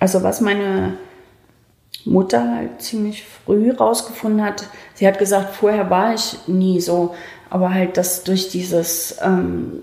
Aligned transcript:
Also 0.00 0.22
was 0.22 0.40
meine 0.40 0.94
Mutter 2.06 2.56
halt 2.56 2.80
ziemlich 2.80 3.22
früh 3.22 3.70
rausgefunden 3.70 4.42
hat, 4.42 4.66
sie 4.94 5.06
hat 5.06 5.18
gesagt, 5.18 5.54
vorher 5.54 5.90
war 5.90 6.14
ich 6.14 6.48
nie 6.48 6.80
so, 6.80 7.14
aber 7.50 7.74
halt, 7.74 7.98
dass 7.98 8.24
durch 8.24 8.48
dieses 8.48 9.18
ähm, 9.22 9.82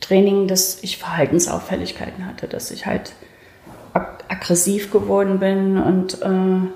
Training, 0.00 0.46
dass 0.46 0.82
ich 0.84 0.98
Verhaltensauffälligkeiten 0.98 2.26
hatte, 2.26 2.46
dass 2.46 2.70
ich 2.70 2.86
halt 2.86 3.12
ag 3.92 4.24
aggressiv 4.28 4.92
geworden 4.92 5.40
bin 5.40 5.78
und 5.78 6.22
äh, 6.22 6.68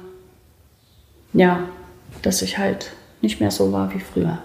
ja, 1.32 1.68
dass 2.22 2.42
ich 2.42 2.58
halt 2.58 2.92
nicht 3.20 3.40
mehr 3.40 3.52
so 3.52 3.72
war 3.72 3.94
wie 3.94 4.00
früher. 4.00 4.38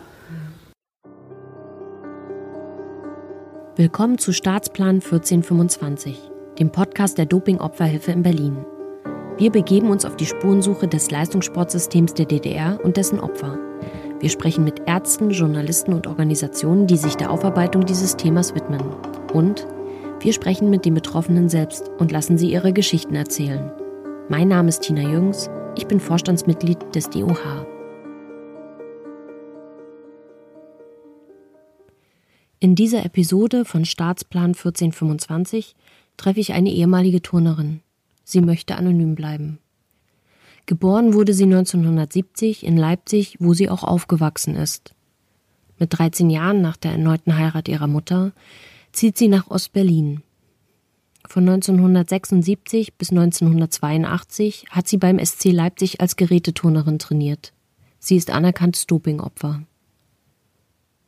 Willkommen 3.76 4.20
zu 4.20 4.34
Staatsplan 4.34 4.96
1425, 4.96 6.35
dem 6.60 6.72
Podcast 6.72 7.18
der 7.18 7.26
Doping-Opferhilfe 7.26 8.12
in 8.12 8.24
Berlin. 8.24 8.66
Wir 9.38 9.52
begeben 9.52 9.90
uns 9.90 10.06
auf 10.06 10.16
die 10.16 10.26
Spurensuche 10.26 10.88
des 10.88 11.12
Leistungssportsystems 11.12 12.14
der 12.14 12.26
DDR 12.26 12.80
und 12.84 12.96
dessen 12.96 13.20
Opfer. 13.20 13.60
Wir 14.22 14.30
sprechen 14.30 14.64
mit 14.64 14.82
Ärzten, 14.86 15.32
Journalisten 15.32 15.94
und 15.94 16.08
Organisationen, 16.08 16.88
die 16.88 16.96
sich 16.96 17.16
der 17.16 17.30
Aufarbeitung 17.30 17.86
dieses 17.86 18.16
Themas 18.16 18.56
widmen. 18.56 18.82
Und 19.34 19.68
wir 20.22 20.32
sprechen 20.32 20.70
mit 20.70 20.86
den 20.86 20.94
Betroffenen 20.94 21.50
selbst 21.50 21.92
und 21.98 22.14
lassen 22.14 22.38
sie 22.38 22.50
ihre 22.50 22.72
Geschichten 22.72 23.16
erzählen. 23.16 23.72
Mein 24.30 24.48
Name 24.48 24.70
ist 24.70 24.84
Tina 24.84 25.02
Jüngs, 25.02 25.50
ich 25.76 25.88
bin 25.88 26.00
Vorstandsmitglied 26.00 26.96
des 26.96 27.10
DOH. 27.10 27.66
In 32.62 32.74
dieser 32.74 33.06
Episode 33.06 33.66
von 33.66 33.84
Staatsplan 33.84 34.56
1425 34.56 35.76
treffe 36.18 36.40
ich 36.40 36.54
eine 36.54 36.72
ehemalige 36.72 37.22
Turnerin. 37.22 37.82
Sie 38.24 38.42
möchte 38.42 38.76
anonym 38.76 39.16
bleiben. 39.16 39.60
Geboren 40.66 41.14
wurde 41.14 41.34
sie 41.34 41.44
1970 41.44 42.66
in 42.66 42.76
Leipzig, 42.76 43.38
wo 43.40 43.54
sie 43.54 43.70
auch 43.70 43.84
aufgewachsen 43.84 44.56
ist. 44.56 44.96
Mit 45.78 45.98
13 45.98 46.30
Jahren 46.30 46.62
nach 46.62 46.78
der 46.78 46.94
erneuten 46.94 47.38
Heirat 47.38 47.68
ihrer 47.68 47.88
Mutter 47.88 48.32
zieht 48.92 49.18
sie 49.18 49.28
nach 49.28 49.50
Ostberlin. 49.50 50.24
Von 51.28 51.44
1976 51.44 52.94
bis 52.96 53.12
1982 53.12 54.66
hat 54.70 54.88
sie 54.88 54.98
beim 54.98 55.24
SC 55.24 55.52
Leipzig 55.52 56.02
als 56.02 56.16
Geräteturnerin 56.16 57.00
trainiert. 57.00 57.54
Sie 58.00 58.16
ist 58.16 58.30
anerkanntes 58.30 58.86
Dopingopfer. 58.86 59.64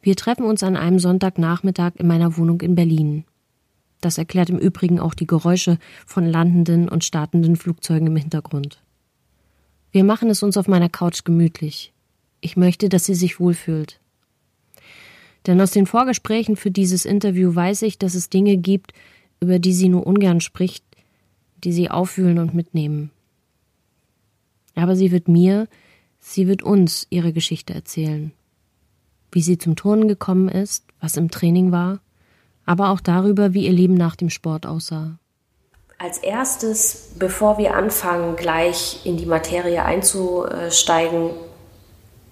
Wir 0.01 0.15
treffen 0.15 0.45
uns 0.45 0.63
an 0.63 0.75
einem 0.75 0.99
Sonntagnachmittag 0.99 1.93
in 1.95 2.07
meiner 2.07 2.37
Wohnung 2.37 2.61
in 2.61 2.75
Berlin. 2.75 3.25
Das 4.01 4.17
erklärt 4.17 4.49
im 4.49 4.59
Übrigen 4.59 4.99
auch 4.99 5.13
die 5.13 5.27
Geräusche 5.27 5.79
von 6.05 6.25
landenden 6.25 6.87
und 6.87 7.03
startenden 7.03 7.55
Flugzeugen 7.55 8.07
im 8.07 8.15
Hintergrund. 8.15 8.81
Wir 9.91 10.03
machen 10.03 10.29
es 10.29 10.43
uns 10.43 10.57
auf 10.57 10.67
meiner 10.67 10.89
Couch 10.89 11.23
gemütlich. 11.23 11.93
Ich 12.41 12.57
möchte, 12.57 12.89
dass 12.89 13.05
sie 13.05 13.15
sich 13.15 13.39
wohlfühlt. 13.39 13.99
Denn 15.47 15.59
aus 15.61 15.71
den 15.71 15.85
Vorgesprächen 15.85 16.55
für 16.55 16.71
dieses 16.71 17.05
Interview 17.05 17.55
weiß 17.55 17.81
ich, 17.83 17.97
dass 17.97 18.13
es 18.13 18.29
Dinge 18.29 18.57
gibt, 18.57 18.91
über 19.39 19.59
die 19.59 19.73
sie 19.73 19.89
nur 19.89 20.05
ungern 20.05 20.41
spricht, 20.41 20.83
die 21.63 21.71
sie 21.71 21.89
auffühlen 21.89 22.37
und 22.37 22.53
mitnehmen. 22.53 23.11
Aber 24.75 24.95
sie 24.95 25.11
wird 25.11 25.27
mir, 25.27 25.67
sie 26.19 26.47
wird 26.47 26.61
uns 26.61 27.07
ihre 27.09 27.33
Geschichte 27.33 27.73
erzählen. 27.73 28.31
Wie 29.31 29.41
sie 29.41 29.57
zum 29.57 29.75
Turnen 29.75 30.07
gekommen 30.07 30.49
ist, 30.49 30.85
was 30.99 31.17
im 31.17 31.31
Training 31.31 31.71
war, 31.71 32.01
aber 32.67 32.89
auch 32.89 32.99
darüber, 32.99 33.55
wie 33.55 33.65
ihr 33.65 33.71
Leben 33.71 33.95
nach 33.95 34.15
dem 34.15 34.29
Sport 34.29 34.67
aussah. 34.67 35.17
Als 35.97 36.19
erstes, 36.19 37.13
bevor 37.17 37.57
wir 37.57 37.75
anfangen, 37.75 38.35
gleich 38.35 38.99
in 39.03 39.17
die 39.17 39.25
Materie 39.25 39.83
einzusteigen 39.83 41.31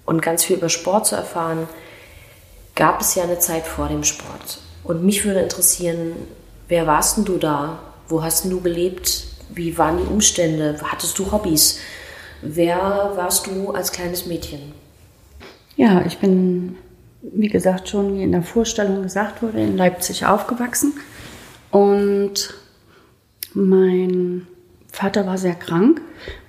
und 0.06 0.22
ganz 0.22 0.44
viel 0.44 0.58
über 0.58 0.70
Sport 0.70 1.08
zu 1.08 1.16
erfahren, 1.16 1.68
gab 2.76 3.02
es 3.02 3.16
ja 3.16 3.24
eine 3.24 3.40
Zeit 3.40 3.66
vor 3.66 3.88
dem 3.88 4.04
Sport. 4.04 4.60
Und 4.84 5.04
mich 5.04 5.26
würde 5.26 5.40
interessieren, 5.40 6.14
wer 6.68 6.86
warst 6.86 7.18
denn 7.18 7.26
du 7.26 7.38
da? 7.38 7.80
Wo 8.08 8.22
hast 8.22 8.44
denn 8.44 8.52
du 8.52 8.62
gelebt? 8.62 9.26
Wie 9.50 9.76
waren 9.80 9.98
die 9.98 10.04
Umstände? 10.04 10.78
Hattest 10.84 11.18
du 11.18 11.32
Hobbys? 11.32 11.80
Wer 12.44 13.14
warst 13.16 13.48
du 13.48 13.72
als 13.72 13.92
kleines 13.92 14.28
Mädchen? 14.28 14.74
Ja, 15.76 16.06
ich 16.06 16.20
bin, 16.20 16.78
wie 17.34 17.48
gesagt, 17.48 17.90
schon 17.90 18.16
wie 18.16 18.24
in 18.24 18.32
der 18.32 18.44
Vorstellung 18.44 19.04
gesagt 19.04 19.42
wurde, 19.42 19.60
in 19.60 19.78
Leipzig 19.78 20.26
aufgewachsen. 20.26 20.94
Und 21.72 22.54
mein 23.54 24.48
Vater 24.92 25.26
war 25.26 25.38
sehr 25.38 25.56
krank. 25.56 26.02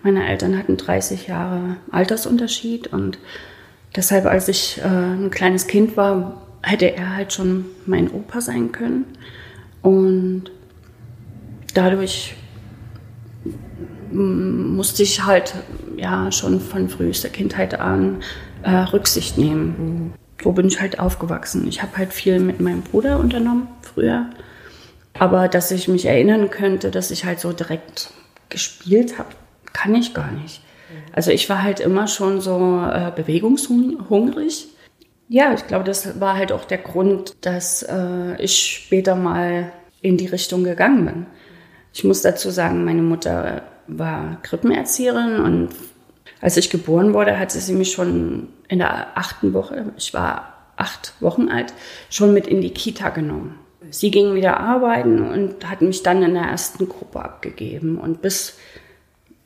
Meine 0.03 0.27
Eltern 0.27 0.57
hatten 0.57 0.77
30 0.77 1.27
Jahre 1.27 1.77
Altersunterschied 1.91 2.89
und 2.89 3.19
deshalb, 3.95 4.27
als 4.27 4.49
ich 4.49 4.79
äh, 4.79 4.87
ein 4.87 5.31
kleines 5.31 5.67
Kind 5.67 5.97
war, 5.97 6.43
hätte 6.63 6.95
er 6.95 7.17
halt 7.17 7.33
schon 7.33 7.67
mein 7.87 8.11
Opa 8.11 8.41
sein 8.41 8.73
können. 8.73 9.05
Und 9.83 10.51
dadurch 11.75 12.35
musste 14.11 15.03
ich 15.03 15.25
halt 15.25 15.55
ja 15.97 16.31
schon 16.33 16.61
von 16.61 16.89
frühester 16.89 17.29
Kindheit 17.29 17.79
an 17.79 18.21
äh, 18.63 18.71
Rücksicht 18.71 19.39
nehmen. 19.39 20.15
So 20.43 20.53
bin 20.53 20.67
ich 20.69 20.81
halt 20.81 20.99
aufgewachsen. 20.99 21.67
Ich 21.67 21.83
habe 21.83 21.97
halt 21.97 22.13
viel 22.13 22.39
mit 22.41 22.61
meinem 22.61 22.83
Bruder 22.83 23.19
unternommen 23.19 23.69
früher. 23.83 24.31
Aber 25.15 25.49
dass 25.49 25.71
ich 25.71 25.89
mich 25.89 26.07
erinnern 26.07 26.51
könnte, 26.51 26.91
dass 26.91 27.11
ich 27.11 27.25
halt 27.25 27.41
so 27.41 27.53
direkt 27.53 28.11
gespielt 28.49 29.19
habe, 29.19 29.31
kann 29.73 29.95
ich 29.95 30.15
gar 30.15 30.31
nicht. 30.31 30.61
Also 31.13 31.31
ich 31.31 31.49
war 31.49 31.63
halt 31.63 31.81
immer 31.81 32.07
schon 32.07 32.41
so 32.41 32.83
äh, 32.83 33.11
bewegungshungrig. 33.15 34.69
Ja, 35.29 35.53
ich 35.55 35.67
glaube, 35.67 35.85
das 35.85 36.21
war 36.21 36.37
halt 36.37 36.53
auch 36.53 36.65
der 36.65 36.79
Grund, 36.79 37.35
dass 37.41 37.83
äh, 37.83 38.41
ich 38.41 38.57
später 38.57 39.17
mal 39.17 39.73
in 40.01 40.17
die 40.17 40.27
Richtung 40.27 40.63
gegangen 40.63 41.05
bin. 41.07 41.27
Ich 41.93 42.05
muss 42.05 42.23
dazu 42.23 42.51
sagen, 42.51 42.85
meine 42.85 43.03
Mutter 43.03 43.63
war 43.87 44.41
Krippenerzieherin 44.43 45.41
und 45.41 45.71
als 46.47 46.57
ich 46.57 46.71
geboren 46.71 47.13
wurde, 47.13 47.41
hatte 47.41 47.59
sie 47.59 47.73
mich 47.73 47.91
schon 47.91 48.47
in 48.69 48.79
der 48.79 49.19
achten 49.19 49.53
Woche, 49.53 49.87
ich 49.99 50.15
war 50.15 50.55
acht 50.77 51.15
Wochen 51.19 51.49
alt, 51.49 51.75
schon 52.09 52.33
mit 52.33 52.47
in 52.47 52.61
die 52.61 52.71
Kita 52.71 53.09
genommen. 53.09 53.59
Sie 53.91 54.13
ging 54.13 54.33
wieder 54.37 54.61
arbeiten 54.61 55.29
und 55.29 55.69
hat 55.69 55.83
mich 55.83 56.05
dann 56.05 56.23
in 56.23 56.35
der 56.35 56.45
ersten 56.45 56.89
Gruppe 56.89 57.19
abgegeben. 57.19 57.99
Und 57.99 58.23
bis 58.23 58.59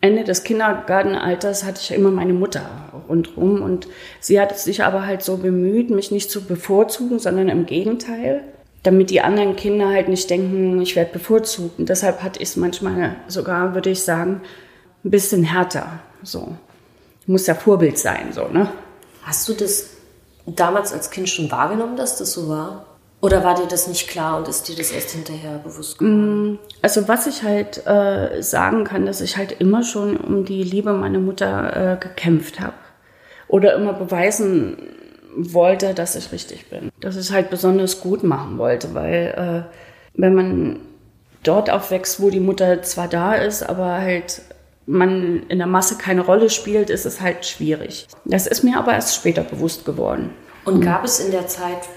Ende 0.03 0.25
des 0.25 0.45
Kindergartenalters 0.45 1.65
hatte 1.65 1.81
ich 1.81 1.91
immer 1.97 2.11
meine 2.11 2.35
Mutter 2.35 2.69
rundherum. 3.09 3.63
Und 3.63 3.89
sie 4.21 4.39
hat 4.39 4.59
sich 4.59 4.85
aber 4.85 5.07
halt 5.07 5.23
so 5.23 5.39
bemüht, 5.39 5.89
mich 5.89 6.11
nicht 6.11 6.31
zu 6.31 6.45
bevorzugen, 6.45 7.19
sondern 7.19 7.49
im 7.49 7.65
Gegenteil, 7.65 8.45
damit 8.83 9.09
die 9.09 9.23
anderen 9.23 9.57
Kinder 9.57 9.89
halt 9.89 10.09
nicht 10.09 10.29
denken, 10.29 10.83
ich 10.83 10.97
werde 10.97 11.15
bevorzugt. 11.15 11.79
Und 11.79 11.89
deshalb 11.89 12.23
hatte 12.23 12.43
ich 12.43 12.51
es 12.51 12.57
manchmal 12.57 13.17
sogar, 13.27 13.73
würde 13.73 13.89
ich 13.89 14.03
sagen, 14.03 14.43
ein 15.03 15.11
bisschen 15.11 15.45
härter. 15.45 16.01
So. 16.23 16.57
Muss 17.31 17.47
ja 17.47 17.55
Vorbild 17.55 17.97
sein, 17.97 18.33
so, 18.33 18.49
ne? 18.49 18.69
Hast 19.23 19.49
du 19.49 19.55
das 19.55 19.91
damals 20.47 20.93
als 20.93 21.13
Kind 21.13 21.29
schon 21.29 21.49
wahrgenommen, 21.49 21.97
dass 21.97 22.17
das 22.17 22.33
so 22.33 22.49
war? 22.49 22.87
Oder 23.21 23.45
war 23.45 23.55
dir 23.55 23.69
das 23.69 23.87
nicht 23.87 24.09
klar 24.09 24.37
und 24.37 24.49
ist 24.49 24.67
dir 24.67 24.75
das 24.75 24.91
erst 24.91 25.11
hinterher 25.11 25.59
bewusst 25.59 25.99
geworden? 25.99 26.55
Mm, 26.55 26.59
also 26.83 27.07
was 27.07 27.29
ich 27.29 27.45
halt 27.45 27.87
äh, 27.87 28.43
sagen 28.43 28.83
kann, 28.83 29.07
dass 29.07 29.21
ich 29.21 29.37
halt 29.37 29.53
immer 29.61 29.85
schon 29.85 30.17
um 30.17 30.45
die 30.45 30.65
Liebe 30.65 30.93
meiner 30.93 31.21
Mutter 31.21 31.93
äh, 31.93 31.97
gekämpft 32.01 32.59
habe. 32.59 32.75
Oder 33.47 33.75
immer 33.77 33.93
beweisen 33.93 34.79
wollte, 35.37 35.95
dass 35.95 36.17
ich 36.17 36.33
richtig 36.33 36.69
bin. 36.69 36.91
Dass 37.01 37.15
ich 37.15 37.27
es 37.27 37.33
halt 37.33 37.49
besonders 37.49 38.01
gut 38.01 38.25
machen 38.25 38.59
wollte, 38.59 38.93
weil 38.95 39.67
äh, 39.69 40.21
wenn 40.21 40.35
man 40.35 40.81
dort 41.45 41.71
aufwächst, 41.71 42.21
wo 42.21 42.31
die 42.31 42.41
Mutter 42.41 42.83
zwar 42.83 43.07
da 43.07 43.35
ist, 43.35 43.63
aber 43.63 43.99
halt 43.99 44.43
man 44.91 45.45
in 45.49 45.59
der 45.59 45.67
Masse 45.67 45.97
keine 45.97 46.23
Rolle 46.23 46.51
spielt, 46.51 46.91
ist 46.91 47.07
es 47.07 47.21
halt 47.21 47.47
schwierig. 47.47 48.07
Das 48.25 48.47
ist 48.47 48.65
mir 48.65 48.79
aber 48.79 48.93
erst 48.93 49.15
später 49.15 49.43
bewusst 49.43 49.85
geworden. 49.85 50.31
Und 50.65 50.81
gab 50.83 51.05
es 51.05 51.21
in 51.21 51.31
der 51.31 51.47
Zeit 51.47 51.89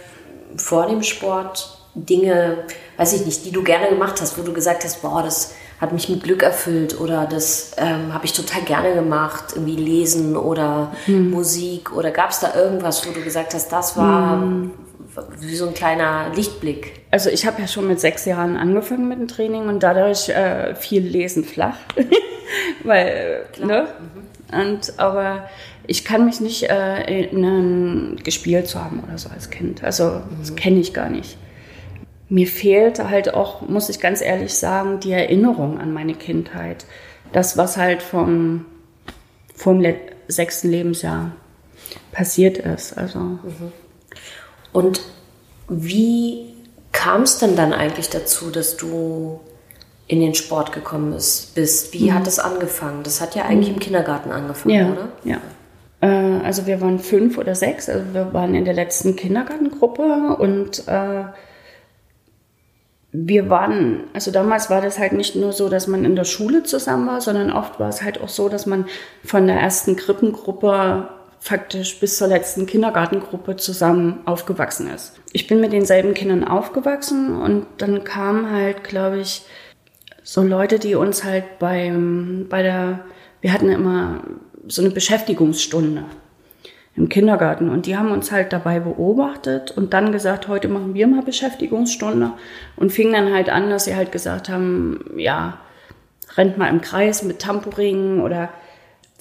vor 0.56 0.88
dem 0.88 1.04
Sport 1.04 1.80
Dinge, 1.96 2.66
weiß 2.98 3.14
ich 3.14 3.26
nicht, 3.26 3.46
die 3.46 3.52
du 3.52 3.64
gerne 3.64 3.90
gemacht 3.90 4.22
hast, 4.22 4.38
wo 4.38 4.44
du 4.44 4.54
gesagt 4.54 4.84
hast, 4.84 5.02
boah, 5.02 5.22
das 5.22 5.54
hat 5.80 5.92
mich 5.92 6.08
mit 6.08 6.24
Glück 6.24 6.44
erfüllt 6.44 7.00
oder 7.00 7.26
das 7.26 7.74
ähm, 7.78 8.14
habe 8.14 8.26
ich 8.26 8.34
total 8.34 8.62
gerne 8.62 8.94
gemacht, 8.94 9.54
irgendwie 9.54 9.76
lesen 9.76 10.38
oder 10.38 10.92
hm. 11.06 11.30
Musik 11.30 11.92
oder 11.92 12.12
gab 12.12 12.30
es 12.30 12.40
da 12.40 12.56
irgendwas, 12.56 13.08
wo 13.08 13.12
du 13.12 13.22
gesagt 13.22 13.54
hast, 13.54 13.72
das 13.72 13.98
war 13.98 14.42
hm. 14.42 14.72
Wie 15.40 15.56
so 15.56 15.68
ein 15.68 15.74
kleiner 15.74 16.32
Lichtblick? 16.36 17.02
Also 17.12 17.30
ich 17.30 17.46
habe 17.46 17.62
ja 17.62 17.68
schon 17.68 17.88
mit 17.88 18.00
sechs 18.00 18.26
Jahren 18.26 18.58
angefangen 18.58 19.08
mit 19.08 19.20
dem 19.20 19.28
Training 19.28 19.68
und 19.68 19.84
dadurch 19.84 20.30
äh, 20.30 20.76
viel 20.76 21.04
Lesen 21.04 21.44
flach, 21.44 21.78
weil, 22.84 23.46
Klar. 23.54 23.68
ne? 23.68 23.88
Mhm. 24.00 24.24
Und, 24.60 25.00
aber 25.00 25.50
ich 25.88 26.06
kann 26.06 26.26
mich 26.26 26.40
nicht 26.40 26.64
äh, 26.64 26.68
erinnern, 27.26 28.20
gespielt 28.24 28.68
zu 28.68 28.84
haben 28.84 29.04
oder 29.06 29.18
so 29.18 29.30
als 29.30 29.50
Kind. 29.50 29.84
Also, 29.84 30.22
das 30.40 30.52
mhm. 30.52 30.56
kenne 30.56 30.80
ich 30.80 30.94
gar 30.94 31.10
nicht. 31.10 31.38
mir 32.30 32.48
fehlte 32.48 33.10
halt 33.10 33.34
auch, 33.34 33.62
muss 33.68 33.90
ich 33.90 34.00
ganz 34.00 34.22
ehrlich 34.22 34.54
sagen, 34.54 35.00
die 35.00 35.12
Erinnerung 35.12 35.80
an 35.80 35.94
meine 35.94 36.14
Kindheit. 36.14 36.86
Das, 37.32 37.58
was 37.58 37.78
halt 37.78 38.04
vom, 38.04 38.66
vom 39.56 39.84
sechsten 40.28 40.70
Lebensjahr 40.70 41.32
passiert 42.12 42.60
ist. 42.60 42.98
Also. 42.98 43.20
Mhm. 43.20 43.72
Und 44.74 45.02
wie 45.70 46.54
kam 46.92 47.22
es 47.22 47.38
denn 47.38 47.56
dann 47.56 47.72
eigentlich 47.72 48.10
dazu, 48.10 48.50
dass 48.50 48.76
du 48.76 49.40
in 50.08 50.20
den 50.20 50.36
Sport 50.36 50.74
gekommen 50.74 51.14
bist? 51.14 51.94
Wie 51.94 52.10
mhm. 52.10 52.14
hat 52.16 52.28
es 52.28 52.40
angefangen? 52.40 53.04
Das 53.04 53.22
hat 53.22 53.36
ja 53.36 53.46
eigentlich 53.46 53.70
mhm. 53.70 53.76
im 53.76 53.80
Kindergarten 53.80 54.32
angefangen, 54.32 54.76
ja, 54.76 54.92
oder? 54.92 55.08
Ja. 55.24 55.38
Äh, 56.02 56.44
also 56.44 56.66
wir 56.66 56.82
waren 56.82 57.00
fünf 57.00 57.38
oder 57.38 57.56
sechs, 57.56 57.88
also 57.88 58.04
wir 58.14 58.34
waren 58.34 58.56
in 58.56 58.66
der 58.66 58.74
letzten 58.74 59.16
Kindergartengruppe 59.16 60.36
und 60.38 60.88
äh, 60.88 61.24
wir 63.16 63.50
waren, 63.50 64.06
also 64.14 64.32
damals 64.32 64.72
war 64.72 64.82
das 64.82 64.98
halt 64.98 65.14
nicht 65.14 65.36
nur 65.36 65.54
so, 65.54 65.70
dass 65.70 65.88
man 65.88 66.04
in 66.04 66.16
der 66.16 66.24
Schule 66.24 66.64
zusammen 66.64 67.08
war, 67.08 67.22
sondern 67.22 67.52
oft 67.52 67.80
war 67.80 67.90
es 67.90 68.02
halt 68.02 68.20
auch 68.20 68.30
so, 68.30 68.50
dass 68.50 68.66
man 68.66 68.86
von 69.24 69.46
der 69.46 69.60
ersten 69.60 69.96
Krippengruppe 69.96 71.08
faktisch 71.44 72.00
bis 72.00 72.18
zur 72.18 72.30
letzten 72.30 72.66
Kindergartengruppe 72.66 73.58
zusammen 73.58 74.22
aufgewachsen 74.24 74.90
ist. 74.90 75.20
Ich 75.34 75.46
bin 75.46 75.60
mit 75.60 75.74
denselben 75.74 76.14
Kindern 76.14 76.46
aufgewachsen 76.46 77.36
und 77.36 77.66
dann 77.80 78.06
kamen 78.06 78.50
halt, 78.50 78.86
glaube 78.86 79.20
ich, 79.20 79.42
so 80.24 80.42
Leute, 80.42 80.80
die 80.80 80.96
uns 80.96 81.26
halt 81.26 81.60
beim, 81.60 82.46
bei 82.50 82.64
der, 82.64 83.02
wir 83.42 83.52
hatten 83.52 83.70
immer 83.70 84.24
so 84.70 84.82
eine 84.82 84.92
Beschäftigungsstunde 84.92 86.06
im 86.96 87.10
Kindergarten 87.10 87.70
und 87.70 87.88
die 87.88 87.98
haben 87.98 88.12
uns 88.12 88.32
halt 88.32 88.54
dabei 88.54 88.80
beobachtet 88.80 89.72
und 89.72 89.94
dann 89.94 90.14
gesagt, 90.14 90.48
heute 90.48 90.70
machen 90.70 90.94
wir 90.94 91.08
mal 91.08 91.24
Beschäftigungsstunde 91.24 92.32
und 92.78 92.94
fingen 92.94 93.12
dann 93.12 93.34
halt 93.34 93.50
an, 93.50 93.70
dass 93.70 93.84
sie 93.84 93.98
halt 93.98 94.14
gesagt 94.14 94.48
haben, 94.48 95.12
ja, 95.18 95.60
rennt 96.38 96.58
mal 96.58 96.70
im 96.70 96.80
Kreis 96.80 97.22
mit 97.22 97.40
Tamporingen 97.40 98.22
oder 98.22 98.48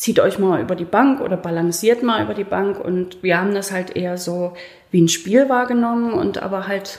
zieht 0.02 0.18
euch 0.18 0.40
mal 0.40 0.60
über 0.60 0.74
die 0.74 0.84
Bank 0.84 1.20
oder 1.20 1.36
balanciert 1.36 2.02
mal 2.02 2.24
über 2.24 2.34
die 2.34 2.42
Bank. 2.42 2.84
Und 2.84 3.22
wir 3.22 3.38
haben 3.38 3.54
das 3.54 3.70
halt 3.70 3.94
eher 3.94 4.18
so 4.18 4.54
wie 4.90 5.00
ein 5.00 5.06
Spiel 5.06 5.48
wahrgenommen 5.48 6.12
und 6.12 6.42
aber 6.42 6.66
halt, 6.66 6.98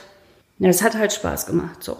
ja, 0.58 0.70
es 0.70 0.82
hat 0.82 0.96
halt 0.96 1.12
Spaß 1.12 1.44
gemacht, 1.44 1.84
so. 1.84 1.98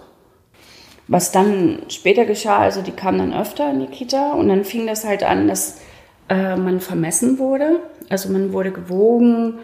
Was 1.07 1.31
dann 1.31 1.83
später 1.89 2.25
geschah, 2.25 2.61
also 2.61 2.81
die 2.81 2.93
kamen 2.93 3.19
dann 3.19 3.39
öfter 3.39 3.71
in 3.71 3.81
die 3.81 3.89
Kita 3.89 4.33
und 4.33 4.49
dann 4.49 4.65
fing 4.65 4.87
das 4.87 5.05
halt 5.05 5.25
an, 5.25 5.47
dass 5.47 5.83
äh, 6.31 6.57
man 6.57 6.81
vermessen 6.81 7.39
wurde. 7.39 7.81
Also 8.09 8.31
man 8.31 8.55
wurde 8.55 8.73
gewogen 8.73 9.59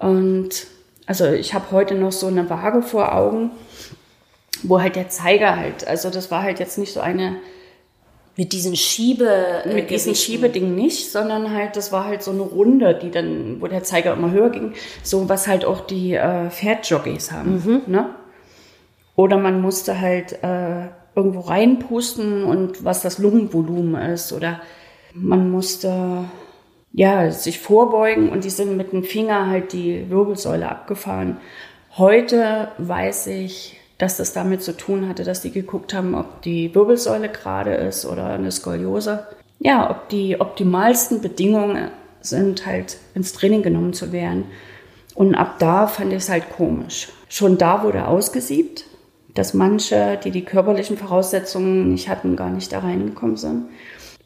und 0.00 0.66
also 1.06 1.26
ich 1.26 1.54
habe 1.54 1.70
heute 1.70 1.94
noch 1.94 2.10
so 2.10 2.26
eine 2.26 2.50
Waage 2.50 2.82
vor 2.82 3.14
Augen, 3.14 3.52
wo 4.64 4.80
halt 4.80 4.96
der 4.96 5.08
Zeiger 5.08 5.56
halt, 5.56 5.86
also 5.86 6.10
das 6.10 6.32
war 6.32 6.42
halt 6.42 6.58
jetzt 6.58 6.78
nicht 6.78 6.92
so 6.92 6.98
eine 6.98 7.36
mit 8.40 8.54
diesen 8.54 8.74
Schiebe. 8.74 9.28
Äh, 9.66 9.74
mit 9.74 9.90
diesen 9.90 10.14
Schiebeding 10.14 10.74
nicht, 10.74 11.12
sondern 11.12 11.52
halt, 11.52 11.76
das 11.76 11.92
war 11.92 12.06
halt 12.06 12.22
so 12.22 12.30
eine 12.30 12.40
Runde, 12.40 12.98
die 13.00 13.10
dann, 13.10 13.60
wo 13.60 13.66
der 13.66 13.82
Zeiger 13.82 14.14
immer 14.14 14.30
höher 14.30 14.48
ging. 14.48 14.72
So 15.02 15.28
was 15.28 15.46
halt 15.46 15.66
auch 15.66 15.82
die 15.82 16.14
äh, 16.14 16.48
Pferdjockeys 16.48 17.32
haben. 17.32 17.62
Mhm. 17.62 17.82
Ne? 17.86 18.14
Oder 19.14 19.36
man 19.36 19.60
musste 19.60 20.00
halt 20.00 20.42
äh, 20.42 20.86
irgendwo 21.14 21.40
reinpusten 21.40 22.44
und 22.44 22.82
was 22.82 23.02
das 23.02 23.18
Lungenvolumen 23.18 24.00
ist. 24.10 24.32
Oder 24.32 24.62
man 25.12 25.50
musste 25.50 26.24
ja 26.92 27.30
sich 27.30 27.58
vorbeugen 27.58 28.30
und 28.30 28.44
die 28.44 28.50
sind 28.50 28.74
mit 28.74 28.92
dem 28.92 29.04
Finger 29.04 29.48
halt 29.48 29.74
die 29.74 30.08
Wirbelsäule 30.08 30.66
abgefahren. 30.66 31.36
Heute 31.98 32.68
weiß 32.78 33.26
ich, 33.26 33.79
dass 34.00 34.16
das 34.16 34.32
damit 34.32 34.62
zu 34.62 34.74
tun 34.76 35.08
hatte, 35.08 35.24
dass 35.24 35.42
die 35.42 35.50
geguckt 35.50 35.92
haben, 35.92 36.14
ob 36.14 36.40
die 36.40 36.74
Wirbelsäule 36.74 37.28
gerade 37.28 37.74
ist 37.74 38.06
oder 38.06 38.30
eine 38.30 38.50
Skoliose. 38.50 39.26
Ja, 39.58 39.90
ob 39.90 40.08
die 40.08 40.40
optimalsten 40.40 41.20
Bedingungen 41.20 41.90
sind, 42.22 42.64
halt 42.64 42.96
ins 43.14 43.34
Training 43.34 43.62
genommen 43.62 43.92
zu 43.92 44.10
werden. 44.10 44.46
Und 45.14 45.34
ab 45.34 45.56
da 45.58 45.86
fand 45.86 46.12
ich 46.12 46.18
es 46.18 46.30
halt 46.30 46.50
komisch. 46.50 47.10
Schon 47.28 47.58
da 47.58 47.82
wurde 47.82 48.08
ausgesiebt, 48.08 48.86
dass 49.34 49.52
manche, 49.52 50.18
die 50.24 50.30
die 50.30 50.46
körperlichen 50.46 50.96
Voraussetzungen 50.96 51.90
nicht 51.90 52.08
hatten, 52.08 52.36
gar 52.36 52.48
nicht 52.48 52.72
da 52.72 52.78
reingekommen 52.78 53.36
sind. 53.36 53.66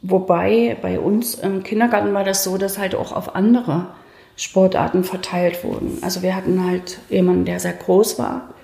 Wobei 0.03 0.77
bei 0.83 1.01
uns 1.01 1.35
im 1.35 1.65
Kindergarten 1.65 2.15
war 2.15 2.25
das 2.25 2.45
so, 2.45 2.59
dass 2.59 2.79
halt 2.79 2.95
auch 2.95 3.11
auf 3.11 3.35
andere 3.35 3.89
Sportarten 4.37 5.03
verteilt 5.03 5.65
wurden. 5.65 5.99
Also 6.03 6.23
wir 6.23 6.37
hatten 6.37 6.65
halt 6.65 6.99
jemanden, 7.11 7.45
der 7.45 7.59
sehr 7.59 7.73
groß 7.73 8.21
war 8.21 8.55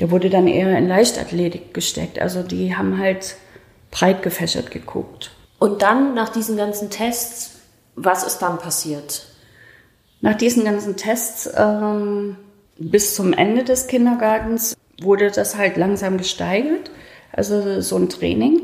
der 0.00 0.10
wurde 0.10 0.30
dann 0.30 0.46
eher 0.46 0.76
in 0.76 0.88
Leichtathletik 0.88 1.72
gesteckt. 1.72 2.18
Also 2.18 2.42
die 2.42 2.76
haben 2.76 2.98
halt 2.98 3.36
breit 3.90 4.22
gefächert 4.22 4.70
geguckt. 4.70 5.30
Und 5.58 5.82
dann 5.82 6.14
nach 6.14 6.30
diesen 6.30 6.56
ganzen 6.56 6.90
Tests, 6.90 7.60
was 7.94 8.24
ist 8.24 8.38
dann 8.38 8.58
passiert? 8.58 9.28
Nach 10.20 10.34
diesen 10.34 10.64
ganzen 10.64 10.96
Tests 10.96 11.48
ähm, 11.56 12.36
bis 12.78 13.14
zum 13.14 13.32
Ende 13.32 13.62
des 13.62 13.86
Kindergartens 13.86 14.76
wurde 15.00 15.30
das 15.30 15.56
halt 15.56 15.76
langsam 15.76 16.18
gesteigert. 16.18 16.90
Also 17.32 17.80
so 17.80 17.96
ein 17.96 18.08
Training. 18.08 18.60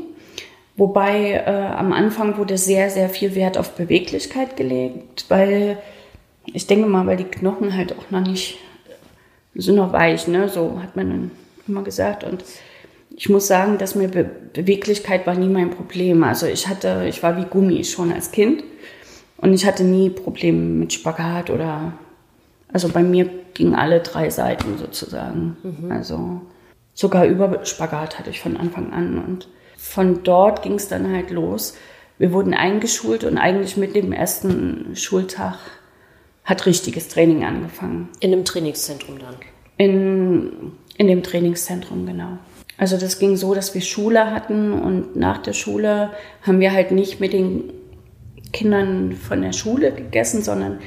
Wobei 0.75 1.33
äh, 1.33 1.49
am 1.75 1.93
Anfang 1.93 2.37
wurde 2.37 2.57
sehr, 2.57 2.89
sehr 2.89 3.09
viel 3.09 3.35
Wert 3.35 3.57
auf 3.57 3.75
Beweglichkeit 3.75 4.57
gelegt, 4.57 5.25
weil 5.29 5.77
ich 6.45 6.65
denke 6.67 6.87
mal, 6.87 7.05
weil 7.05 7.17
die 7.17 7.25
Knochen 7.25 7.75
halt 7.75 7.93
auch 7.97 8.09
noch 8.09 8.21
nicht 8.21 8.57
sind 9.55 9.75
noch 9.75 9.93
weich, 9.93 10.27
ne? 10.27 10.49
So 10.49 10.79
hat 10.81 10.95
man 10.95 11.09
dann 11.09 11.31
immer 11.67 11.83
gesagt. 11.83 12.23
Und 12.23 12.43
ich 13.15 13.29
muss 13.29 13.47
sagen, 13.47 13.77
dass 13.77 13.95
mir 13.95 14.07
Be 14.07 14.29
Beweglichkeit 14.53 15.27
war 15.27 15.35
nie 15.35 15.47
mein 15.47 15.69
Problem. 15.69 16.23
Also 16.23 16.45
ich 16.45 16.67
hatte, 16.67 17.05
ich 17.07 17.23
war 17.23 17.37
wie 17.37 17.45
Gummi 17.45 17.83
schon 17.83 18.11
als 18.11 18.31
Kind 18.31 18.63
und 19.37 19.53
ich 19.53 19.65
hatte 19.65 19.83
nie 19.83 20.09
Probleme 20.09 20.59
mit 20.59 20.93
Spagat 20.93 21.49
oder, 21.49 21.93
also 22.73 22.89
bei 22.89 23.01
mir 23.01 23.29
gingen 23.53 23.75
alle 23.75 24.01
drei 24.01 24.29
Seiten 24.29 24.77
sozusagen. 24.77 25.57
Mhm. 25.63 25.91
Also 25.91 26.41
sogar 26.93 27.25
über 27.25 27.65
Spagat 27.65 28.19
hatte 28.19 28.29
ich 28.29 28.41
von 28.41 28.57
Anfang 28.57 28.91
an 28.91 29.23
und 29.23 29.47
von 29.77 30.23
dort 30.23 30.63
ging 30.63 30.73
es 30.73 30.87
dann 30.87 31.11
halt 31.11 31.31
los. 31.31 31.75
Wir 32.17 32.33
wurden 32.33 32.53
eingeschult 32.53 33.23
und 33.23 33.37
eigentlich 33.37 33.77
mit 33.77 33.95
dem 33.95 34.11
ersten 34.11 34.95
Schultag 34.95 35.57
hat 36.43 36.65
richtiges 36.65 37.07
Training 37.07 37.43
angefangen. 37.43 38.09
In 38.19 38.33
einem 38.33 38.45
Trainingszentrum 38.45 39.19
dann? 39.19 39.35
In, 39.77 40.73
in 40.97 41.07
dem 41.07 41.23
Trainingszentrum, 41.23 42.05
genau. 42.05 42.37
Also 42.77 42.97
das 42.97 43.19
ging 43.19 43.35
so, 43.35 43.53
dass 43.53 43.73
wir 43.73 43.81
Schule 43.81 44.31
hatten 44.31 44.73
und 44.73 45.15
nach 45.15 45.37
der 45.39 45.53
Schule 45.53 46.11
haben 46.41 46.59
wir 46.59 46.73
halt 46.73 46.91
nicht 46.91 47.19
mit 47.19 47.33
den 47.33 47.71
Kindern 48.53 49.13
von 49.13 49.41
der 49.41 49.53
Schule 49.53 49.91
gegessen, 49.91 50.41
sondern 50.41 50.79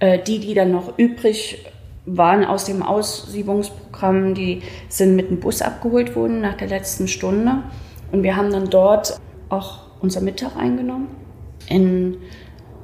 äh, 0.00 0.18
die, 0.18 0.38
die 0.38 0.54
dann 0.54 0.72
noch 0.72 0.98
übrig 0.98 1.66
waren 2.04 2.44
aus 2.44 2.64
dem 2.64 2.82
Aussiebungsprogramm, 2.82 4.34
die 4.34 4.62
sind 4.88 5.14
mit 5.14 5.30
dem 5.30 5.40
Bus 5.40 5.62
abgeholt 5.62 6.16
worden 6.16 6.40
nach 6.40 6.56
der 6.56 6.68
letzten 6.68 7.06
Stunde. 7.06 7.62
Und 8.10 8.22
wir 8.22 8.36
haben 8.36 8.50
dann 8.50 8.70
dort 8.70 9.20
auch 9.48 9.80
unser 10.00 10.20
Mittag 10.20 10.56
eingenommen. 10.56 11.08
In 11.68 12.16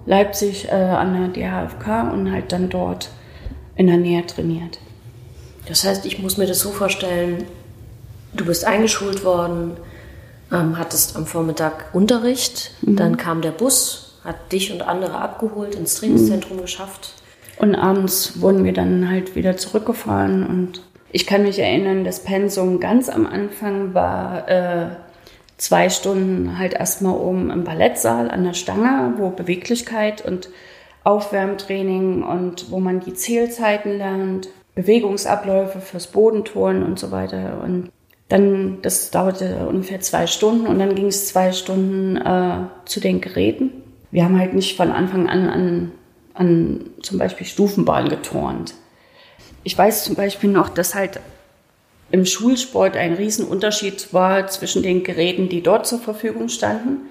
Leipzig 0.08 0.68
äh, 0.68 0.72
an 0.72 1.12
der 1.12 1.28
DHFK 1.28 2.10
und 2.12 2.32
halt 2.32 2.50
dann 2.50 2.70
dort 2.70 3.10
in 3.76 3.86
der 3.86 3.98
Nähe 3.98 4.26
trainiert. 4.26 4.78
Das 5.66 5.84
heißt, 5.84 6.06
ich 6.06 6.18
muss 6.18 6.38
mir 6.38 6.46
das 6.46 6.60
so 6.60 6.70
vorstellen, 6.70 7.44
du 8.32 8.46
bist 8.46 8.64
eingeschult 8.64 9.22
worden, 9.22 9.76
ähm, 10.50 10.78
hattest 10.78 11.14
am 11.14 11.26
Vormittag 11.26 11.90
Unterricht, 11.92 12.72
mhm. 12.80 12.96
dann 12.96 13.16
kam 13.18 13.42
der 13.42 13.50
Bus, 13.50 14.18
hat 14.24 14.50
dich 14.50 14.72
und 14.72 14.80
andere 14.80 15.18
abgeholt, 15.18 15.74
ins 15.74 15.96
Trainingszentrum 15.96 16.56
mhm. 16.56 16.62
geschafft. 16.62 17.12
Und 17.58 17.74
abends 17.74 18.40
wurden 18.40 18.64
wir 18.64 18.72
dann 18.72 19.10
halt 19.10 19.36
wieder 19.36 19.58
zurückgefahren 19.58 20.46
und 20.46 20.80
ich 21.10 21.26
kann 21.26 21.42
mich 21.42 21.58
erinnern, 21.58 22.04
das 22.04 22.24
Pensum 22.24 22.80
ganz 22.80 23.10
am 23.10 23.26
Anfang 23.26 23.92
war 23.92 24.48
äh, 24.48 24.88
zwei 25.58 25.90
Stunden 25.90 26.58
halt 26.58 26.72
erstmal 26.72 27.18
oben 27.18 27.50
im 27.50 27.64
Ballettsaal 27.64 28.30
an 28.30 28.44
der 28.44 28.54
Stange, 28.54 29.14
wo 29.18 29.30
Beweglichkeit 29.30 30.24
und 30.24 30.48
Aufwärmtraining 31.04 32.22
und 32.22 32.70
wo 32.70 32.80
man 32.80 33.00
die 33.00 33.14
Zählzeiten 33.14 33.98
lernt, 33.98 34.48
Bewegungsabläufe 34.74 35.80
fürs 35.80 36.06
Bodenturnen 36.06 36.84
und 36.84 36.98
so 36.98 37.10
weiter. 37.10 37.60
Und 37.62 37.90
dann, 38.28 38.78
das 38.82 39.10
dauerte 39.10 39.66
ungefähr 39.68 40.00
zwei 40.00 40.26
Stunden 40.26 40.66
und 40.66 40.78
dann 40.78 40.94
ging 40.94 41.06
es 41.06 41.28
zwei 41.28 41.52
Stunden 41.52 42.16
äh, 42.16 42.66
zu 42.84 43.00
den 43.00 43.20
Geräten. 43.20 43.70
Wir 44.10 44.24
haben 44.24 44.38
halt 44.38 44.54
nicht 44.54 44.76
von 44.76 44.92
Anfang 44.92 45.28
an 45.28 45.48
an, 45.48 45.92
an 46.34 46.90
zum 47.02 47.18
Beispiel 47.18 47.46
Stufenbahn 47.46 48.08
geturnt. 48.08 48.74
Ich 49.64 49.76
weiß 49.76 50.04
zum 50.04 50.14
Beispiel 50.14 50.50
noch, 50.50 50.68
dass 50.68 50.94
halt 50.94 51.20
im 52.10 52.24
Schulsport 52.24 52.96
ein 52.96 53.14
Riesenunterschied 53.14 54.12
war 54.12 54.46
zwischen 54.48 54.82
den 54.82 55.04
Geräten, 55.04 55.48
die 55.48 55.62
dort 55.62 55.86
zur 55.86 55.98
Verfügung 55.98 56.48
standen 56.48 57.08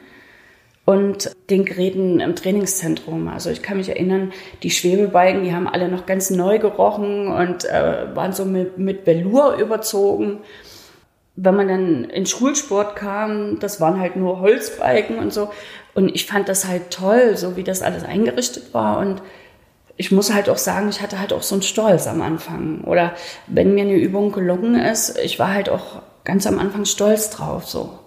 und 0.85 1.31
den 1.49 1.65
Geräten 1.65 2.21
im 2.21 2.35
Trainingszentrum. 2.35 3.27
Also 3.27 3.49
ich 3.49 3.61
kann 3.61 3.77
mich 3.77 3.89
erinnern, 3.89 4.31
die 4.63 4.71
Schwebebalken, 4.71 5.43
die 5.43 5.53
haben 5.53 5.67
alle 5.67 5.89
noch 5.89 6.05
ganz 6.05 6.29
neu 6.29 6.59
gerochen 6.59 7.27
und 7.27 7.65
äh, 7.65 8.15
waren 8.15 8.31
so 8.31 8.45
mit, 8.45 8.77
mit 8.77 9.05
Velour 9.05 9.57
überzogen. 9.57 10.39
Wenn 11.35 11.55
man 11.55 11.67
dann 11.67 12.03
in 12.05 12.25
Schulsport 12.25 12.95
kam, 12.95 13.59
das 13.59 13.81
waren 13.81 13.99
halt 13.99 14.15
nur 14.15 14.39
Holzbalken 14.39 15.19
und 15.19 15.33
so. 15.33 15.49
Und 15.93 16.15
ich 16.15 16.25
fand 16.25 16.47
das 16.47 16.67
halt 16.67 16.89
toll, 16.89 17.35
so 17.35 17.57
wie 17.57 17.63
das 17.63 17.81
alles 17.81 18.03
eingerichtet 18.03 18.73
war. 18.73 18.99
Und 18.99 19.21
ich 19.97 20.11
muss 20.11 20.31
halt 20.31 20.49
auch 20.49 20.57
sagen, 20.57 20.89
ich 20.89 21.01
hatte 21.01 21.19
halt 21.19 21.33
auch 21.33 21.41
so 21.41 21.55
einen 21.55 21.63
Stolz 21.63 22.07
am 22.07 22.21
Anfang. 22.21 22.81
Oder 22.85 23.13
wenn 23.47 23.73
mir 23.73 23.83
eine 23.83 23.95
Übung 23.95 24.31
gelungen 24.31 24.79
ist, 24.79 25.17
ich 25.17 25.39
war 25.39 25.53
halt 25.53 25.69
auch 25.69 26.01
ganz 26.23 26.45
am 26.45 26.59
Anfang 26.59 26.85
stolz 26.85 27.31
drauf, 27.31 27.67
so. 27.67 27.99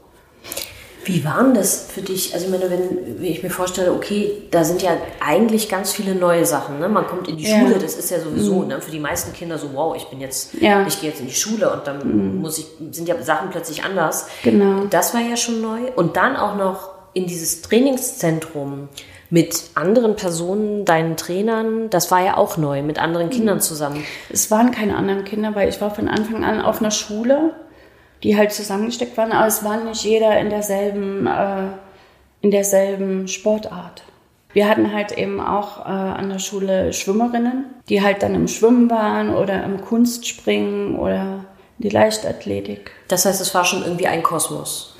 Wie 1.04 1.24
war 1.24 1.42
denn 1.42 1.54
das 1.54 1.86
für 1.92 2.02
dich? 2.02 2.34
Also, 2.34 2.46
ich 2.46 2.52
meine, 2.52 2.70
wenn, 2.70 3.18
wenn 3.18 3.24
ich 3.24 3.42
mir 3.42 3.50
vorstelle, 3.50 3.92
okay, 3.92 4.42
da 4.50 4.64
sind 4.64 4.82
ja 4.82 4.92
eigentlich 5.18 5.68
ganz 5.68 5.92
viele 5.92 6.14
neue 6.14 6.44
Sachen. 6.44 6.78
Ne? 6.78 6.88
Man 6.90 7.06
kommt 7.06 7.26
in 7.26 7.38
die 7.38 7.48
ja. 7.48 7.58
Schule, 7.58 7.78
das 7.78 7.94
ist 7.94 8.10
ja 8.10 8.20
sowieso 8.20 8.60
mhm. 8.60 8.68
ne, 8.68 8.80
für 8.82 8.90
die 8.90 9.00
meisten 9.00 9.32
Kinder 9.32 9.56
so, 9.58 9.70
wow, 9.72 9.96
ich 9.96 10.04
bin 10.04 10.20
jetzt, 10.20 10.54
ja. 10.60 10.86
ich 10.86 11.00
gehe 11.00 11.08
jetzt 11.08 11.20
in 11.20 11.26
die 11.26 11.34
Schule 11.34 11.72
und 11.72 11.86
dann 11.86 12.34
mhm. 12.34 12.40
muss 12.42 12.58
ich, 12.58 12.66
sind 12.92 13.08
ja 13.08 13.20
Sachen 13.22 13.50
plötzlich 13.50 13.82
anders. 13.82 14.26
Genau. 14.44 14.84
Das 14.90 15.14
war 15.14 15.22
ja 15.22 15.36
schon 15.36 15.62
neu. 15.62 15.90
Und 15.96 16.16
dann 16.16 16.36
auch 16.36 16.56
noch 16.56 16.90
in 17.14 17.26
dieses 17.26 17.62
Trainingszentrum 17.62 18.88
mit 19.30 19.70
anderen 19.74 20.16
Personen, 20.16 20.84
deinen 20.84 21.16
Trainern, 21.16 21.88
das 21.88 22.10
war 22.10 22.24
ja 22.24 22.36
auch 22.36 22.56
neu, 22.56 22.82
mit 22.82 22.98
anderen 22.98 23.26
mhm. 23.26 23.30
Kindern 23.30 23.60
zusammen. 23.60 24.04
Es 24.28 24.50
waren 24.50 24.72
keine 24.72 24.96
anderen 24.96 25.24
Kinder, 25.24 25.54
weil 25.54 25.68
ich 25.68 25.80
war 25.80 25.94
von 25.94 26.08
Anfang 26.08 26.44
an 26.44 26.60
auf 26.60 26.80
einer 26.80 26.90
Schule 26.90 27.54
die 28.22 28.36
halt 28.36 28.52
zusammengesteckt 28.52 29.16
waren, 29.16 29.32
aber 29.32 29.46
es 29.46 29.64
war 29.64 29.82
nicht 29.82 30.04
jeder 30.04 30.38
in 30.38 30.50
derselben, 30.50 31.26
äh, 31.26 31.68
in 32.42 32.50
derselben 32.50 33.28
Sportart. 33.28 34.02
Wir 34.52 34.68
hatten 34.68 34.92
halt 34.92 35.12
eben 35.12 35.40
auch 35.40 35.86
äh, 35.86 35.90
an 35.90 36.28
der 36.28 36.40
Schule 36.40 36.92
Schwimmerinnen, 36.92 37.66
die 37.88 38.02
halt 38.02 38.22
dann 38.22 38.34
im 38.34 38.48
Schwimmen 38.48 38.90
waren 38.90 39.34
oder 39.34 39.62
im 39.64 39.80
Kunstspringen 39.80 40.98
oder 40.98 41.44
die 41.78 41.88
Leichtathletik. 41.88 42.90
Das 43.08 43.24
heißt, 43.24 43.40
es 43.40 43.54
war 43.54 43.64
schon 43.64 43.82
irgendwie 43.82 44.08
ein 44.08 44.22
Kosmos. 44.22 44.96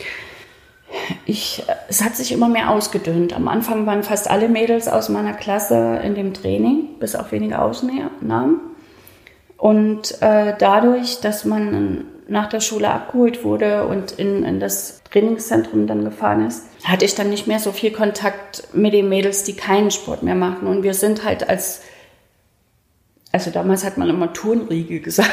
Ich, 1.24 1.62
es 1.88 2.02
hat 2.02 2.16
sich 2.16 2.32
immer 2.32 2.48
mehr 2.48 2.70
ausgedünnt. 2.70 3.34
Am 3.34 3.48
Anfang 3.48 3.86
waren 3.86 4.02
fast 4.02 4.30
alle 4.30 4.48
Mädels 4.48 4.88
aus 4.88 5.08
meiner 5.08 5.32
Klasse 5.32 6.00
in 6.04 6.14
dem 6.14 6.34
Training, 6.34 6.98
bis 6.98 7.14
auf 7.14 7.32
wenige 7.32 7.60
Ausnahmen. 7.60 8.60
Und 9.56 10.20
äh, 10.22 10.54
dadurch, 10.58 11.20
dass 11.20 11.44
man 11.44 12.06
nach 12.28 12.48
der 12.48 12.60
Schule 12.60 12.88
abgeholt 12.88 13.44
wurde 13.44 13.86
und 13.86 14.12
in, 14.12 14.44
in 14.44 14.60
das 14.60 15.02
Trainingszentrum 15.10 15.86
dann 15.86 16.04
gefahren 16.04 16.46
ist, 16.46 16.64
hatte 16.84 17.04
ich 17.04 17.14
dann 17.14 17.28
nicht 17.28 17.46
mehr 17.46 17.58
so 17.58 17.72
viel 17.72 17.90
Kontakt 17.90 18.68
mit 18.72 18.92
den 18.92 19.08
Mädels, 19.08 19.44
die 19.44 19.54
keinen 19.54 19.90
Sport 19.90 20.22
mehr 20.22 20.36
machen. 20.36 20.66
Und 20.66 20.82
wir 20.82 20.94
sind 20.94 21.24
halt 21.24 21.48
als, 21.48 21.82
also 23.32 23.50
damals 23.50 23.84
hat 23.84 23.98
man 23.98 24.08
immer 24.08 24.32
Turnriege 24.32 25.00
gesagt. 25.00 25.30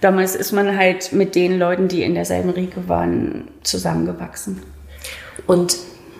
Damals 0.00 0.34
ist 0.34 0.50
man 0.50 0.76
halt 0.76 1.12
mit 1.12 1.36
den 1.36 1.60
Leuten, 1.60 1.86
die 1.86 2.02
in 2.02 2.14
derselben 2.14 2.50
Riege 2.50 2.88
waren, 2.88 3.48
zusammengewachsen. 3.62 4.60
Und 5.46 5.76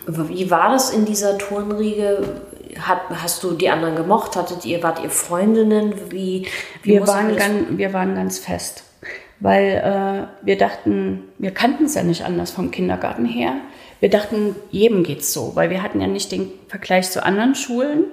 wie 0.07 0.51
war 0.51 0.71
das 0.71 0.91
in 0.91 1.05
dieser 1.05 1.37
Turnriege? 1.37 2.41
Hat, 2.79 3.01
hast 3.09 3.43
du 3.43 3.51
die 3.51 3.69
anderen 3.69 3.95
gemocht? 3.95 4.35
Hattet 4.35 4.65
ihr, 4.65 4.81
wart 4.83 5.03
ihr 5.03 5.09
Freundinnen? 5.09 5.93
Wie, 6.09 6.47
wie 6.81 6.91
wir, 6.91 7.07
waren 7.07 7.35
ganz, 7.35 7.65
wir 7.69 7.93
waren 7.93 8.15
ganz 8.15 8.39
fest 8.39 8.83
weil 9.43 10.29
äh, 10.41 10.45
wir 10.45 10.57
dachten, 10.57 11.23
wir 11.37 11.51
kannten 11.51 11.83
es 11.83 11.95
ja 11.95 12.03
nicht 12.03 12.23
anders 12.23 12.51
vom 12.51 12.71
Kindergarten 12.71 13.25
her. 13.25 13.55
Wir 13.99 14.09
dachten, 14.09 14.55
jedem 14.71 15.03
geht's 15.03 15.33
so, 15.33 15.51
weil 15.55 15.69
wir 15.69 15.83
hatten 15.83 15.99
ja 15.99 16.07
nicht 16.07 16.31
den 16.31 16.49
Vergleich 16.69 17.11
zu 17.11 17.23
anderen 17.25 17.53
Schulen, 17.53 18.05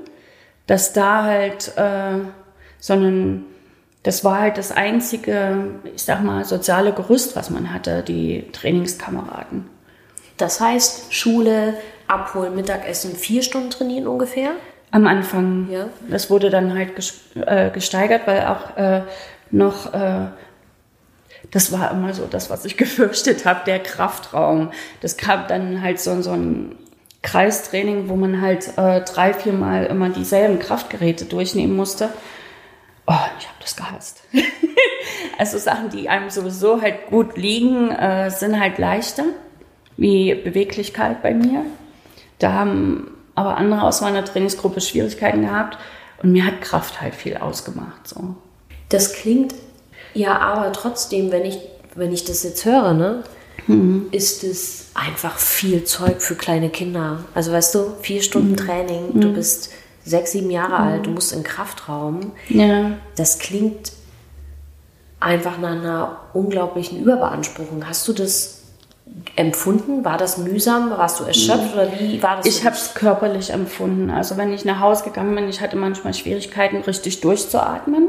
dass 0.66 0.92
da 0.92 1.22
halt, 1.22 1.72
äh, 1.76 2.18
sondern 2.80 3.44
das 4.02 4.24
war 4.24 4.40
halt 4.40 4.58
das 4.58 4.72
einzige, 4.72 5.66
ich 5.94 6.02
sag 6.02 6.24
mal, 6.24 6.44
soziale 6.44 6.92
Gerüst, 6.92 7.36
was 7.36 7.48
man 7.48 7.72
hatte, 7.72 8.02
die 8.02 8.46
Trainingskameraden. 8.50 9.66
Das 10.40 10.60
heißt, 10.60 11.12
Schule, 11.12 11.74
abholen, 12.06 12.54
Mittagessen, 12.54 13.14
vier 13.16 13.42
Stunden 13.42 13.70
trainieren 13.70 14.06
ungefähr? 14.06 14.52
Am 14.90 15.06
Anfang. 15.06 15.68
Ja. 15.70 15.88
Das 16.08 16.30
wurde 16.30 16.50
dann 16.50 16.76
halt 16.76 16.92
äh, 17.34 17.70
gesteigert, 17.70 18.26
weil 18.26 18.46
auch 18.46 18.76
äh, 18.76 19.02
noch 19.50 19.92
äh, 19.94 20.26
das 21.50 21.72
war 21.72 21.90
immer 21.90 22.14
so 22.14 22.26
das, 22.26 22.50
was 22.50 22.64
ich 22.64 22.76
gefürchtet 22.76 23.44
habe, 23.44 23.60
der 23.66 23.80
Kraftraum. 23.80 24.70
Das 25.00 25.16
gab 25.16 25.48
dann 25.48 25.82
halt 25.82 26.00
so, 26.00 26.20
so 26.22 26.32
ein 26.32 26.76
Kreistraining, 27.22 28.08
wo 28.08 28.16
man 28.16 28.40
halt 28.40 28.78
äh, 28.78 29.02
drei, 29.02 29.34
vier 29.34 29.52
Mal 29.52 29.86
immer 29.86 30.08
dieselben 30.08 30.58
Kraftgeräte 30.58 31.26
durchnehmen 31.26 31.76
musste. 31.76 32.08
Oh, 33.06 33.14
ich 33.38 33.46
habe 33.46 33.58
das 33.60 33.76
gehasst. 33.76 34.22
also 35.38 35.58
Sachen, 35.58 35.90
die 35.90 36.08
einem 36.08 36.30
sowieso 36.30 36.80
halt 36.80 37.08
gut 37.08 37.36
liegen, 37.36 37.90
äh, 37.90 38.30
sind 38.30 38.58
halt 38.58 38.78
leichter, 38.78 39.24
wie 40.00 40.34
Beweglichkeit 40.34 41.22
bei 41.22 41.32
mir. 41.32 41.64
Da 42.40 42.52
haben 42.52 43.12
aber 43.36 43.56
andere 43.56 43.82
aus 43.82 44.00
meiner 44.00 44.24
Trainingsgruppe 44.24 44.80
Schwierigkeiten 44.80 45.42
gehabt 45.42 45.78
und 46.22 46.32
mir 46.32 46.44
hat 46.44 46.60
Kraft 46.62 47.00
halt 47.00 47.14
viel 47.14 47.36
ausgemacht. 47.36 48.08
So. 48.08 48.34
Das 48.88 49.12
klingt 49.12 49.54
ja, 50.14 50.38
aber 50.38 50.72
trotzdem, 50.72 51.30
wenn 51.30 51.44
ich, 51.44 51.58
wenn 51.94 52.12
ich 52.12 52.24
das 52.24 52.42
jetzt 52.42 52.64
höre, 52.64 52.94
ne, 52.94 53.22
mhm. 53.66 54.06
ist 54.10 54.42
es 54.42 54.88
einfach 54.94 55.38
viel 55.38 55.84
Zeug 55.84 56.20
für 56.20 56.34
kleine 56.34 56.70
Kinder. 56.70 57.24
Also 57.34 57.52
weißt 57.52 57.74
du, 57.74 57.92
vier 58.02 58.22
Stunden 58.22 58.52
mhm. 58.52 58.56
Training, 58.56 59.14
mhm. 59.14 59.20
du 59.20 59.32
bist 59.32 59.70
sechs, 60.04 60.32
sieben 60.32 60.50
Jahre 60.50 60.82
mhm. 60.82 60.88
alt, 60.88 61.06
du 61.06 61.10
musst 61.10 61.32
in 61.32 61.42
Kraftraum. 61.42 62.32
Ja. 62.48 62.92
Das 63.16 63.38
klingt 63.38 63.92
einfach 65.20 65.58
nach 65.58 65.72
einer 65.72 66.16
unglaublichen 66.32 67.00
Überbeanspruchung. 67.00 67.86
Hast 67.86 68.08
du 68.08 68.12
das 68.12 68.59
empfunden? 69.36 70.04
War 70.04 70.18
das 70.18 70.38
mühsam? 70.38 70.90
Warst 70.90 71.20
du 71.20 71.24
erschöpft 71.24 71.74
oder 71.74 71.88
wie 71.98 72.22
war 72.22 72.36
das? 72.36 72.46
Ich 72.46 72.64
habe 72.64 72.76
es 72.76 72.94
körperlich 72.94 73.50
empfunden. 73.50 74.10
Also 74.10 74.36
wenn 74.36 74.52
ich 74.52 74.64
nach 74.64 74.80
Hause 74.80 75.04
gegangen 75.04 75.34
bin, 75.34 75.48
ich 75.48 75.60
hatte 75.60 75.76
manchmal 75.76 76.14
Schwierigkeiten, 76.14 76.78
richtig 76.78 77.20
durchzuatmen 77.20 78.08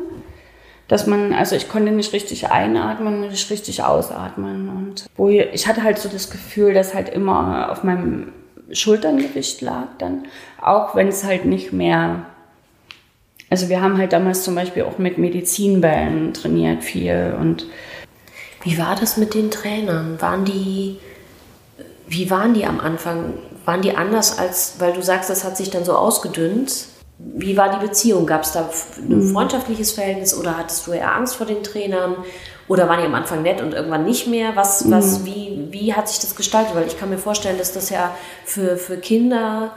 dass 0.91 1.07
man, 1.07 1.31
also 1.31 1.55
ich 1.55 1.69
konnte 1.69 1.89
nicht 1.93 2.11
richtig 2.11 2.49
einatmen, 2.49 3.21
nicht 3.21 3.49
richtig 3.49 3.81
ausatmen. 3.81 4.67
Und 4.67 5.05
wo 5.15 5.29
ich, 5.29 5.65
hatte 5.65 5.83
halt 5.83 5.97
so 5.97 6.09
das 6.09 6.29
Gefühl, 6.29 6.73
dass 6.73 6.93
halt 6.93 7.07
immer 7.07 7.71
auf 7.71 7.85
meinem 7.85 8.33
Schulterngewicht 8.73 9.61
lag 9.61 9.87
dann, 9.99 10.25
auch 10.61 10.93
wenn 10.93 11.07
es 11.07 11.23
halt 11.23 11.45
nicht 11.45 11.71
mehr, 11.71 12.25
also 13.49 13.69
wir 13.69 13.81
haben 13.81 13.97
halt 13.99 14.11
damals 14.11 14.43
zum 14.43 14.53
Beispiel 14.53 14.83
auch 14.83 14.97
mit 14.97 15.17
Medizinbällen 15.17 16.33
trainiert 16.33 16.83
viel 16.83 17.35
und 17.39 17.67
wie 18.61 18.77
war 18.77 18.95
das 18.95 19.17
mit 19.17 19.33
den 19.33 19.51
Trainern? 19.51 20.21
Waren 20.21 20.45
die, 20.45 20.99
wie 22.07 22.29
waren 22.29 22.53
die 22.53 22.65
am 22.65 22.79
Anfang? 22.79 23.33
Waren 23.65 23.81
die 23.81 23.95
anders 23.95 24.37
als, 24.37 24.75
weil 24.79 24.93
du 24.93 25.01
sagst, 25.01 25.29
das 25.29 25.43
hat 25.43 25.57
sich 25.57 25.69
dann 25.69 25.85
so 25.85 25.93
ausgedünnt? 25.93 26.85
Wie 27.17 27.55
war 27.57 27.77
die 27.77 27.85
Beziehung? 27.85 28.25
Gab 28.25 28.43
es 28.43 28.51
da 28.51 28.69
ein 28.97 29.07
mhm. 29.07 29.33
freundschaftliches 29.33 29.91
Verhältnis 29.91 30.33
oder 30.33 30.57
hattest 30.57 30.87
du 30.87 30.91
eher 30.91 31.15
Angst 31.15 31.35
vor 31.35 31.45
den 31.45 31.63
Trainern? 31.63 32.15
Oder 32.67 32.87
waren 32.87 32.99
die 32.99 33.05
am 33.05 33.15
Anfang 33.15 33.41
nett 33.41 33.61
und 33.61 33.73
irgendwann 33.73 34.05
nicht 34.05 34.27
mehr? 34.27 34.55
Was, 34.55 34.89
was, 34.89 35.19
mhm. 35.19 35.25
wie, 35.25 35.67
wie 35.71 35.93
hat 35.93 36.07
sich 36.07 36.19
das 36.19 36.35
gestaltet? 36.35 36.75
Weil 36.75 36.87
ich 36.87 36.97
kann 36.97 37.09
mir 37.09 37.17
vorstellen, 37.17 37.57
dass 37.57 37.73
das 37.73 37.89
ja 37.89 38.15
für, 38.45 38.77
für 38.77 38.97
Kinder 38.97 39.71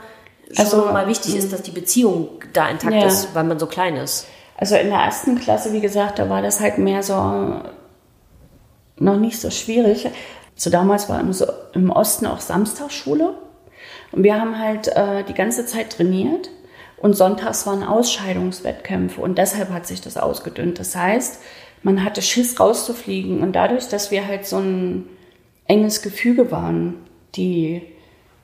schon 0.51 0.65
also, 0.65 0.77
mal 0.85 1.07
wichtig 1.07 1.35
ist, 1.35 1.47
mhm. 1.47 1.51
dass 1.51 1.61
die 1.61 1.71
Beziehung 1.71 2.29
da 2.53 2.69
intakt 2.69 2.95
ja. 2.95 3.05
ist, 3.05 3.35
weil 3.35 3.43
man 3.43 3.59
so 3.59 3.67
klein 3.67 3.95
ist. 3.97 4.27
Also 4.57 4.75
in 4.75 4.89
der 4.89 4.99
ersten 4.99 5.37
Klasse, 5.37 5.73
wie 5.73 5.81
gesagt, 5.81 6.19
da 6.19 6.29
war 6.29 6.41
das 6.41 6.61
halt 6.61 6.77
mehr 6.77 7.03
so 7.03 7.13
noch 8.97 9.17
nicht 9.17 9.39
so 9.39 9.49
schwierig. 9.49 10.07
So 10.55 10.69
damals 10.69 11.09
war 11.09 11.19
im, 11.73 11.89
Osten 11.91 12.25
auch 12.25 12.39
Samstagsschule. 12.39 13.33
Und 14.11 14.23
wir 14.23 14.39
haben 14.39 14.57
halt 14.57 14.87
äh, 14.87 15.23
die 15.23 15.33
ganze 15.33 15.65
Zeit 15.65 15.91
trainiert. 15.91 16.49
Und 16.97 17.15
sonntags 17.15 17.67
waren 17.67 17.83
Ausscheidungswettkämpfe 17.83 19.19
und 19.21 19.37
deshalb 19.37 19.69
hat 19.69 19.85
sich 19.85 20.01
das 20.01 20.17
ausgedünnt. 20.17 20.79
Das 20.79 20.95
heißt, 20.95 21.41
man 21.83 22.03
hatte 22.03 22.21
Schiss 22.21 22.59
rauszufliegen 22.59 23.41
und 23.41 23.53
dadurch, 23.53 23.89
dass 23.89 24.11
wir 24.11 24.25
halt 24.25 24.47
so 24.47 24.57
ein 24.57 25.05
enges 25.67 26.01
Gefüge 26.01 26.51
waren, 26.51 26.95
die 27.35 27.83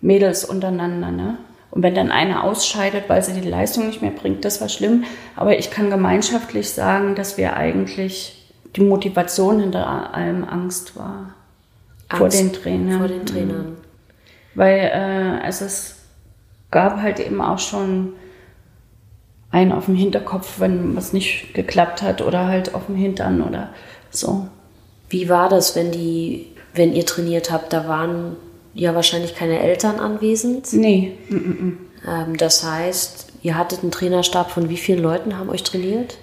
Mädels 0.01 0.43
untereinander, 0.45 1.11
ne? 1.11 1.37
Und 1.71 1.83
wenn 1.83 1.95
dann 1.95 2.11
eine 2.11 2.43
ausscheidet, 2.43 3.05
weil 3.07 3.23
sie 3.23 3.39
die 3.39 3.47
Leistung 3.47 3.87
nicht 3.87 4.01
mehr 4.01 4.11
bringt, 4.11 4.43
das 4.43 4.59
war 4.59 4.67
schlimm. 4.67 5.05
Aber 5.37 5.57
ich 5.57 5.71
kann 5.71 5.89
gemeinschaftlich 5.89 6.69
sagen, 6.69 7.15
dass 7.15 7.37
wir 7.37 7.55
eigentlich 7.55 8.40
die 8.75 8.81
Motivation 8.81 9.59
hinter 9.59 10.13
allem 10.13 10.43
Angst 10.43 10.95
war. 10.95 11.33
Angst 12.07 12.17
vor 12.17 12.29
den 12.29 12.53
Trainern. 12.53 12.99
Vor 12.99 13.07
den 13.07 13.25
Trainern. 13.25 13.77
Weil 14.55 14.79
äh, 14.79 15.45
also 15.45 15.65
es 15.65 15.95
gab 16.71 17.01
halt 17.01 17.19
eben 17.19 17.41
auch 17.41 17.59
schon 17.59 18.13
einen 19.51 19.71
auf 19.71 19.85
dem 19.85 19.95
Hinterkopf, 19.95 20.59
wenn 20.59 20.95
was 20.95 21.13
nicht 21.13 21.53
geklappt 21.53 22.01
hat 22.01 22.21
oder 22.21 22.47
halt 22.47 22.73
auf 22.73 22.85
dem 22.85 22.95
Hintern 22.95 23.41
oder 23.41 23.69
so. 24.09 24.47
Wie 25.09 25.27
war 25.27 25.49
das, 25.49 25.75
wenn 25.75 25.91
die, 25.91 26.47
wenn 26.73 26.93
ihr 26.93 27.05
trainiert 27.05 27.51
habt, 27.51 27.73
da 27.73 27.87
waren 27.87 28.37
ja 28.73 28.95
wahrscheinlich 28.95 29.35
keine 29.35 29.59
Eltern 29.59 29.99
anwesend. 29.99 30.71
Nee. 30.71 31.17
Mm 31.29 31.35
-mm. 31.35 31.73
Ähm, 32.07 32.37
das 32.37 32.63
heißt, 32.63 33.27
ihr 33.41 33.57
hattet 33.57 33.81
einen 33.81 33.91
Trainerstab 33.91 34.51
von 34.51 34.69
wie 34.69 34.77
vielen 34.77 35.01
Leuten 35.01 35.37
haben 35.37 35.49
euch 35.49 35.63
trainiert? 35.63 36.17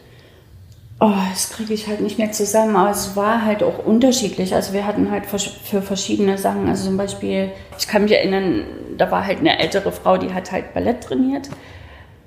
Oh, 1.00 1.12
das 1.30 1.50
kriege 1.50 1.74
ich 1.74 1.86
halt 1.86 2.00
nicht 2.00 2.18
mehr 2.18 2.32
zusammen, 2.32 2.74
aber 2.74 2.90
es 2.90 3.14
war 3.14 3.44
halt 3.44 3.62
auch 3.62 3.78
unterschiedlich. 3.84 4.54
Also 4.54 4.72
wir 4.72 4.84
hatten 4.84 5.12
halt 5.12 5.26
für 5.26 5.80
verschiedene 5.80 6.38
Sachen, 6.38 6.68
also 6.68 6.86
zum 6.86 6.96
Beispiel, 6.96 7.52
ich 7.78 7.86
kann 7.86 8.02
mich 8.02 8.12
erinnern, 8.12 8.64
da 8.96 9.08
war 9.12 9.24
halt 9.24 9.38
eine 9.38 9.60
ältere 9.60 9.92
Frau, 9.92 10.16
die 10.16 10.34
hat 10.34 10.50
halt 10.50 10.74
Ballett 10.74 11.04
trainiert. 11.04 11.50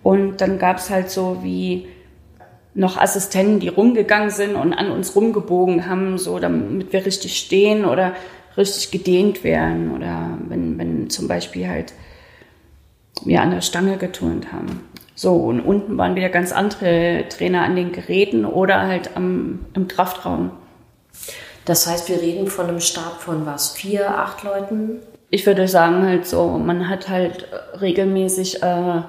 Und 0.03 0.39
dann 0.39 0.57
gab 0.57 0.77
es 0.77 0.89
halt 0.89 1.09
so 1.09 1.39
wie 1.43 1.89
noch 2.73 2.97
Assistenten, 2.97 3.59
die 3.59 3.67
rumgegangen 3.67 4.29
sind 4.29 4.55
und 4.55 4.73
an 4.73 4.89
uns 4.89 5.17
rumgebogen 5.17 5.87
haben, 5.87 6.17
so 6.17 6.39
damit 6.39 6.93
wir 6.93 7.05
richtig 7.05 7.37
stehen 7.37 7.83
oder 7.83 8.13
richtig 8.55 8.91
gedehnt 8.91 9.43
werden. 9.43 9.93
Oder 9.93 10.37
wenn, 10.47 10.77
wenn 10.77 11.09
zum 11.09 11.27
Beispiel 11.27 11.67
halt 11.67 11.93
wir 13.25 13.41
an 13.41 13.51
der 13.51 13.61
Stange 13.61 13.97
geturnt 13.97 14.53
haben. 14.53 14.87
So, 15.21 15.35
und 15.35 15.61
unten 15.61 15.99
waren 15.99 16.15
wieder 16.15 16.29
ganz 16.29 16.51
andere 16.51 17.25
Trainer 17.29 17.61
an 17.61 17.75
den 17.75 17.91
Geräten 17.91 18.43
oder 18.43 18.87
halt 18.87 19.15
am, 19.15 19.67
im 19.75 19.87
Kraftraum. 19.87 20.49
Das 21.63 21.85
heißt, 21.85 22.09
wir 22.09 22.19
reden 22.19 22.47
von 22.47 22.65
einem 22.65 22.79
Stab 22.79 23.21
von 23.21 23.45
was? 23.45 23.69
Vier, 23.69 24.17
acht 24.17 24.41
Leuten? 24.41 24.97
Ich 25.29 25.45
würde 25.45 25.67
sagen, 25.67 26.07
halt 26.07 26.25
so, 26.25 26.57
man 26.57 26.89
hat 26.89 27.07
halt 27.07 27.47
regelmäßig 27.79 28.63
äh, 28.63 29.01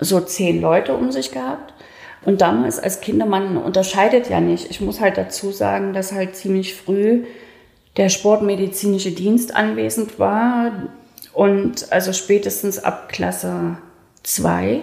so 0.00 0.20
zehn 0.20 0.60
Leute 0.60 0.94
um 0.94 1.12
sich 1.12 1.30
gehabt. 1.30 1.74
Und 2.24 2.40
damals 2.40 2.80
als 2.80 3.00
Kinder, 3.00 3.24
man 3.24 3.58
unterscheidet 3.58 4.30
ja 4.30 4.40
nicht. 4.40 4.68
Ich 4.68 4.80
muss 4.80 5.00
halt 5.00 5.16
dazu 5.16 5.52
sagen, 5.52 5.92
dass 5.92 6.10
halt 6.10 6.34
ziemlich 6.34 6.74
früh 6.74 7.22
der 7.98 8.08
sportmedizinische 8.08 9.12
Dienst 9.12 9.54
anwesend 9.54 10.18
war. 10.18 10.72
Und 11.32 11.92
also 11.92 12.12
spätestens 12.12 12.82
ab 12.82 13.08
Klasse 13.10 13.76
2 14.22 14.82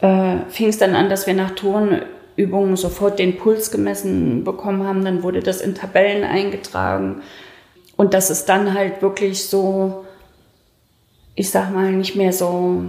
äh, 0.00 0.36
fing 0.48 0.68
es 0.68 0.78
dann 0.78 0.94
an, 0.94 1.08
dass 1.08 1.26
wir 1.26 1.34
nach 1.34 1.52
Turnübungen 1.52 2.76
sofort 2.76 3.18
den 3.18 3.38
Puls 3.38 3.70
gemessen 3.70 4.44
bekommen 4.44 4.86
haben. 4.86 5.04
Dann 5.04 5.22
wurde 5.22 5.40
das 5.40 5.60
in 5.60 5.74
Tabellen 5.74 6.24
eingetragen. 6.24 7.22
Und 7.96 8.12
dass 8.12 8.30
es 8.30 8.44
dann 8.44 8.74
halt 8.74 9.00
wirklich 9.00 9.48
so, 9.48 10.04
ich 11.34 11.50
sag 11.50 11.72
mal, 11.72 11.92
nicht 11.92 12.14
mehr 12.14 12.32
so, 12.32 12.84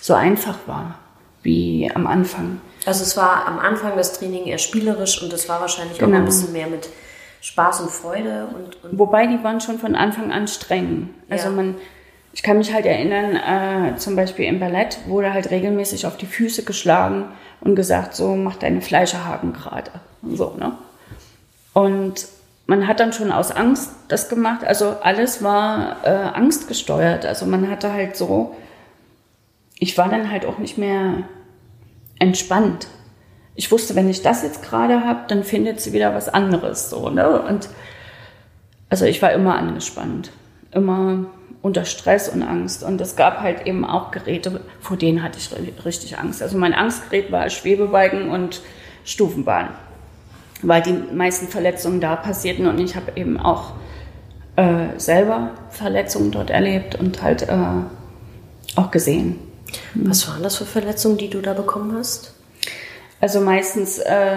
so 0.00 0.14
einfach 0.14 0.58
war 0.66 0.98
wie 1.42 1.90
am 1.94 2.06
Anfang. 2.06 2.60
Also 2.86 3.02
es 3.02 3.16
war 3.16 3.46
am 3.46 3.58
Anfang 3.58 3.96
das 3.96 4.18
Training 4.18 4.46
eher 4.46 4.58
spielerisch 4.58 5.22
und 5.22 5.32
es 5.32 5.48
war 5.48 5.60
wahrscheinlich 5.60 5.98
genau. 5.98 6.16
auch 6.16 6.20
ein 6.20 6.24
bisschen 6.24 6.52
mehr 6.52 6.66
mit 6.66 6.88
Spaß 7.42 7.80
und 7.80 7.90
Freude. 7.90 8.48
Und, 8.54 8.82
und 8.82 8.98
Wobei 8.98 9.26
die 9.26 9.42
waren 9.44 9.60
schon 9.60 9.78
von 9.78 9.94
Anfang 9.94 10.32
an 10.32 10.48
streng. 10.48 11.10
Also 11.28 11.48
ja. 11.48 11.50
man, 11.50 11.74
ich 12.34 12.42
kann 12.42 12.58
mich 12.58 12.74
halt 12.74 12.84
erinnern, 12.84 13.36
äh, 13.36 13.96
zum 13.96 14.16
Beispiel 14.16 14.46
im 14.46 14.58
Ballett 14.58 14.98
wurde 15.06 15.32
halt 15.32 15.52
regelmäßig 15.52 16.04
auf 16.04 16.16
die 16.16 16.26
Füße 16.26 16.64
geschlagen 16.64 17.26
und 17.60 17.76
gesagt, 17.76 18.14
so 18.14 18.34
mach 18.34 18.56
deine 18.56 18.80
Fleischerhaken 18.80 19.52
gerade. 19.52 19.92
Und 20.20 20.36
so, 20.36 20.54
ne? 20.58 20.72
Und 21.74 22.26
man 22.66 22.88
hat 22.88 22.98
dann 22.98 23.12
schon 23.12 23.30
aus 23.30 23.52
Angst 23.52 23.90
das 24.08 24.28
gemacht. 24.28 24.64
Also 24.64 24.96
alles 25.00 25.44
war 25.44 26.04
äh, 26.04 26.08
angstgesteuert. 26.08 27.24
Also 27.24 27.46
man 27.46 27.70
hatte 27.70 27.92
halt 27.92 28.16
so, 28.16 28.56
ich 29.78 29.96
war 29.96 30.08
dann 30.08 30.30
halt 30.30 30.44
auch 30.44 30.58
nicht 30.58 30.76
mehr 30.76 31.28
entspannt. 32.18 32.88
Ich 33.54 33.70
wusste, 33.70 33.94
wenn 33.94 34.10
ich 34.10 34.22
das 34.22 34.42
jetzt 34.42 34.64
gerade 34.64 35.04
habe, 35.04 35.20
dann 35.28 35.44
findet 35.44 35.80
sie 35.80 35.92
wieder 35.92 36.14
was 36.16 36.28
anderes. 36.28 36.90
So, 36.90 37.10
ne? 37.10 37.42
Und 37.42 37.68
also 38.88 39.04
ich 39.04 39.22
war 39.22 39.32
immer 39.32 39.56
angespannt. 39.56 40.32
Immer 40.72 41.26
unter 41.64 41.86
Stress 41.86 42.28
und 42.28 42.42
Angst. 42.42 42.82
Und 42.82 43.00
es 43.00 43.16
gab 43.16 43.40
halt 43.40 43.66
eben 43.66 43.86
auch 43.86 44.10
Geräte, 44.10 44.60
vor 44.82 44.98
denen 44.98 45.22
hatte 45.22 45.38
ich 45.38 45.50
richtig 45.86 46.18
Angst. 46.18 46.42
Also 46.42 46.58
mein 46.58 46.74
Angstgerät 46.74 47.32
war 47.32 47.48
Schwebebalken 47.48 48.28
und 48.28 48.60
Stufenbahn, 49.06 49.70
weil 50.60 50.82
die 50.82 50.92
meisten 50.92 51.48
Verletzungen 51.48 52.02
da 52.02 52.16
passierten 52.16 52.66
und 52.66 52.78
ich 52.78 52.96
habe 52.96 53.12
eben 53.16 53.40
auch 53.40 53.72
äh, 54.56 54.88
selber 54.98 55.52
Verletzungen 55.70 56.32
dort 56.32 56.50
erlebt 56.50 56.96
und 56.96 57.22
halt 57.22 57.48
äh, 57.48 57.56
auch 58.76 58.90
gesehen. 58.90 59.38
Was 59.94 60.28
waren 60.28 60.42
das 60.42 60.56
für 60.56 60.66
Verletzungen, 60.66 61.16
die 61.16 61.30
du 61.30 61.40
da 61.40 61.54
bekommen 61.54 61.96
hast? 61.96 62.34
Also 63.22 63.40
meistens, 63.40 64.00
äh, 64.00 64.36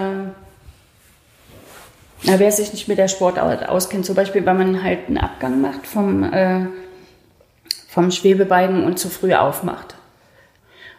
wer 2.22 2.52
sich 2.52 2.72
nicht 2.72 2.88
mit 2.88 2.96
der 2.96 3.08
Sportart 3.08 3.68
auskennt, 3.68 4.06
zum 4.06 4.14
Beispiel, 4.14 4.46
weil 4.46 4.54
man 4.54 4.82
halt 4.82 5.08
einen 5.08 5.18
Abgang 5.18 5.60
macht 5.60 5.86
vom 5.86 6.24
äh, 6.24 6.68
vom 7.88 8.10
Schwebebalken 8.10 8.84
und 8.84 8.98
zu 8.98 9.08
früh 9.08 9.34
aufmacht. 9.34 9.96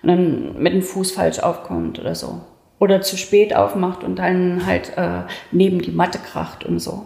Und 0.01 0.09
dann 0.09 0.61
mit 0.61 0.73
dem 0.73 0.81
Fuß 0.81 1.11
falsch 1.11 1.39
aufkommt 1.39 1.99
oder 1.99 2.15
so. 2.15 2.41
Oder 2.79 3.01
zu 3.01 3.15
spät 3.15 3.55
aufmacht 3.55 4.03
und 4.03 4.17
dann 4.17 4.65
halt 4.65 4.97
äh, 4.97 5.21
neben 5.51 5.81
die 5.81 5.91
Matte 5.91 6.17
kracht 6.17 6.65
und 6.65 6.79
so. 6.79 7.05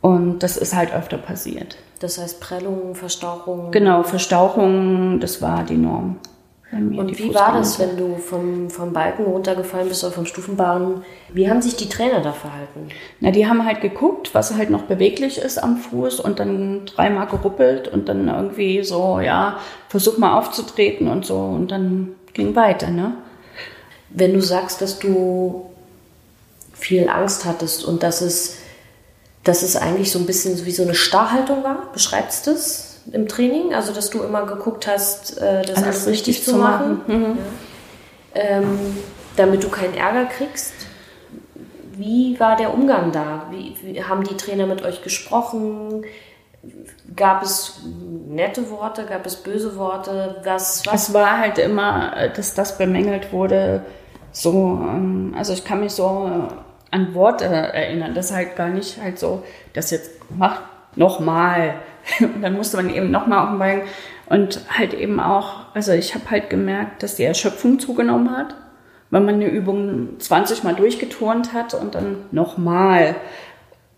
Und 0.00 0.40
das 0.40 0.58
ist 0.58 0.74
halt 0.74 0.92
öfter 0.92 1.16
passiert. 1.16 1.78
Das 2.00 2.18
heißt 2.18 2.40
Prellungen, 2.40 2.94
Verstauchungen? 2.94 3.72
Genau, 3.72 4.02
Verstauchungen, 4.02 5.20
das 5.20 5.40
war 5.40 5.64
die 5.64 5.76
Norm. 5.76 6.18
Und 6.72 7.18
wie 7.18 7.34
war 7.34 7.52
das, 7.52 7.78
wenn 7.78 7.96
du 7.96 8.16
vom, 8.16 8.68
vom 8.68 8.92
Balken 8.92 9.24
runtergefallen 9.24 9.88
bist 9.88 10.02
oder 10.02 10.12
vom 10.12 10.26
Stufenbahn? 10.26 11.04
Wie 11.32 11.48
haben 11.48 11.62
sich 11.62 11.76
die 11.76 11.88
Trainer 11.88 12.20
da 12.20 12.32
verhalten? 12.32 12.88
Na, 13.20 13.30
die 13.30 13.46
haben 13.46 13.64
halt 13.64 13.80
geguckt, 13.80 14.34
was 14.34 14.54
halt 14.54 14.70
noch 14.70 14.82
beweglich 14.82 15.38
ist 15.38 15.62
am 15.62 15.76
Fuß 15.76 16.20
und 16.20 16.40
dann 16.40 16.86
dreimal 16.86 17.26
geruppelt 17.26 17.88
und 17.88 18.08
dann 18.08 18.28
irgendwie 18.28 18.82
so, 18.82 19.20
ja, 19.20 19.58
versuch 19.88 20.18
mal 20.18 20.36
aufzutreten 20.36 21.08
und 21.08 21.24
so 21.24 21.36
und 21.36 21.70
dann 21.70 22.16
ging 22.32 22.56
weiter, 22.56 22.90
ne? 22.90 23.14
Wenn 24.10 24.32
du 24.32 24.40
sagst, 24.40 24.80
dass 24.80 24.98
du 24.98 25.70
viel 26.72 27.08
Angst 27.08 27.44
hattest 27.44 27.84
und 27.84 28.02
dass 28.02 28.20
es, 28.20 28.58
dass 29.42 29.62
es 29.62 29.76
eigentlich 29.76 30.10
so 30.10 30.18
ein 30.18 30.26
bisschen 30.26 30.64
wie 30.66 30.70
so 30.70 30.82
eine 30.82 30.94
Starrhaltung 30.94 31.62
war, 31.62 31.90
beschreibst 31.92 32.46
du 32.46 32.52
das? 32.52 32.93
Im 33.12 33.28
Training? 33.28 33.74
Also, 33.74 33.92
dass 33.92 34.10
du 34.10 34.22
immer 34.22 34.46
geguckt 34.46 34.86
hast, 34.86 35.38
äh, 35.38 35.62
das 35.62 35.76
alles, 35.76 35.82
alles 35.82 36.06
richtig, 36.06 36.38
richtig, 36.38 36.44
zu 36.44 36.56
machen, 36.56 37.02
machen. 37.06 37.20
Mhm. 37.20 37.38
Ja. 38.34 38.42
Ähm, 38.42 38.78
damit 39.36 39.62
du 39.62 39.68
keinen 39.68 39.94
Ärger 39.94 40.26
kriegst. 40.26 40.74
Wie 41.92 42.38
war 42.40 42.56
der 42.56 42.74
Umgang 42.74 43.12
da? 43.12 43.46
Wie, 43.50 43.76
wie, 43.82 44.02
haben 44.02 44.24
die 44.24 44.36
Trainer 44.36 44.66
mit 44.66 44.82
euch 44.82 45.02
gesprochen? 45.02 46.04
Gab 47.14 47.42
es 47.42 47.80
nette 48.28 48.70
Worte? 48.70 49.04
Gab 49.04 49.26
es 49.26 49.36
böse 49.36 49.76
Worte? 49.76 50.40
Was, 50.44 50.84
was? 50.86 51.08
Es 51.08 51.14
war 51.14 51.38
halt 51.38 51.58
immer, 51.58 52.28
dass 52.34 52.54
das 52.54 52.78
bemängelt 52.78 53.32
wurde. 53.32 53.84
So, 54.32 54.50
ähm, 54.50 55.34
also 55.36 55.52
ich 55.52 55.64
kann 55.64 55.80
mich 55.80 55.92
so 55.92 56.48
an 56.90 57.14
Worte 57.14 57.44
erinnern. 57.44 58.14
Das 58.14 58.32
halt 58.32 58.56
gar 58.56 58.68
nicht 58.68 59.00
halt 59.00 59.18
so, 59.18 59.44
das 59.74 59.90
jetzt 59.90 60.10
macht 60.30 60.62
nochmal 60.96 61.74
und 62.20 62.42
dann 62.42 62.54
musste 62.54 62.76
man 62.76 62.94
eben 62.94 63.10
nochmal 63.10 63.44
auf 63.44 63.50
den 63.50 63.58
Balken. 63.58 63.88
Und 64.26 64.60
halt 64.70 64.94
eben 64.94 65.20
auch, 65.20 65.66
also 65.74 65.92
ich 65.92 66.14
habe 66.14 66.30
halt 66.30 66.48
gemerkt, 66.48 67.02
dass 67.02 67.16
die 67.16 67.24
Erschöpfung 67.24 67.78
zugenommen 67.78 68.30
hat, 68.30 68.54
weil 69.10 69.20
man 69.20 69.34
eine 69.34 69.48
Übung 69.48 70.18
20 70.18 70.64
Mal 70.64 70.74
durchgeturnt 70.74 71.52
hat 71.52 71.74
und 71.74 71.94
dann 71.94 72.16
nochmal. 72.30 73.16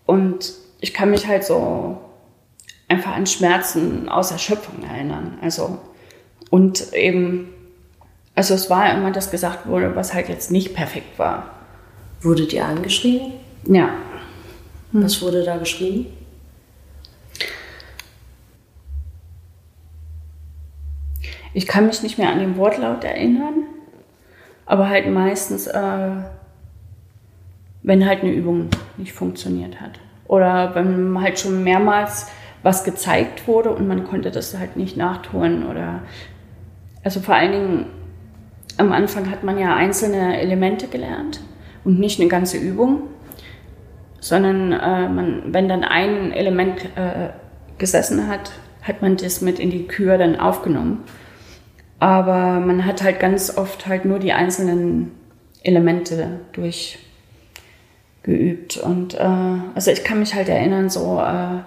Und 0.05 0.53
ich 0.81 0.93
kann 0.93 1.11
mich 1.11 1.29
halt 1.29 1.45
so 1.45 1.99
einfach 2.89 3.15
an 3.15 3.27
Schmerzen 3.27 4.09
aus 4.09 4.33
Erschöpfung 4.33 4.83
erinnern. 4.83 5.39
Also, 5.43 5.79
und 6.51 6.93
eben, 6.93 7.53
also 8.35 8.55
es 8.55 8.69
war 8.69 8.93
immer, 8.93 9.13
dass 9.13 9.31
gesagt 9.31 9.67
wurde, 9.67 9.95
was 9.95 10.13
halt 10.13 10.29
jetzt 10.29 10.51
nicht 10.51 10.75
perfekt 10.75 11.19
war. 11.19 11.51
Wurde 12.21 12.47
dir 12.47 12.65
angeschrieben? 12.65 13.33
Ja. 13.65 13.91
Hm. 14.93 15.05
Was 15.05 15.23
wurde 15.23 15.45
da 15.45 15.57
geschrieben? 15.57 16.07
Ich 21.55 21.67
kann 21.67 21.87
mich 21.87 22.03
nicht 22.03 22.19
mehr 22.19 22.31
an 22.31 22.39
den 22.39 22.57
Wortlaut 22.57 23.05
erinnern, 23.05 23.65
aber 24.67 24.89
halt 24.89 25.09
meistens, 25.09 25.67
äh, 25.67 26.11
wenn 27.83 28.07
halt 28.07 28.23
eine 28.23 28.33
Übung 28.33 28.69
nicht 28.97 29.13
funktioniert 29.13 29.81
hat. 29.81 30.01
Oder 30.27 30.75
wenn 30.75 31.21
halt 31.21 31.39
schon 31.39 31.63
mehrmals 31.63 32.29
was 32.63 32.83
gezeigt 32.83 33.47
wurde 33.47 33.71
und 33.71 33.87
man 33.87 34.05
konnte 34.05 34.31
das 34.31 34.59
halt 34.59 34.77
nicht 34.77 34.97
nachtun 34.97 35.67
oder 35.67 36.03
also 37.05 37.21
vor 37.21 37.37
allen 37.37 37.53
Dingen 37.53 37.87
am 38.79 38.91
Anfang 38.93 39.31
hat 39.31 39.45
man 39.45 39.59
ja 39.59 39.77
einzelne 39.77 40.41
Elemente 40.41 40.89
gelernt 40.89 41.41
und 41.85 42.01
nicht 42.01 42.21
eine 42.21 42.29
ganze 42.29 42.59
Übung, 42.59 43.03
sondern 44.21 44.73
äh, 44.73 45.09
man, 45.09 45.43
wenn 45.55 45.69
dann 45.69 45.85
ein 45.85 46.33
Element 46.33 46.85
äh, 46.97 47.31
gesessen 47.79 48.27
hat, 48.27 48.51
hat 48.83 49.03
man 49.03 49.17
das 49.17 49.41
mit 49.41 49.61
in 49.61 49.71
die 49.71 49.87
Kür 49.87 50.19
dann 50.19 50.35
aufgenommen. 50.39 51.05
Aber 51.99 52.61
man 52.61 52.85
hat 52.85 53.03
halt 53.03 53.21
ganz 53.21 53.57
oft 53.57 53.87
halt 53.87 54.05
nur 54.05 54.19
die 54.19 54.33
einzelnen 54.33 55.13
Elemente 55.63 56.41
durchgeübt. 56.53 58.77
Und 58.77 59.15
äh, 59.15 59.59
also 59.75 59.91
ich 59.91 60.05
kann 60.05 60.19
mich 60.19 60.35
halt 60.35 60.49
erinnern, 60.49 60.91
so 60.91 61.21
äh, 61.21 61.61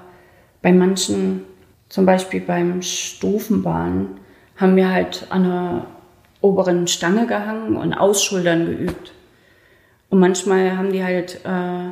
bei 0.61 0.71
manchen, 0.71 1.41
zum 1.89 2.05
Beispiel 2.05 2.41
beim 2.41 2.81
Stufenbahn, 2.81 4.19
haben 4.57 4.75
wir 4.75 4.91
halt 4.91 5.27
an 5.29 5.43
der 5.43 5.85
oberen 6.41 6.87
Stange 6.87 7.27
gehangen 7.27 7.75
und 7.75 7.93
Ausschultern 7.93 8.65
geübt. 8.65 9.13
Und 10.09 10.19
manchmal 10.19 10.77
haben 10.77 10.91
die 10.91 11.03
halt 11.03 11.41
äh, 11.43 11.89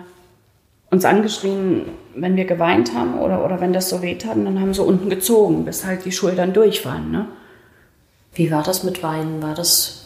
uns 0.89 1.05
angeschrien, 1.05 1.85
wenn 2.15 2.35
wir 2.35 2.45
geweint 2.45 2.93
haben 2.93 3.19
oder, 3.19 3.43
oder 3.43 3.61
wenn 3.61 3.73
das 3.73 3.89
so 3.89 4.01
weh 4.01 4.15
tat, 4.15 4.37
dann 4.37 4.59
haben 4.59 4.73
sie 4.73 4.83
unten 4.83 5.09
gezogen, 5.09 5.65
bis 5.65 5.85
halt 5.85 6.05
die 6.05 6.11
Schultern 6.11 6.53
durch 6.53 6.85
waren. 6.85 7.11
Ne? 7.11 7.27
Wie 8.37 8.51
war 8.51 8.61
das 8.61 8.83
mit 8.83 9.01
Weinen? 9.01 9.41
War 9.41 9.55
das, 9.55 10.05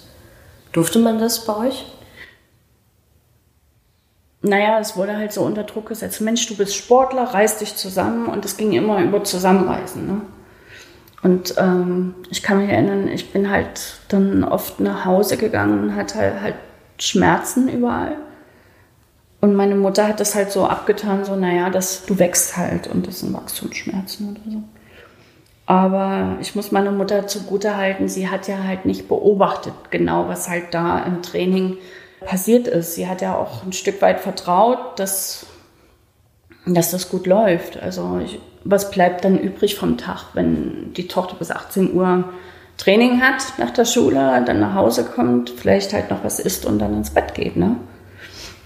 durfte 0.71 0.99
man 0.99 1.19
das 1.19 1.43
bei 1.45 1.55
euch? 1.67 1.85
Naja, 4.41 4.79
es 4.79 4.95
wurde 4.95 5.17
halt 5.17 5.33
so 5.33 5.41
unter 5.41 5.63
Druck 5.63 5.89
gesetzt. 5.89 6.21
Mensch, 6.21 6.47
du 6.47 6.55
bist 6.55 6.75
Sportler, 6.75 7.25
reiß 7.25 7.57
dich 7.57 7.75
zusammen 7.75 8.27
und 8.27 8.45
es 8.45 8.55
ging 8.55 8.71
immer 8.71 9.03
über 9.03 9.23
Zusammenreißen. 9.23 10.07
Ne? 10.07 10.21
Und 11.21 11.55
ähm, 11.57 12.15
ich 12.29 12.41
kann 12.41 12.59
mich 12.59 12.69
erinnern, 12.69 13.09
ich 13.09 13.33
bin 13.33 13.51
halt 13.51 13.99
dann 14.07 14.45
oft 14.45 14.79
nach 14.79 15.03
Hause 15.03 15.35
gegangen 15.35 15.83
und 15.83 15.95
hatte 15.95 16.15
halt, 16.15 16.41
halt 16.41 16.55
Schmerzen 16.99 17.67
überall. 17.67 18.15
Und 19.41 19.55
meine 19.55 19.75
Mutter 19.75 20.07
hat 20.07 20.21
das 20.21 20.35
halt 20.35 20.51
so 20.51 20.65
abgetan, 20.65 21.25
so, 21.25 21.35
naja, 21.35 21.69
das, 21.69 22.05
du 22.05 22.17
wächst 22.17 22.55
halt 22.55 22.87
und 22.87 23.07
das 23.07 23.19
sind 23.19 23.33
Wachstumsschmerzen 23.33 24.31
oder 24.31 24.51
so. 24.51 24.63
Aber 25.71 26.35
ich 26.41 26.53
muss 26.53 26.73
meine 26.73 26.91
Mutter 26.91 27.27
zugute 27.27 27.77
halten, 27.77 28.09
sie 28.09 28.27
hat 28.27 28.49
ja 28.49 28.61
halt 28.61 28.85
nicht 28.85 29.07
beobachtet, 29.07 29.71
genau 29.89 30.27
was 30.27 30.49
halt 30.49 30.73
da 30.73 30.99
im 30.99 31.21
Training 31.21 31.77
passiert 32.25 32.67
ist. 32.67 32.95
Sie 32.95 33.07
hat 33.07 33.21
ja 33.21 33.37
auch 33.37 33.63
ein 33.63 33.71
Stück 33.71 34.01
weit 34.01 34.19
vertraut, 34.19 34.99
dass, 34.99 35.45
dass 36.65 36.91
das 36.91 37.07
gut 37.07 37.25
läuft. 37.25 37.81
Also 37.81 38.19
ich, 38.21 38.37
was 38.65 38.91
bleibt 38.91 39.23
dann 39.23 39.39
übrig 39.39 39.77
vom 39.77 39.97
Tag, 39.97 40.25
wenn 40.33 40.91
die 40.91 41.07
Tochter 41.07 41.37
bis 41.39 41.51
18 41.51 41.93
Uhr 41.93 42.25
Training 42.75 43.21
hat 43.21 43.57
nach 43.57 43.71
der 43.71 43.85
Schule, 43.85 44.43
dann 44.45 44.59
nach 44.59 44.75
Hause 44.75 45.05
kommt, 45.05 45.51
vielleicht 45.51 45.93
halt 45.93 46.11
noch 46.11 46.25
was 46.25 46.41
isst 46.41 46.65
und 46.65 46.79
dann 46.79 46.95
ins 46.95 47.11
Bett 47.11 47.33
geht, 47.33 47.55
ne? 47.55 47.77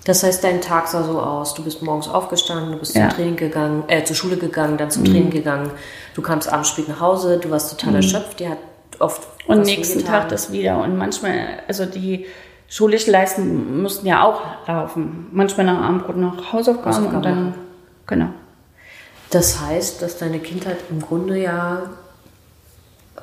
Das 0.06 0.22
heißt, 0.24 0.44
dein 0.44 0.62
Tag 0.62 0.88
sah 0.88 1.04
so 1.04 1.20
aus. 1.20 1.56
Du 1.56 1.64
bist 1.64 1.82
morgens 1.82 2.08
aufgestanden, 2.08 2.72
du 2.72 2.78
bist 2.78 2.96
ja. 2.96 3.10
zum 3.10 3.18
Training 3.18 3.36
gegangen, 3.36 3.84
äh, 3.88 4.04
zur 4.04 4.16
Schule 4.16 4.38
gegangen, 4.38 4.78
dann 4.78 4.92
zum 4.92 5.02
mhm. 5.02 5.08
Training 5.08 5.30
gegangen. 5.32 5.72
Du 6.14 6.22
kamst 6.22 6.48
abends 6.52 6.70
spät 6.70 6.88
nach 6.88 7.02
Hause, 7.02 7.40
du 7.40 7.50
warst 7.50 7.72
total 7.72 7.92
mhm. 7.92 7.98
erschöpft, 7.98 8.40
dir 8.40 8.52
hat 8.52 8.60
oft. 9.00 9.28
Und 9.48 9.64
nächsten 9.64 10.06
Tag 10.06 10.30
das 10.30 10.52
wieder. 10.52 10.82
Und 10.82 10.98
manchmal, 10.98 11.60
also 11.68 11.86
die 11.86 12.28
schulischen 12.68 13.12
Leisten 13.12 13.82
mussten 13.82 14.06
ja 14.06 14.24
auch 14.24 14.42
laufen. 14.68 15.28
Manchmal 15.32 15.66
nach 15.66 15.82
Abendbrot 15.82 16.18
noch 16.18 16.54
Hausaufgaben, 16.54 16.96
Hausaufgaben 16.96 17.16
und 17.16 17.26
dann, 17.26 17.54
genau. 18.06 18.28
Das 19.32 19.60
heißt, 19.60 20.04
dass 20.04 20.20
deine 20.20 20.38
Kindheit 20.40 20.78
im 20.92 21.02
Grunde 21.02 21.42
ja 21.42 21.90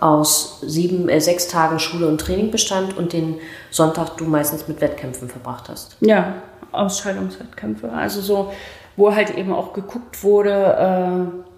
aus 0.00 0.58
sieben, 0.62 1.08
äh, 1.08 1.20
sechs 1.20 1.46
Tagen 1.46 1.78
Schule 1.78 2.08
und 2.08 2.20
Training 2.20 2.50
bestand 2.50 2.96
und 2.96 3.12
den 3.12 3.36
Sonntag 3.70 4.16
du 4.16 4.24
meistens 4.24 4.66
mit 4.66 4.80
Wettkämpfen 4.80 5.28
verbracht 5.28 5.68
hast. 5.68 5.96
Ja, 6.00 6.42
Ausscheidungswettkämpfe. 6.72 7.92
Also 7.92 8.20
so, 8.20 8.52
wo 8.96 9.14
halt 9.14 9.36
eben 9.36 9.52
auch 9.52 9.72
geguckt 9.72 10.22
wurde. 10.22 11.32
Äh, 11.42 11.52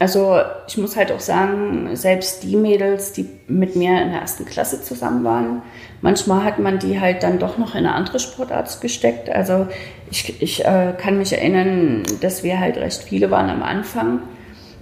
also 0.00 0.38
ich 0.68 0.78
muss 0.78 0.96
halt 0.96 1.10
auch 1.10 1.20
sagen, 1.20 1.96
selbst 1.96 2.44
die 2.44 2.54
Mädels, 2.54 3.12
die 3.12 3.28
mit 3.48 3.74
mir 3.74 4.00
in 4.00 4.12
der 4.12 4.20
ersten 4.20 4.44
Klasse 4.44 4.80
zusammen 4.80 5.24
waren, 5.24 5.62
manchmal 6.02 6.44
hat 6.44 6.60
man 6.60 6.78
die 6.78 7.00
halt 7.00 7.24
dann 7.24 7.40
doch 7.40 7.58
noch 7.58 7.74
in 7.74 7.78
eine 7.78 7.94
andere 7.94 8.20
Sportart 8.20 8.80
gesteckt. 8.80 9.28
Also 9.28 9.66
ich, 10.10 10.40
ich 10.40 10.64
äh, 10.64 10.94
kann 10.96 11.18
mich 11.18 11.32
erinnern, 11.32 12.04
dass 12.20 12.44
wir 12.44 12.60
halt 12.60 12.76
recht 12.76 13.02
viele 13.02 13.32
waren 13.32 13.50
am 13.50 13.64
Anfang. 13.64 14.20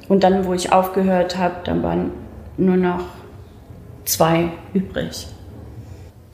Und 0.08 0.22
dann, 0.22 0.44
wo 0.44 0.52
ich 0.52 0.72
aufgehört 0.72 1.38
habe, 1.38 1.56
dann 1.64 1.82
waren 1.82 2.10
nur 2.58 2.76
noch 2.76 3.04
zwei 4.04 4.50
übrig. 4.74 5.26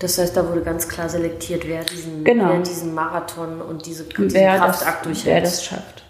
Das 0.03 0.19
heißt, 0.19 0.37
da 0.37 0.49
wurde 0.49 0.62
ganz 0.62 0.88
klar 0.88 1.09
selektiert, 1.09 1.62
wer 1.69 1.85
diesen, 1.85 2.25
genau. 2.25 2.49
wer 2.49 2.59
diesen 2.59 2.93
Marathon 2.93 3.62
und 3.62 3.87
diese, 3.87 4.03
diesen 4.03 4.35
wer 4.35 4.57
Kraftakt 4.59 5.07
durchhält. 5.07 5.37
Wer 5.37 5.41
das 5.43 5.65
schafft. 5.65 6.03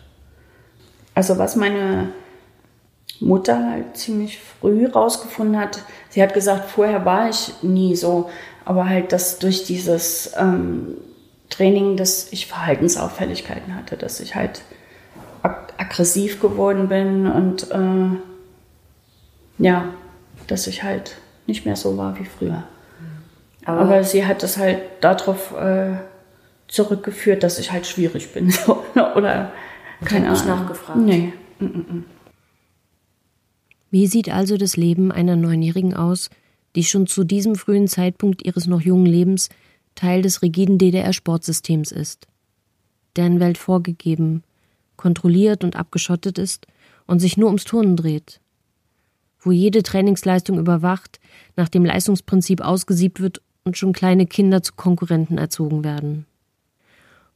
Also 1.15 1.37
was 1.37 1.57
meine 1.57 2.09
Mutter 3.21 3.71
halt 3.71 3.99
ziemlich 3.99 4.41
früh 4.41 4.87
rausgefunden 4.87 5.61
hat, 5.61 5.81
sie 6.09 6.23
hat 6.23 6.33
gesagt, 6.33 6.71
vorher 6.71 7.05
war 7.05 7.29
ich 7.29 7.53
nie 7.61 7.95
so, 7.95 8.31
aber 8.65 8.89
halt, 8.89 9.13
dass 9.13 9.39
durch 9.39 9.65
dieses 9.65 10.33
ähm, 10.39 10.97
Training, 11.51 11.99
dass 11.99 12.33
ich 12.33 12.47
Verhaltensauffälligkeiten 12.47 13.77
hatte, 13.77 13.99
dass 13.99 14.21
ich 14.21 14.35
halt 14.35 14.63
ag 15.43 15.75
aggressiv 15.77 16.41
geworden 16.41 16.89
bin 16.89 17.27
und 17.27 17.71
äh, 17.71 18.17
ja, 19.59 19.85
dass 20.47 20.67
ich 20.67 20.83
halt 20.83 21.17
nicht 21.47 21.67
mehr 21.67 21.77
so 21.77 21.99
war 21.99 22.19
wie 22.19 22.25
früher. 22.25 22.65
Aber, 23.65 23.81
Aber 23.81 24.05
sie 24.05 24.27
hat 24.27 24.43
das 24.43 24.57
halt 24.57 24.81
darauf 25.01 25.53
äh, 25.57 25.97
zurückgeführt, 26.69 27.43
dass 27.43 27.59
ich 27.59 27.71
halt 27.71 27.87
schwierig 27.87 28.33
bin. 28.33 28.53
Oder 29.17 29.53
keine 30.05 30.27
Ahnung. 30.27 30.33
nicht 30.33 30.47
nachgefragt. 30.47 30.99
Nee. 30.99 31.33
Mm, 31.61 31.65
mm 31.65 31.69
-mm. 31.69 32.03
Wie 33.91 34.07
sieht 34.07 34.31
also 34.31 34.57
das 34.57 34.77
Leben 34.77 35.13
einer 35.13 35.37
Neunjährigen 35.37 35.95
aus, 35.95 36.31
die 36.75 36.83
schon 36.83 37.07
zu 37.07 37.25
diesem 37.25 37.57
frühen 37.57 37.89
Zeitpunkt 37.89 38.45
ihres 38.45 38.67
noch 38.67 38.81
jungen 38.81 39.07
Lebens 39.07 39.51
Teil 39.95 40.23
des 40.23 40.41
rigiden 40.41 40.79
DDR-Sportsystems 40.79 41.93
ist? 41.93 42.27
Deren 43.17 43.39
Welt 43.39 43.59
vorgegeben, 43.59 44.43
kontrolliert 44.97 45.63
und 45.63 45.77
abgeschottet 45.77 46.39
ist 46.39 46.67
und 47.07 47.19
sich 47.19 47.37
nur 47.37 47.49
ums 47.49 47.65
Turnen 47.65 47.97
dreht. 47.97 48.41
Wo 49.39 49.51
jede 49.51 49.83
Trainingsleistung 49.83 50.59
überwacht, 50.59 51.21
nach 51.57 51.69
dem 51.69 51.85
Leistungsprinzip 51.85 52.63
ausgesiebt 52.63 53.21
wird 53.21 53.43
und 53.65 53.77
schon 53.77 53.93
kleine 53.93 54.27
Kinder 54.27 54.63
zu 54.63 54.73
Konkurrenten 54.75 55.39
erzogen 55.39 55.85
werden. 55.85 56.27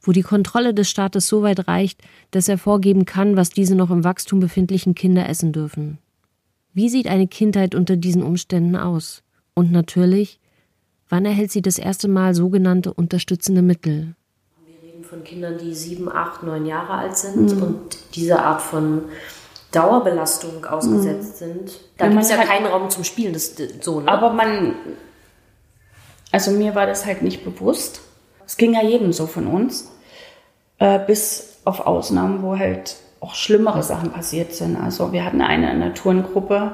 Wo 0.01 0.11
die 0.11 0.21
Kontrolle 0.21 0.73
des 0.73 0.89
Staates 0.89 1.27
so 1.27 1.41
weit 1.41 1.67
reicht, 1.67 2.01
dass 2.31 2.47
er 2.47 2.57
vorgeben 2.57 3.05
kann, 3.05 3.35
was 3.35 3.49
diese 3.49 3.75
noch 3.75 3.89
im 3.89 4.03
Wachstum 4.03 4.39
befindlichen 4.39 4.95
Kinder 4.95 5.27
essen 5.27 5.51
dürfen. 5.51 5.97
Wie 6.73 6.89
sieht 6.89 7.07
eine 7.07 7.27
Kindheit 7.27 7.73
unter 7.73 7.95
diesen 7.95 8.21
Umständen 8.21 8.75
aus? 8.75 9.23
Und 9.55 9.71
natürlich, 9.71 10.39
wann 11.09 11.25
erhält 11.25 11.51
sie 11.51 11.63
das 11.63 11.79
erste 11.79 12.07
Mal 12.07 12.35
sogenannte 12.35 12.93
unterstützende 12.93 13.63
Mittel? 13.63 14.15
Wir 14.65 14.87
reden 14.87 15.03
von 15.03 15.23
Kindern, 15.23 15.57
die 15.57 15.73
sieben, 15.73 16.07
acht, 16.07 16.43
neun 16.43 16.67
Jahre 16.67 16.93
alt 16.93 17.17
sind 17.17 17.55
mhm. 17.55 17.63
und 17.63 17.97
diese 18.13 18.39
Art 18.39 18.61
von 18.61 19.05
Dauerbelastung 19.71 20.63
ausgesetzt 20.65 21.41
mhm. 21.41 21.45
sind. 21.45 21.79
Da 21.97 22.07
gibt 22.07 22.21
es 22.21 22.29
ja 22.29 22.37
keinen 22.37 22.67
Raum 22.67 22.89
zum 22.89 23.03
Spielen, 23.03 23.33
das 23.33 23.55
so. 23.81 23.99
Ne? 24.01 24.07
Aber 24.07 24.31
man 24.31 24.75
also 26.37 26.51
mir 26.51 26.75
war 26.75 26.85
das 26.85 27.07
halt 27.07 27.23
nicht 27.23 27.43
bewusst. 27.43 28.01
Es 28.45 28.57
ging 28.57 28.75
ja 28.75 28.83
jedem 28.83 29.11
so 29.11 29.25
von 29.25 29.47
uns, 29.47 29.91
äh, 30.77 30.99
bis 30.99 31.61
auf 31.65 31.87
Ausnahmen, 31.87 32.43
wo 32.43 32.59
halt 32.59 32.97
auch 33.21 33.33
schlimmere 33.33 33.81
Sachen 33.81 34.11
passiert 34.11 34.53
sind. 34.53 34.75
Also 34.75 35.11
wir 35.11 35.25
hatten 35.25 35.41
eine 35.41 35.71
in 35.71 35.79
der 35.79 35.95
Turngruppe, 35.95 36.73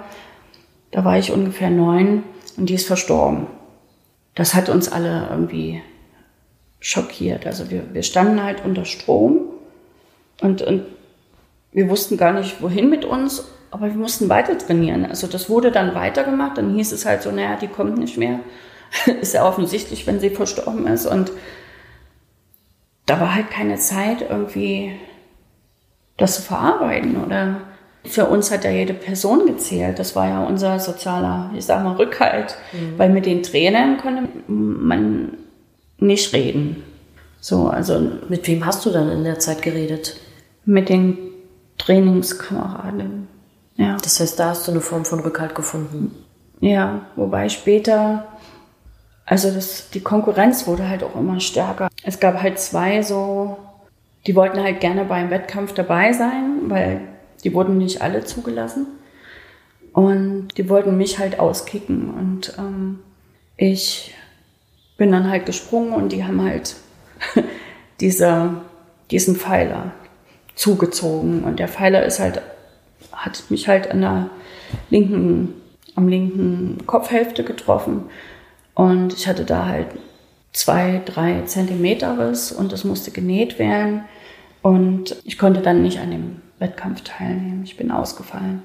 da 0.91 1.05
war 1.05 1.17
ich 1.17 1.31
ungefähr 1.31 1.69
neun 1.69 2.23
und 2.57 2.67
die 2.67 2.73
ist 2.73 2.87
verstorben. 2.87 3.47
Das 4.35 4.53
hat 4.53 4.67
uns 4.67 4.91
alle 4.91 5.29
irgendwie 5.31 5.81
schockiert. 6.81 7.47
Also 7.47 7.71
wir, 7.71 7.93
wir 7.93 8.03
standen 8.03 8.43
halt 8.43 8.65
unter 8.65 8.83
Strom 8.83 9.43
und, 10.41 10.61
und 10.61 10.83
wir 11.71 11.87
wussten 11.89 12.17
gar 12.17 12.33
nicht, 12.33 12.61
wohin 12.61 12.89
mit 12.89 13.05
uns, 13.05 13.45
aber 13.71 13.87
wir 13.87 13.95
mussten 13.95 14.27
weiter 14.27 14.57
trainieren. 14.57 15.05
Also 15.05 15.25
das 15.25 15.49
wurde 15.49 15.71
dann 15.71 15.95
weitergemacht, 15.95 16.57
dann 16.57 16.75
hieß 16.75 16.91
es 16.91 17.05
halt 17.05 17.21
so, 17.21 17.31
naja, 17.31 17.55
die 17.55 17.69
kommt 17.69 17.97
nicht 17.97 18.17
mehr. 18.17 18.41
ist 19.21 19.33
ja 19.33 19.47
offensichtlich, 19.47 20.07
wenn 20.07 20.19
sie 20.19 20.29
verstorben 20.29 20.87
ist. 20.87 21.05
Und 21.05 21.31
da 23.05 23.19
war 23.19 23.35
halt 23.35 23.49
keine 23.49 23.77
Zeit, 23.77 24.25
irgendwie 24.29 24.93
das 26.17 26.35
zu 26.35 26.41
verarbeiten. 26.41 27.23
Oder 27.23 27.61
für 28.05 28.25
uns 28.25 28.51
hat 28.51 28.63
ja 28.63 28.71
jede 28.71 28.93
Person 28.93 29.45
gezählt. 29.45 29.99
Das 29.99 30.15
war 30.15 30.27
ja 30.27 30.43
unser 30.43 30.79
sozialer, 30.79 31.51
ich 31.57 31.65
sag 31.65 31.83
mal, 31.83 31.95
Rückhalt. 31.95 32.55
Mhm. 32.71 32.97
Weil 32.97 33.09
mit 33.09 33.25
den 33.25 33.43
Trainern 33.43 33.97
konnte 33.97 34.27
man 34.47 35.37
nicht 35.97 36.33
reden. 36.33 36.83
So, 37.39 37.67
also. 37.67 37.99
Mit 38.29 38.47
wem 38.47 38.65
hast 38.65 38.85
du 38.85 38.89
dann 38.89 39.09
in 39.09 39.23
der 39.23 39.39
Zeit 39.39 39.61
geredet? 39.61 40.17
Mit 40.65 40.89
den 40.89 41.17
Trainingskameraden. 41.77 43.27
Ja. 43.75 43.97
Das 44.01 44.19
heißt, 44.19 44.39
da 44.39 44.49
hast 44.49 44.67
du 44.67 44.71
eine 44.71 44.81
Form 44.81 45.03
von 45.03 45.19
Rückhalt 45.19 45.55
gefunden. 45.55 46.11
Ja, 46.59 47.07
wobei 47.17 47.49
später 47.49 48.25
also 49.25 49.51
das, 49.51 49.89
die 49.89 50.01
Konkurrenz 50.01 50.67
wurde 50.67 50.89
halt 50.89 51.03
auch 51.03 51.15
immer 51.15 51.39
stärker. 51.39 51.89
Es 52.03 52.19
gab 52.19 52.41
halt 52.41 52.59
zwei 52.59 53.01
so, 53.01 53.57
die 54.27 54.35
wollten 54.35 54.61
halt 54.61 54.81
gerne 54.81 55.05
beim 55.05 55.29
Wettkampf 55.29 55.73
dabei 55.73 56.13
sein, 56.13 56.61
weil 56.67 57.01
die 57.43 57.53
wurden 57.53 57.77
nicht 57.77 58.01
alle 58.01 58.23
zugelassen. 58.23 58.87
Und 59.93 60.49
die 60.57 60.69
wollten 60.69 60.97
mich 60.97 61.19
halt 61.19 61.39
auskicken. 61.39 62.09
Und 62.09 62.53
ähm, 62.57 62.99
ich 63.57 64.13
bin 64.97 65.11
dann 65.11 65.29
halt 65.29 65.45
gesprungen 65.45 65.93
und 65.93 66.11
die 66.11 66.23
haben 66.23 66.41
halt 66.41 66.75
diese, 67.99 68.55
diesen 69.11 69.35
Pfeiler 69.35 69.91
zugezogen. 70.55 71.43
Und 71.43 71.59
der 71.59 71.67
Pfeiler 71.67 72.05
ist 72.05 72.19
halt 72.19 72.41
hat 73.11 73.43
mich 73.49 73.67
halt 73.67 73.91
an 73.91 74.01
der 74.01 74.29
linken, 74.89 75.53
am 75.95 76.07
linken 76.07 76.85
Kopfhälfte 76.85 77.43
getroffen. 77.43 78.05
Und 78.75 79.13
ich 79.13 79.27
hatte 79.27 79.45
da 79.45 79.65
halt 79.67 79.87
zwei, 80.51 81.01
drei 81.05 81.41
Zentimeter 81.41 82.17
Riss 82.17 82.51
und 82.51 82.71
das 82.71 82.83
musste 82.83 83.11
genäht 83.11 83.59
werden. 83.59 84.03
Und 84.61 85.17
ich 85.25 85.37
konnte 85.37 85.61
dann 85.61 85.81
nicht 85.81 85.99
an 85.99 86.11
dem 86.11 86.41
Wettkampf 86.59 87.01
teilnehmen. 87.01 87.63
Ich 87.65 87.77
bin 87.77 87.91
ausgefallen. 87.91 88.63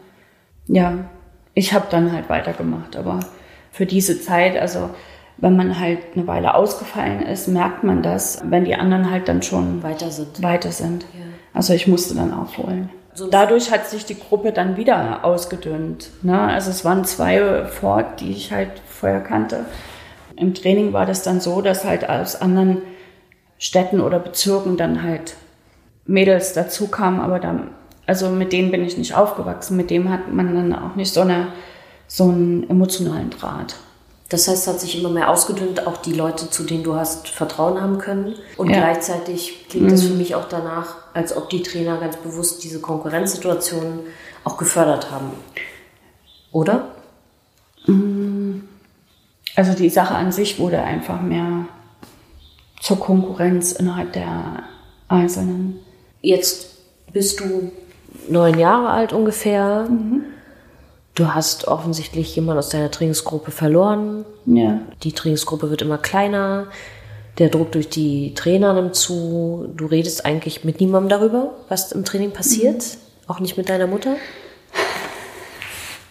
Ja, 0.66 1.06
ich 1.54 1.72
habe 1.72 1.86
dann 1.90 2.12
halt 2.12 2.28
weitergemacht, 2.28 2.96
aber 2.96 3.20
für 3.72 3.86
diese 3.86 4.20
Zeit, 4.20 4.56
also 4.56 4.90
wenn 5.38 5.56
man 5.56 5.78
halt 5.78 5.98
eine 6.14 6.26
Weile 6.26 6.54
ausgefallen 6.54 7.22
ist, 7.22 7.48
merkt 7.48 7.84
man 7.84 8.02
das, 8.02 8.40
wenn 8.44 8.64
die 8.64 8.74
anderen 8.74 9.10
halt 9.10 9.28
dann 9.28 9.42
schon 9.42 9.82
weiter 9.82 10.10
sind. 10.10 10.42
Weiter 10.42 10.72
sind. 10.72 11.02
Ja. 11.02 11.26
Also 11.54 11.72
ich 11.72 11.86
musste 11.86 12.14
dann 12.14 12.32
aufholen. 12.32 12.90
Dadurch 13.30 13.72
hat 13.72 13.88
sich 13.88 14.04
die 14.04 14.18
Gruppe 14.18 14.52
dann 14.52 14.76
wieder 14.76 15.24
ausgedünnt. 15.24 16.10
Ne? 16.22 16.40
Also 16.40 16.70
es 16.70 16.84
waren 16.84 17.04
zwei 17.04 17.64
fort, 17.66 18.20
die 18.20 18.30
ich 18.30 18.52
halt 18.52 18.70
vorher 18.86 19.20
kannte. 19.20 19.64
Im 20.38 20.54
Training 20.54 20.92
war 20.92 21.06
das 21.06 21.22
dann 21.22 21.40
so, 21.40 21.60
dass 21.60 21.84
halt 21.84 22.08
aus 22.08 22.36
anderen 22.36 22.82
Städten 23.58 24.00
oder 24.00 24.18
Bezirken 24.18 24.76
dann 24.76 25.02
halt 25.02 25.34
Mädels 26.06 26.52
dazu 26.52 26.88
kamen, 26.88 27.20
aber 27.20 27.40
dann, 27.40 27.70
also 28.06 28.30
mit 28.30 28.52
denen 28.52 28.70
bin 28.70 28.84
ich 28.84 28.96
nicht 28.96 29.14
aufgewachsen. 29.14 29.76
Mit 29.76 29.90
dem 29.90 30.10
hat 30.10 30.32
man 30.32 30.54
dann 30.54 30.72
auch 30.74 30.94
nicht 30.94 31.12
so, 31.12 31.22
eine, 31.22 31.48
so 32.06 32.24
einen 32.24 32.68
emotionalen 32.70 33.30
Draht. 33.30 33.76
Das 34.28 34.46
heißt, 34.46 34.62
es 34.62 34.68
hat 34.68 34.80
sich 34.80 34.98
immer 34.98 35.08
mehr 35.08 35.30
ausgedünnt, 35.30 35.86
auch 35.86 35.96
die 35.96 36.12
Leute, 36.12 36.50
zu 36.50 36.62
denen 36.62 36.84
du 36.84 36.94
hast 36.94 37.28
Vertrauen 37.28 37.80
haben 37.80 37.98
können. 37.98 38.34
Und 38.58 38.68
ja. 38.68 38.76
gleichzeitig 38.76 39.68
klingt 39.68 39.90
es 39.90 40.04
mhm. 40.04 40.08
für 40.08 40.14
mich 40.14 40.34
auch 40.34 40.48
danach, 40.48 40.96
als 41.14 41.34
ob 41.34 41.48
die 41.48 41.62
Trainer 41.62 41.98
ganz 41.98 42.16
bewusst 42.18 42.62
diese 42.62 42.80
Konkurrenzsituationen 42.80 44.00
auch 44.44 44.58
gefördert 44.58 45.10
haben. 45.10 45.30
Oder? 46.52 46.88
Mhm. 47.86 48.27
Also 49.58 49.72
die 49.72 49.90
Sache 49.90 50.14
an 50.14 50.30
sich 50.30 50.60
wurde 50.60 50.80
einfach 50.80 51.20
mehr 51.20 51.66
zur 52.80 53.00
Konkurrenz 53.00 53.72
innerhalb 53.72 54.12
der 54.12 54.62
Einzelnen. 55.08 55.80
Jetzt 56.20 56.76
bist 57.12 57.40
du 57.40 57.72
neun 58.28 58.56
Jahre 58.56 58.90
alt 58.90 59.12
ungefähr. 59.12 59.88
Mhm. 59.90 60.22
Du 61.16 61.34
hast 61.34 61.66
offensichtlich 61.66 62.36
jemanden 62.36 62.60
aus 62.60 62.68
deiner 62.68 62.92
Trainingsgruppe 62.92 63.50
verloren. 63.50 64.24
Ja. 64.46 64.78
Die 65.02 65.10
Trainingsgruppe 65.10 65.70
wird 65.70 65.82
immer 65.82 65.98
kleiner. 65.98 66.68
Der 67.38 67.48
Druck 67.48 67.72
durch 67.72 67.88
die 67.88 68.34
Trainer 68.34 68.74
nimmt 68.74 68.94
zu. 68.94 69.72
Du 69.76 69.86
redest 69.86 70.24
eigentlich 70.24 70.62
mit 70.62 70.78
niemandem 70.78 71.08
darüber, 71.08 71.54
was 71.68 71.90
im 71.90 72.04
Training 72.04 72.30
passiert. 72.30 72.76
Mhm. 72.76 73.26
Auch 73.26 73.40
nicht 73.40 73.56
mit 73.56 73.68
deiner 73.68 73.88
Mutter. 73.88 74.14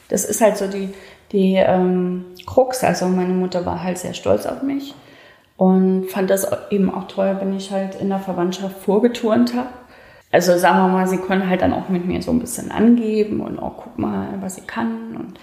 Das 0.09 0.25
ist 0.25 0.41
halt 0.41 0.57
so 0.57 0.67
die, 0.67 0.89
die 1.31 1.55
ähm, 1.55 2.25
Krux. 2.45 2.83
Also 2.83 3.07
meine 3.07 3.33
Mutter 3.33 3.65
war 3.65 3.83
halt 3.83 3.97
sehr 3.97 4.13
stolz 4.13 4.45
auf 4.45 4.63
mich 4.63 4.93
und 5.57 6.09
fand 6.09 6.29
das 6.29 6.47
eben 6.69 6.93
auch 6.93 7.07
toll, 7.07 7.37
wenn 7.39 7.55
ich 7.55 7.71
halt 7.71 7.95
in 7.95 8.09
der 8.09 8.19
Verwandtschaft 8.19 8.77
vorgeturnt 8.77 9.55
habe 9.55 9.69
also 10.31 10.57
sagen 10.57 10.77
wir 10.77 10.87
mal, 10.89 11.07
sie 11.07 11.17
können 11.17 11.49
halt 11.49 11.61
dann 11.61 11.73
auch 11.73 11.89
mit 11.89 12.05
mir 12.05 12.21
so 12.21 12.31
ein 12.31 12.39
bisschen 12.39 12.71
angeben 12.71 13.39
und 13.39 13.59
auch 13.59 13.77
oh, 13.77 13.81
guck 13.83 13.99
mal, 13.99 14.27
was 14.41 14.55
sie 14.55 14.61
kann. 14.61 15.15
Und, 15.15 15.39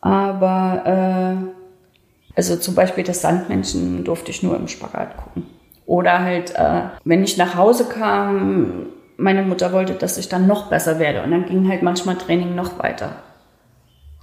aber 0.00 0.82
äh, 0.86 2.36
also 2.36 2.56
zum 2.56 2.74
Beispiel 2.74 3.04
das 3.04 3.20
Sandmenschen 3.20 4.04
durfte 4.04 4.30
ich 4.30 4.42
nur 4.42 4.56
im 4.56 4.68
Spagat 4.68 5.16
gucken. 5.16 5.46
Oder 5.86 6.20
halt, 6.20 6.54
äh, 6.54 6.84
wenn 7.04 7.22
ich 7.22 7.36
nach 7.36 7.56
Hause 7.56 7.84
kam, 7.84 8.86
meine 9.18 9.42
Mutter 9.42 9.72
wollte, 9.72 9.92
dass 9.92 10.16
ich 10.16 10.30
dann 10.30 10.46
noch 10.46 10.70
besser 10.70 10.98
werde. 10.98 11.22
Und 11.22 11.30
dann 11.30 11.44
ging 11.44 11.68
halt 11.68 11.82
manchmal 11.82 12.16
Training 12.16 12.54
noch 12.54 12.78
weiter. 12.78 13.16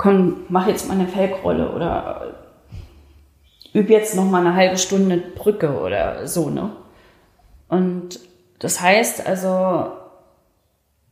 Komm, 0.01 0.45
mach 0.49 0.65
jetzt 0.65 0.87
mal 0.87 0.95
eine 0.95 1.07
Felgrolle 1.07 1.73
oder 1.73 2.33
üb 3.71 3.87
jetzt 3.87 4.15
noch 4.15 4.25
mal 4.25 4.39
eine 4.39 4.55
halbe 4.55 4.79
Stunde 4.79 5.17
Brücke 5.17 5.79
oder 5.79 6.27
so, 6.27 6.49
ne? 6.49 6.71
Und 7.67 8.19
das 8.57 8.81
heißt 8.81 9.27
also, 9.27 9.91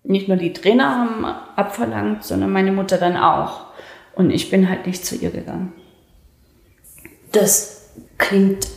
nicht 0.01 0.27
nur 0.27 0.37
die 0.37 0.53
Trainer 0.53 0.89
haben 0.89 1.23
abverlangt, 1.55 2.23
sondern 2.23 2.51
meine 2.51 2.71
Mutter 2.71 2.97
dann 2.97 3.15
auch. 3.15 3.67
Und 4.15 4.31
ich 4.31 4.49
bin 4.49 4.67
halt 4.67 4.87
nicht 4.87 5.05
zu 5.05 5.15
ihr 5.15 5.29
gegangen. 5.29 5.71
Das 7.31 7.91
klingt, 8.17 8.67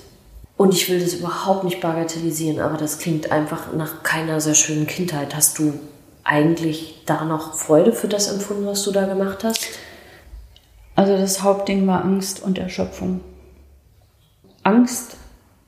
und 0.59 0.75
ich 0.75 0.91
will 0.91 1.01
das 1.01 1.15
überhaupt 1.15 1.65
nicht 1.65 1.81
bagatellisieren, 1.81 2.61
aber 2.61 2.77
das 2.77 2.99
klingt 2.99 3.33
einfach 3.33 3.73
nach 3.73 4.03
keiner 4.03 4.43
sehr 4.43 4.57
schönen 4.57 4.87
Kindheit. 4.87 5.35
Hast 5.35 5.59
du 5.59 5.73
eigentlich 6.23 7.03
da 7.07 7.25
noch 7.25 7.55
Freude 7.55 7.95
für 7.95 8.09
das 8.09 8.31
empfunden, 8.31 8.67
was 8.67 8.83
du 8.83 8.93
da 8.93 9.07
gemacht 9.07 9.43
hast? 9.43 9.67
Also 10.95 11.17
das 11.17 11.43
Hauptding 11.43 11.87
war 11.87 12.05
Angst 12.05 12.43
und 12.43 12.59
Erschöpfung. 12.59 13.21
Angst 14.63 15.17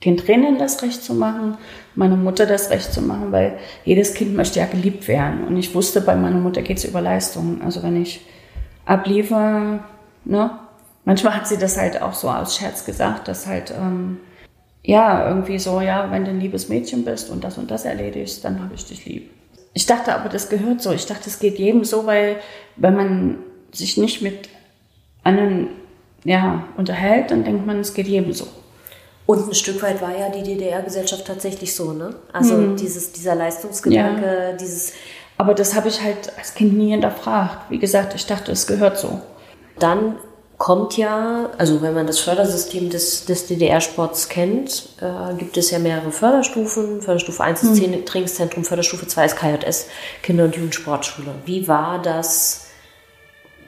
den 0.05 0.17
Trainern 0.17 0.59
das 0.59 0.83
Recht 0.83 1.03
zu 1.03 1.15
machen, 1.15 1.57
meiner 1.95 2.17
Mutter 2.17 2.47
das 2.47 2.71
Recht 2.71 2.93
zu 2.93 3.01
machen, 3.01 3.33
weil 3.33 3.59
jedes 3.85 4.15
Kind 4.15 4.35
möchte 4.35 4.59
ja 4.59 4.67
geliebt 4.67 5.09
werden. 5.09 5.45
Und 5.45 5.57
ich 5.57 5.75
wusste, 5.75 6.01
bei 6.01 6.15
meiner 6.15 6.39
Mutter 6.39 6.63
geht 6.63 6.79
es 6.79 6.85
über 6.85 7.01
Leistung. 7.01 7.63
Also 7.63 7.83
wenn 7.83 8.01
ich 8.01 8.21
abliefere, 8.85 9.81
ne? 10.25 10.59
Manchmal 11.07 11.37
hat 11.37 11.47
sie 11.47 11.59
das 11.59 11.77
halt 11.77 12.01
auch 12.01 12.15
so 12.15 12.31
aus 12.31 12.57
Scherz 12.57 12.87
gesagt, 12.87 13.29
dass 13.29 13.47
halt, 13.47 13.75
ähm, 13.79 14.21
ja, 14.83 15.29
irgendwie 15.29 15.59
so, 15.59 15.83
ja, 15.83 16.11
wenn 16.11 16.25
du 16.25 16.31
ein 16.31 16.41
liebes 16.41 16.71
Mädchen 16.71 17.05
bist 17.05 17.31
und 17.31 17.45
das 17.45 17.59
und 17.59 17.71
das 17.71 17.85
erledigst, 17.85 18.43
dann 18.45 18.63
habe 18.63 18.75
ich 18.75 18.87
dich 18.87 19.05
lieb. 19.05 19.31
Ich 19.75 19.85
dachte 19.85 20.15
aber, 20.15 20.31
das 20.31 20.49
gehört 20.49 20.81
so. 20.81 20.93
Ich 20.93 21.05
dachte, 21.05 21.29
es 21.29 21.41
geht 21.41 21.59
jedem 21.59 21.85
so, 21.85 22.07
weil 22.07 22.37
wenn 22.77 22.97
man 22.97 23.39
sich 23.73 23.99
nicht 23.99 24.23
mit 24.23 24.49
anderen 25.25 25.69
ja, 26.25 26.65
unterhält, 26.77 27.31
dann 27.31 27.45
denkt 27.45 27.67
man, 27.67 27.81
es 27.81 27.95
geht 27.95 28.07
jedem 28.07 28.33
so. 28.33 28.47
Und 29.27 29.49
ein 29.49 29.55
Stück 29.55 29.83
weit 29.83 30.03
war 30.03 30.17
ja 30.17 30.29
die 30.29 30.43
DDR-Gesellschaft 30.43 31.27
tatsächlich 31.27 31.75
so, 31.75 31.93
ne? 31.93 32.15
Also 32.33 32.55
mhm. 32.55 32.77
dieses, 32.77 33.13
dieser 33.13 33.35
Leistungsgedanke, 33.35 34.27
ja. 34.27 34.53
dieses. 34.53 34.93
Aber 35.39 35.55
das 35.55 35.75
habe 35.75 35.89
ich 35.89 36.03
halt 36.03 36.33
als 36.37 36.55
Kind 36.55 36.75
nie 36.75 36.91
hinterfragt. 36.91 37.71
Wie 37.71 37.79
gesagt, 37.79 38.15
ich 38.15 38.27
dachte, 38.27 38.53
es 38.53 38.67
gehört 38.67 38.99
so. 38.99 39.21
Dann 39.79 40.17
kommt 40.59 40.97
ja, 40.97 41.51
also 41.59 41.83
wenn 41.83 41.95
man 41.95 42.07
das 42.07 42.21
Fördersystem 42.21 42.91
des, 42.91 43.25
des 43.25 43.47
DDR-Sports 43.47 44.29
kennt, 44.29 44.91
äh, 45.01 45.35
gibt 45.35 45.57
es 45.57 45.71
ja 45.71 45.79
mehrere 45.79 46.13
Förderstufen. 46.13 47.03
Förderstufe 47.03 47.43
1 47.43 47.63
ist 47.63 47.83
mhm. 47.83 48.05
Trainingszentrum, 48.05 48.65
Förderstufe 48.65 49.07
2 49.07 49.25
ist 49.25 49.37
KJS, 49.37 49.87
Kinder- 50.23 50.45
und 50.45 50.55
Jugendsportschule. 50.55 51.35
Wie 51.45 51.67
war 51.67 52.01
das 52.01 52.64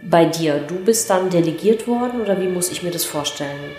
bei 0.09 0.25
dir? 0.25 0.61
Du 0.61 0.77
bist 0.77 1.11
dann 1.11 1.31
delegiert 1.31 1.87
worden 1.87 2.21
oder 2.21 2.41
wie 2.41 2.49
muss 2.49 2.71
ich 2.71 2.83
mir 2.83 2.91
das 2.91 3.05
vorstellen? 3.05 3.73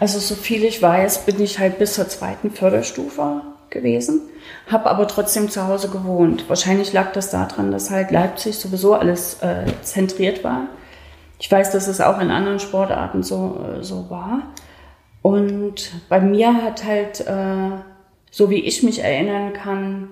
Also 0.00 0.18
so 0.18 0.34
viel 0.34 0.64
ich 0.64 0.80
weiß, 0.80 1.24
bin 1.24 1.40
ich 1.40 1.58
halt 1.58 1.78
bis 1.78 1.94
zur 1.94 2.08
zweiten 2.08 2.50
Förderstufe 2.50 3.42
gewesen, 3.70 4.22
habe 4.70 4.88
aber 4.88 5.08
trotzdem 5.08 5.50
zu 5.50 5.66
Hause 5.66 5.88
gewohnt. 5.88 6.48
Wahrscheinlich 6.48 6.92
lag 6.92 7.12
das 7.12 7.30
daran, 7.30 7.70
dass 7.70 7.90
halt 7.90 8.10
Leipzig 8.10 8.56
sowieso 8.56 8.94
alles 8.94 9.42
äh, 9.42 9.66
zentriert 9.82 10.44
war. 10.44 10.68
Ich 11.40 11.50
weiß, 11.50 11.70
dass 11.70 11.88
es 11.88 12.00
auch 12.00 12.20
in 12.20 12.30
anderen 12.30 12.60
Sportarten 12.60 13.22
so, 13.22 13.64
äh, 13.78 13.82
so 13.82 14.08
war. 14.10 14.42
Und 15.22 15.92
bei 16.08 16.20
mir 16.20 16.62
hat 16.62 16.84
halt, 16.84 17.20
äh, 17.20 17.70
so 18.30 18.50
wie 18.50 18.60
ich 18.60 18.82
mich 18.82 19.02
erinnern 19.02 19.52
kann, 19.52 20.10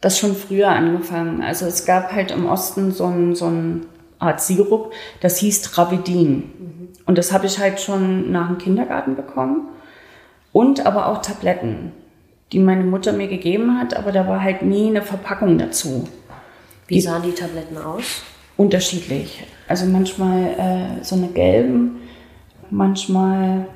das 0.00 0.18
schon 0.18 0.34
früher 0.34 0.68
angefangen. 0.68 1.42
Also 1.42 1.66
es 1.66 1.84
gab 1.84 2.12
halt 2.12 2.30
im 2.30 2.46
Osten 2.46 2.92
so 2.92 3.06
ein, 3.06 3.34
so 3.34 3.46
ein 3.46 3.86
Art 4.18 4.40
Sirup, 4.40 4.92
das 5.20 5.38
hieß 5.38 5.62
Travidin. 5.62 6.34
Mhm. 6.36 6.88
Und 7.06 7.18
das 7.18 7.32
habe 7.32 7.46
ich 7.46 7.58
halt 7.58 7.80
schon 7.80 8.30
nach 8.32 8.48
dem 8.48 8.58
Kindergarten 8.58 9.16
bekommen. 9.16 9.68
Und 10.52 10.86
aber 10.86 11.06
auch 11.08 11.22
Tabletten, 11.22 11.92
die 12.52 12.58
meine 12.58 12.84
Mutter 12.84 13.12
mir 13.12 13.28
gegeben 13.28 13.78
hat, 13.78 13.94
aber 13.94 14.12
da 14.12 14.26
war 14.26 14.42
halt 14.42 14.62
nie 14.62 14.88
eine 14.88 15.02
Verpackung 15.02 15.58
dazu. 15.58 16.08
Wie 16.86 17.00
sahen 17.00 17.22
die 17.22 17.32
Tabletten 17.32 17.78
aus? 17.78 18.22
Unterschiedlich. 18.56 19.44
Also 19.68 19.86
manchmal 19.86 20.98
äh, 21.00 21.04
so 21.04 21.14
eine 21.14 21.28
gelben, 21.28 22.00
manchmal 22.70 23.66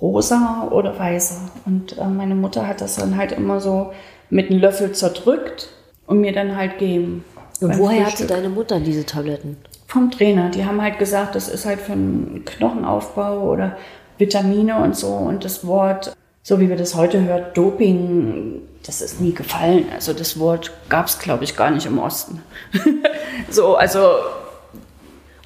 rosa 0.00 0.68
oder 0.70 0.96
weiße. 0.96 1.50
Und 1.66 1.98
äh, 1.98 2.06
meine 2.06 2.34
Mutter 2.34 2.66
hat 2.66 2.80
das 2.80 2.96
dann 2.96 3.16
halt 3.16 3.32
immer 3.32 3.60
so 3.60 3.92
mit 4.30 4.50
einem 4.50 4.60
Löffel 4.60 4.92
zerdrückt 4.92 5.68
und 6.06 6.20
mir 6.20 6.32
dann 6.32 6.56
halt 6.56 6.78
geben. 6.78 7.24
Und 7.60 7.78
woher 7.78 8.04
Frühstück. 8.04 8.30
hatte 8.30 8.34
deine 8.34 8.48
Mutter 8.48 8.80
diese 8.80 9.06
Tabletten? 9.06 9.56
Vom 9.86 10.10
Trainer. 10.10 10.50
Die 10.50 10.64
haben 10.64 10.82
halt 10.82 10.98
gesagt, 10.98 11.34
das 11.34 11.48
ist 11.48 11.66
halt 11.66 11.80
für 11.80 11.92
einen 11.92 12.44
Knochenaufbau 12.44 13.50
oder 13.50 13.76
Vitamine 14.18 14.76
und 14.76 14.96
so. 14.96 15.08
Und 15.08 15.44
das 15.44 15.66
Wort, 15.66 16.16
so 16.42 16.60
wie 16.60 16.68
wir 16.68 16.76
das 16.76 16.94
heute 16.94 17.22
hören, 17.22 17.44
Doping, 17.54 18.62
das 18.84 19.00
ist 19.00 19.20
nie 19.20 19.32
gefallen. 19.32 19.86
Also 19.94 20.12
das 20.12 20.38
Wort 20.38 20.72
gab 20.88 21.06
es, 21.06 21.18
glaube 21.18 21.44
ich, 21.44 21.56
gar 21.56 21.70
nicht 21.70 21.86
im 21.86 21.98
Osten. 21.98 22.42
so, 23.50 23.76
also. 23.76 24.08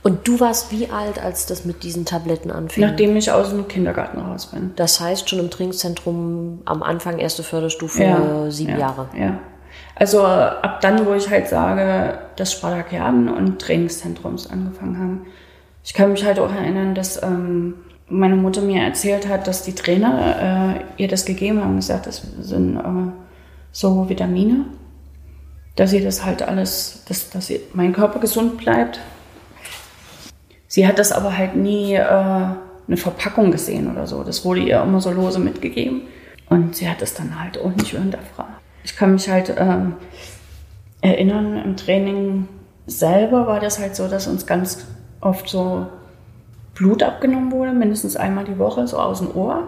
Und 0.03 0.29
du 0.29 0.39
warst 0.39 0.71
wie 0.71 0.91
alt, 0.91 1.23
als 1.23 1.47
das 1.47 1.65
mit 1.65 1.83
diesen 1.83 2.05
Tabletten 2.05 2.51
anfing? 2.51 2.85
Nachdem 2.85 3.17
ich 3.17 3.31
aus 3.33 3.51
dem 3.51 3.67
Kindergarten 3.67 4.21
raus 4.21 4.47
bin. 4.47 4.73
Das 4.77 5.01
heißt 5.01 5.29
schon 5.29 5.41
im 5.41 5.51
Trainingszentrum 5.51 6.63
am 6.65 6.83
Anfang 6.83 7.19
erste 7.19 7.43
Förderstufe 7.43 8.05
ja, 8.05 8.51
sieben 8.51 8.73
ja, 8.73 8.79
Jahre. 8.79 9.09
Ja. 9.19 9.39
Also 9.97 10.25
ab 10.25 10.81
dann, 10.81 11.05
wo 11.07 11.15
ich 11.15 11.29
halt 11.29 11.49
sage, 11.49 12.19
dass 12.37 12.53
Spartakiaden 12.53 13.29
und 13.29 13.61
Trainingszentrums 13.61 14.49
angefangen 14.49 14.99
haben. 14.99 15.27
Ich 15.85 15.95
kann 15.95 16.13
mich 16.13 16.25
halt 16.25 16.39
auch 16.39 16.55
erinnern, 16.55 16.95
dass 16.95 17.21
ähm, 17.23 17.75
meine 18.09 18.37
Mutter 18.37 18.61
mir 18.61 18.83
erzählt 18.83 19.29
hat, 19.29 19.47
dass 19.49 19.63
die 19.63 19.75
Trainer 19.75 20.77
äh, 20.99 21.03
ihr 21.03 21.09
das 21.09 21.25
gegeben 21.25 21.61
haben 21.61 21.71
und 21.71 21.77
gesagt, 21.77 22.07
das 22.07 22.23
sind 22.41 22.77
äh, 22.77 23.13
so 23.73 24.09
Vitamine, 24.09 24.67
dass 25.77 25.91
sie 25.91 26.03
das 26.03 26.25
halt 26.25 26.43
alles, 26.43 27.03
dass, 27.09 27.31
dass 27.31 27.53
mein 27.73 27.93
Körper 27.93 28.21
gesund 28.21 28.57
bleibt. 28.57 29.01
Sie 30.69 30.87
hat 30.87 30.99
das 30.99 31.13
aber 31.13 31.37
halt 31.37 31.57
nie 31.57 31.95
äh, 31.95 32.03
eine 32.03 32.97
Verpackung 32.97 33.51
gesehen 33.51 33.91
oder 33.91 34.07
so. 34.07 34.23
Das 34.23 34.45
wurde 34.45 34.61
ihr 34.61 34.81
immer 34.83 35.01
so 35.01 35.11
lose 35.11 35.39
mitgegeben. 35.41 36.03
Und 36.49 36.77
sie 36.77 36.89
hat 36.89 37.03
es 37.03 37.15
dann 37.15 37.41
halt 37.41 37.59
auch 37.59 37.75
nicht 37.75 37.91
hinterfragt. 37.91 38.61
Ich 38.85 38.97
kann 38.97 39.13
mich 39.13 39.29
halt 39.29 39.55
ähm, 39.59 39.95
erinnern, 41.01 41.57
im 41.63 41.77
Training 41.77 42.49
selber 42.87 43.47
war 43.47 43.61
das 43.61 43.79
halt 43.79 43.97
so, 43.97 44.09
dass 44.09 44.27
uns 44.27 44.47
ganz 44.47 44.87
oft 45.21 45.49
so 45.49 45.87
Blut 46.75 47.03
abgenommen 47.03 47.53
wurde, 47.53 47.73
mindestens 47.73 48.17
einmal 48.17 48.45
die 48.45 48.59
Woche, 48.59 48.87
so 48.87 48.99
aus 48.99 49.19
dem 49.19 49.35
Ohr. 49.35 49.65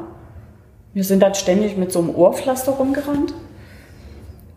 Wir 0.95 1.05
sind 1.05 1.23
dann 1.23 1.35
ständig 1.35 1.77
mit 1.77 1.93
so 1.93 1.99
einem 1.99 2.15
Ohrpflaster 2.15 2.73
rumgerannt. 2.73 3.35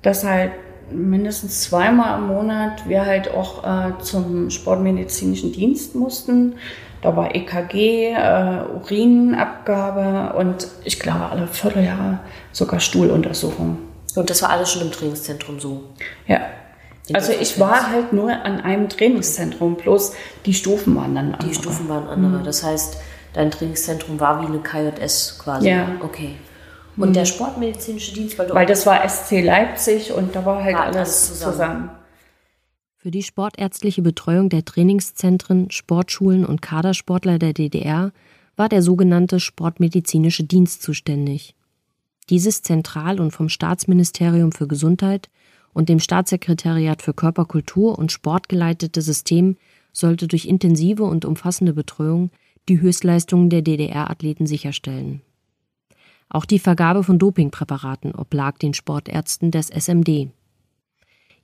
Dass 0.02 0.24
halt 0.24 0.52
mindestens 0.94 1.62
zweimal 1.64 2.20
im 2.20 2.28
Monat 2.28 2.88
wir 2.88 3.06
halt 3.06 3.34
auch 3.34 3.64
äh, 3.64 4.02
zum 4.02 4.50
sportmedizinischen 4.50 5.52
Dienst 5.52 5.96
mussten. 5.96 6.56
Da 7.02 7.16
war 7.18 7.36
EKG, 7.36 8.14
äh, 8.14 8.64
Urinabgabe 8.76 10.38
und 10.38 10.68
ich 10.86 11.00
glaube 11.00 11.26
alle 11.26 11.48
Vierteljahre 11.48 12.20
sogar 12.52 12.80
Stuhluntersuchung. 12.80 13.78
Und 14.16 14.30
das 14.30 14.42
war 14.42 14.52
alles 14.52 14.72
schon 14.72 14.84
im 14.84 14.92
Trainingszentrum 14.92 15.60
so? 15.60 15.84
Ja. 16.28 16.42
Also 17.12 17.34
ich 17.34 17.60
war 17.60 17.90
halt 17.92 18.14
nur 18.14 18.32
an 18.32 18.62
einem 18.62 18.88
Trainingszentrum, 18.88 19.76
bloß 19.76 20.14
die 20.46 20.54
Stufen 20.54 20.96
waren 20.96 21.16
dann 21.16 21.34
andere. 21.34 21.50
Die 21.50 21.56
Stufen 21.56 21.90
waren 21.90 22.08
andere. 22.08 22.40
Mhm. 22.40 22.44
Das 22.46 22.64
heißt, 22.64 22.98
dein 23.34 23.52
Trainingszentrum 23.52 24.20
war 24.20 24.42
wie 24.42 24.46
eine 24.46 24.60
KJS 24.60 25.40
quasi. 25.40 25.70
Ja. 25.70 25.88
Okay. 26.02 26.36
Und 26.98 27.10
mhm. 27.10 27.14
der 27.14 27.26
sportmedizinische 27.26 28.14
Dienst, 28.14 28.38
weil 28.38 28.48
du 28.48 28.54
Weil 28.54 28.66
das 28.66 28.86
war 28.86 29.08
SC 29.08 29.42
Leipzig 29.42 30.12
und 30.12 30.36
da 30.36 30.46
war 30.46 30.64
halt 30.64 30.76
war 30.76 30.84
alles, 30.84 30.98
alles 30.98 31.28
zusammen. 31.28 31.54
zusammen. 31.54 31.90
Für 32.98 33.12
die 33.12 33.24
sportärztliche 33.24 34.02
Betreuung 34.02 34.48
der 34.48 34.64
Trainingszentren, 34.64 35.70
Sportschulen 35.72 36.46
und 36.46 36.62
Kadersportler 36.62 37.38
der 37.38 37.54
DDR 37.54 38.14
war 38.56 38.70
der 38.70 38.82
sogenannte 38.82 39.40
Sportmedizinische 39.40 40.44
Dienst 40.46 40.82
zuständig. 40.82 41.56
Dieses 42.30 42.62
zentral 42.62 43.20
und 43.20 43.32
vom 43.32 43.50
Staatsministerium 43.50 44.54
für 44.54 44.68
Gesundheit 44.68 45.30
und 45.74 45.90
dem 45.90 46.00
Staatssekretariat 46.00 47.02
für 47.02 47.14
Körperkultur 47.14 47.98
und 48.00 48.12
Sport 48.12 48.48
geleitete 48.48 49.02
System 49.02 49.58
sollte 49.92 50.28
durch 50.28 50.46
intensive 50.46 51.04
und 51.04 51.26
umfassende 51.26 51.74
Betreuung 51.74 52.32
die 52.70 52.80
Höchstleistungen 52.80 53.50
der 53.50 53.64
DDR-Athleten 53.64 54.48
sicherstellen. 54.48 55.22
Auch 56.30 56.46
die 56.46 56.60
Vergabe 56.60 57.04
von 57.04 57.20
Dopingpräparaten 57.20 58.16
oblag 58.16 58.58
den 58.58 58.74
Sportärzten 58.74 59.52
des 59.52 59.70
SMD. 59.70 60.30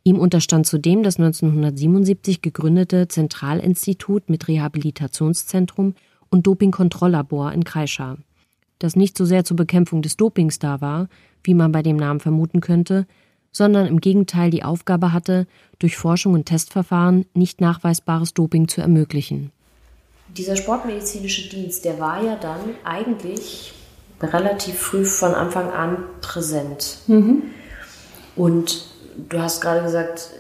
Ihm 0.04 0.18
unterstand 0.18 0.66
zudem 0.66 1.04
das 1.04 1.18
1977 1.18 2.42
gegründete 2.42 3.08
Zentralinstitut 3.08 4.30
mit 4.30 4.48
Rehabilitationszentrum 4.48 5.94
und 6.30 6.48
Dopingkontrolllabor 6.48 7.52
in 7.52 7.64
Kreischa, 7.64 8.18
das 8.80 8.96
nicht 8.96 9.18
so 9.18 9.26
sehr 9.26 9.44
zur 9.44 9.58
Bekämpfung 9.58 10.02
des 10.02 10.18
Dopings 10.18 10.60
da 10.60 10.82
war, 10.82 11.10
wie 11.44 11.54
man 11.54 11.72
bei 11.72 11.84
dem 11.84 11.98
Namen 11.98 12.20
vermuten 12.20 12.62
könnte, 12.62 13.06
sondern 13.52 13.88
im 13.88 14.00
Gegenteil 14.00 14.52
die 14.52 14.64
Aufgabe 14.64 15.12
hatte, 15.12 15.48
durch 15.80 15.98
Forschung 15.98 16.34
und 16.34 16.46
Testverfahren 16.46 17.26
nicht 17.34 17.62
nachweisbares 17.62 18.34
Doping 18.34 18.68
zu 18.68 18.82
ermöglichen. 18.82 19.52
Dieser 20.38 20.56
sportmedizinische 20.56 21.50
Dienst, 21.50 21.86
der 21.86 22.00
war 22.00 22.24
ja 22.24 22.36
dann 22.36 22.60
eigentlich 22.84 23.74
relativ 24.22 24.80
früh 24.80 25.06
von 25.06 25.34
Anfang 25.34 25.72
an 25.72 25.98
präsent. 26.22 27.00
Mhm. 27.08 27.44
Und 28.36 28.86
du 29.30 29.40
hast 29.40 29.62
gerade 29.62 29.82
gesagt, 29.82 30.32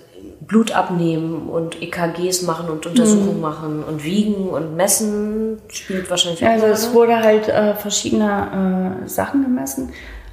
Blut 0.42 0.72
abnehmen 0.72 1.48
und 1.48 1.82
EKGs 1.82 2.42
machen 2.42 2.70
und 2.70 2.86
Untersuchungen 2.86 3.36
mhm. 3.36 3.42
machen 3.42 3.84
und 3.84 4.04
wiegen 4.04 4.50
und 4.50 4.76
messen 4.76 5.60
spielt 5.70 6.10
wahrscheinlich 6.10 6.44
auch 6.44 6.50
Also 6.50 6.65
es 6.65 6.94
wurde 6.94 7.20
halt 7.20 7.48
äh, 7.48 7.76
verschiedene 7.76 9.04
äh, 9.06 9.08
Sachen 9.08 9.44
gemessen, 9.44 9.92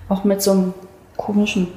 auch 0.08 0.24
mit 0.24 0.42
so 0.42 0.52
einem 0.52 0.74
komischen 1.16 1.68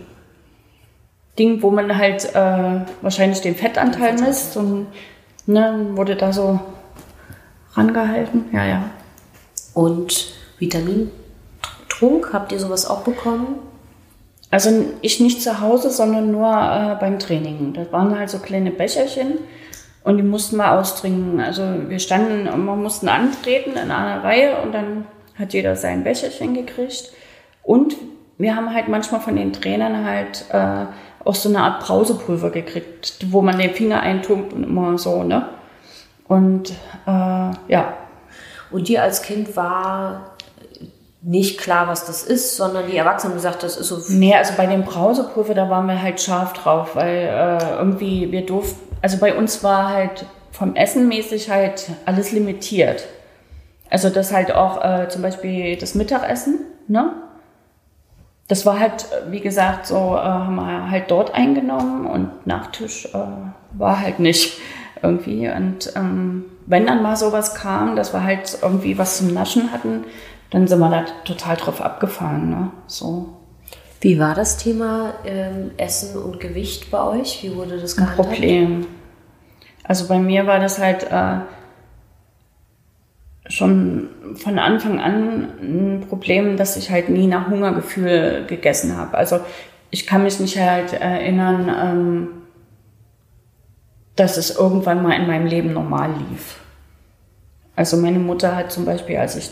Ding, 1.37 1.61
wo 1.61 1.71
man 1.71 1.97
halt 1.97 2.33
äh, 2.33 2.81
wahrscheinlich 3.01 3.41
den 3.41 3.55
Fettanteil 3.55 4.13
misst 4.13 4.57
und 4.57 4.87
ne, 5.45 5.87
wurde 5.93 6.15
da 6.15 6.31
so 6.31 6.59
rangehalten. 7.73 8.45
Ja, 8.51 8.65
ja. 8.65 8.83
Und 9.73 10.33
Vitamintrunk, 11.99 12.33
habt 12.33 12.51
ihr 12.51 12.59
sowas 12.59 12.89
auch 12.89 13.01
bekommen? 13.01 13.59
Also 14.51 14.71
ich 15.01 15.19
nicht 15.19 15.41
zu 15.41 15.61
Hause, 15.61 15.91
sondern 15.91 16.31
nur 16.31 16.49
äh, 16.49 16.95
beim 16.99 17.19
Training. 17.19 17.73
Das 17.73 17.91
waren 17.91 18.17
halt 18.17 18.29
so 18.29 18.39
kleine 18.39 18.71
Becherchen 18.71 19.37
und 20.03 20.17
die 20.17 20.23
mussten 20.23 20.57
wir 20.57 20.71
austrinken. 20.71 21.39
Also 21.39 21.63
wir 21.87 21.99
standen, 21.99 22.45
wir 22.45 22.75
mussten 22.75 23.09
antreten 23.09 23.71
in 23.71 23.91
einer 23.91 24.23
Reihe 24.23 24.61
und 24.61 24.73
dann 24.73 25.05
hat 25.37 25.53
jeder 25.53 25.75
sein 25.75 26.03
Becherchen 26.03 26.55
gekriegt. 26.55 27.11
Und 27.61 27.95
wir 28.37 28.55
haben 28.55 28.73
halt 28.73 28.87
manchmal 28.87 29.21
von 29.21 29.35
den 29.35 29.53
Trainern 29.53 30.03
halt 30.05 30.45
äh, 30.51 30.85
auch 31.23 31.35
so 31.35 31.49
eine 31.49 31.59
Art 31.59 31.85
Brausepulver 31.85 32.49
gekriegt, 32.49 33.17
wo 33.29 33.41
man 33.41 33.59
den 33.59 33.75
Finger 33.75 33.99
eintunkt 33.99 34.53
und 34.53 34.63
immer 34.63 34.97
so, 34.97 35.23
ne? 35.23 35.49
Und 36.27 36.71
äh, 37.05 37.51
ja. 37.67 37.93
Und 38.71 38.87
dir 38.87 39.03
als 39.03 39.21
Kind 39.21 39.55
war 39.55 40.28
nicht 41.21 41.59
klar, 41.59 41.87
was 41.87 42.05
das 42.05 42.23
ist, 42.23 42.55
sondern 42.55 42.87
die 42.87 42.97
Erwachsenen 42.97 43.33
gesagt, 43.33 43.63
das 43.63 43.77
ist 43.77 43.87
so. 43.87 43.99
Nee, 44.09 44.35
also 44.35 44.53
bei 44.55 44.65
dem 44.65 44.83
Brausepulver, 44.83 45.53
da 45.53 45.69
waren 45.69 45.87
wir 45.87 46.01
halt 46.01 46.21
scharf 46.21 46.53
drauf, 46.53 46.95
weil 46.95 47.17
äh, 47.17 47.75
irgendwie 47.77 48.31
wir 48.31 48.45
durften, 48.45 48.79
also 49.01 49.17
bei 49.17 49.35
uns 49.35 49.63
war 49.63 49.89
halt 49.89 50.25
vom 50.51 50.75
Essen 50.75 51.07
mäßig 51.07 51.49
halt 51.49 51.89
alles 52.05 52.31
limitiert. 52.31 53.05
Also 53.89 54.09
das 54.09 54.31
halt 54.31 54.51
auch 54.51 54.83
äh, 54.83 55.09
zum 55.09 55.21
Beispiel 55.21 55.75
das 55.77 55.95
Mittagessen, 55.95 56.59
ne? 56.87 57.13
Das 58.47 58.65
war 58.65 58.79
halt, 58.79 59.05
wie 59.29 59.41
gesagt, 59.41 59.85
so 59.85 59.95
äh, 59.95 60.21
haben 60.21 60.55
wir 60.55 60.89
halt 60.89 61.11
dort 61.11 61.35
eingenommen 61.35 62.07
und 62.07 62.47
Nachtisch 62.47 63.05
äh, 63.13 63.17
war 63.73 63.99
halt 63.99 64.19
nicht 64.19 64.57
irgendwie. 65.03 65.49
Und 65.49 65.93
ähm, 65.95 66.45
wenn 66.65 66.87
dann 66.87 67.03
mal 67.03 67.15
sowas 67.15 67.53
kam, 67.53 67.95
dass 67.95 68.13
wir 68.13 68.23
halt 68.23 68.57
irgendwie 68.61 68.97
was 68.97 69.17
zum 69.17 69.33
Naschen 69.33 69.71
hatten, 69.71 70.05
dann 70.51 70.67
sind 70.67 70.79
wir 70.79 70.89
da 70.89 71.05
total 71.25 71.55
drauf 71.57 71.81
abgefahren. 71.81 72.49
Ne? 72.49 72.71
So. 72.87 73.29
Wie 74.01 74.19
war 74.19 74.33
das 74.33 74.57
Thema 74.57 75.13
ähm, 75.25 75.71
Essen 75.77 76.21
und 76.21 76.39
Gewicht 76.39 76.89
bei 76.89 77.03
euch? 77.03 77.43
Wie 77.43 77.55
wurde 77.55 77.77
das 77.77 77.95
gehandhabt? 77.95 78.19
Ein 78.19 78.33
Problem. 78.33 78.87
Also 79.83 80.07
bei 80.07 80.19
mir 80.19 80.47
war 80.47 80.59
das 80.59 80.79
halt 80.79 81.03
äh, 81.11 81.39
schon 83.51 84.09
von 84.35 84.59
Anfang 84.59 84.99
an 84.99 85.49
ein 85.61 86.05
Problem, 86.07 86.57
dass 86.57 86.77
ich 86.77 86.91
halt 86.91 87.09
nie 87.09 87.27
nach 87.27 87.49
Hungergefühl 87.49 88.45
gegessen 88.47 88.95
habe. 88.95 89.17
Also 89.17 89.39
ich 89.89 90.05
kann 90.05 90.23
mich 90.23 90.39
nicht 90.39 90.57
halt 90.57 90.93
erinnern, 90.93 91.69
ähm, 91.69 92.27
dass 94.15 94.37
es 94.37 94.55
irgendwann 94.55 95.01
mal 95.01 95.13
in 95.13 95.27
meinem 95.27 95.47
Leben 95.47 95.73
normal 95.73 96.11
lief. 96.29 96.59
Also 97.75 97.97
meine 97.97 98.19
Mutter 98.19 98.55
hat 98.55 98.71
zum 98.71 98.85
Beispiel, 98.85 99.17
als 99.17 99.35
ich 99.35 99.49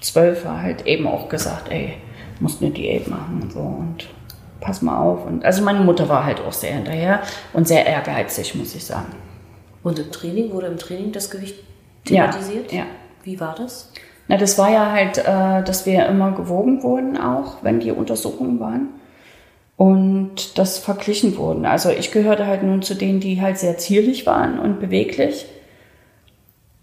zwölf 0.00 0.44
war, 0.44 0.62
halt 0.62 0.86
eben 0.86 1.06
auch 1.06 1.28
gesagt, 1.28 1.70
ey, 1.70 1.94
musst 2.40 2.62
eine 2.62 2.70
Diät 2.70 3.08
machen 3.08 3.40
und 3.42 3.52
so 3.52 3.60
und 3.60 4.08
pass 4.60 4.82
mal 4.82 4.98
auf. 4.98 5.26
Und 5.26 5.44
also 5.44 5.62
meine 5.62 5.80
Mutter 5.80 6.08
war 6.08 6.24
halt 6.24 6.40
auch 6.40 6.52
sehr 6.52 6.74
hinterher 6.74 7.20
und 7.52 7.68
sehr 7.68 7.86
ehrgeizig, 7.86 8.54
muss 8.54 8.74
ich 8.74 8.84
sagen. 8.84 9.14
Und 9.82 9.98
im 9.98 10.10
Training, 10.10 10.52
wurde 10.52 10.66
im 10.66 10.78
Training 10.78 11.12
das 11.12 11.30
Gewicht 11.30 11.56
thematisiert? 12.04 12.72
Ja. 12.72 12.80
ja. 12.80 12.86
Wie 13.22 13.40
war 13.40 13.54
das? 13.54 13.92
Na, 14.28 14.36
das 14.36 14.58
war 14.58 14.70
ja 14.70 14.92
halt, 14.92 15.18
äh, 15.18 15.64
dass 15.64 15.86
wir 15.86 16.06
immer 16.06 16.32
gewogen 16.32 16.82
wurden 16.82 17.16
auch, 17.16 17.62
wenn 17.62 17.80
die 17.80 17.90
Untersuchungen 17.90 18.60
waren. 18.60 18.88
Und 19.76 20.58
das 20.58 20.78
verglichen 20.78 21.38
wurden. 21.38 21.64
Also 21.64 21.88
ich 21.88 22.12
gehörte 22.12 22.46
halt 22.46 22.62
nun 22.62 22.82
zu 22.82 22.94
denen, 22.94 23.20
die 23.20 23.40
halt 23.40 23.58
sehr 23.58 23.78
zierlich 23.78 24.26
waren 24.26 24.58
und 24.58 24.78
beweglich. 24.78 25.46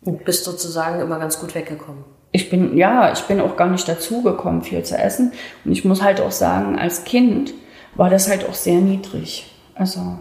Und 0.04 0.26
bist 0.26 0.46
sozusagen 0.46 1.00
immer 1.00 1.20
ganz 1.20 1.40
gut 1.40 1.54
weggekommen 1.54 2.04
ich 2.32 2.50
bin, 2.50 2.78
ja, 2.78 3.12
ich 3.12 3.22
bin 3.22 3.40
auch 3.40 3.56
gar 3.56 3.70
nicht 3.70 3.88
dazu 3.88 4.22
gekommen, 4.22 4.62
viel 4.62 4.84
zu 4.84 4.98
essen. 4.98 5.32
Und 5.66 5.72
ich 5.72 5.86
muss 5.86 6.02
halt 6.02 6.22
auch 6.22 6.32
sagen, 6.32 6.78
als 6.78 7.04
Kind 7.04 7.54
war 7.96 8.10
das 8.10 8.30
halt 8.30 8.48
auch 8.48 8.54
sehr 8.54 8.80
niedrig. 8.80 9.52
Also, 9.76 10.18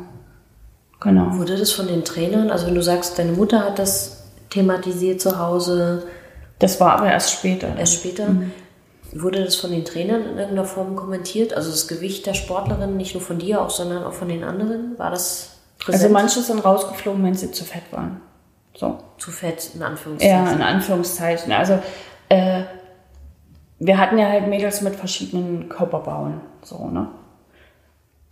genau. 1.01 1.37
Wurde 1.37 1.57
das 1.57 1.73
von 1.73 1.89
den 1.89 2.05
Trainern, 2.05 2.51
also 2.51 2.67
wenn 2.67 2.75
du 2.75 2.83
sagst, 2.83 3.19
deine 3.19 3.33
Mutter 3.33 3.65
hat 3.65 3.79
das 3.79 4.25
thematisiert 4.51 5.21
zu 5.21 5.39
Hause? 5.39 6.05
Das 6.59 6.81
war 6.81 6.99
aber 6.99 7.11
erst 7.11 7.33
später. 7.33 7.77
Erst 7.77 7.95
später? 7.95 8.29
Mhm. 8.29 8.53
Wurde 9.13 9.45
das 9.45 9.57
von 9.57 9.71
den 9.71 9.85
Trainern 9.85 10.23
in 10.23 10.39
irgendeiner 10.39 10.65
Form 10.65 10.97
kommentiert? 10.97 11.55
Also 11.55 11.71
das 11.71 11.89
Gewicht 11.89 12.27
der 12.27 12.35
Sportlerin, 12.35 12.97
nicht 12.97 13.15
nur 13.15 13.23
von 13.23 13.39
dir 13.39 13.63
auch, 13.63 13.71
sondern 13.71 14.05
auch 14.05 14.13
von 14.13 14.29
den 14.29 14.45
anderen? 14.45 14.99
War 14.99 15.11
das 15.11 15.59
präsent? 15.79 16.05
Also 16.05 16.13
manche 16.13 16.41
sind 16.41 16.65
rausgeflogen, 16.65 17.25
wenn 17.25 17.35
sie 17.35 17.51
zu 17.51 17.65
fett 17.65 17.85
waren. 17.93 18.21
So. 18.77 18.99
Zu 19.19 19.31
fett, 19.31 19.71
in 19.75 19.83
Anführungszeichen. 19.83 20.47
Ja, 20.47 20.53
in 20.53 20.63
Anführungszeichen. 20.63 21.53
Also 21.53 21.79
äh, 22.29 22.63
wir 23.79 23.99
hatten 23.99 24.19
ja 24.19 24.29
halt 24.29 24.49
Mädels 24.49 24.83
mit 24.83 24.97
verschiedenen 24.97 25.69
Körperbauen. 25.69 26.41
So, 26.63 26.89
ne? 26.89 27.09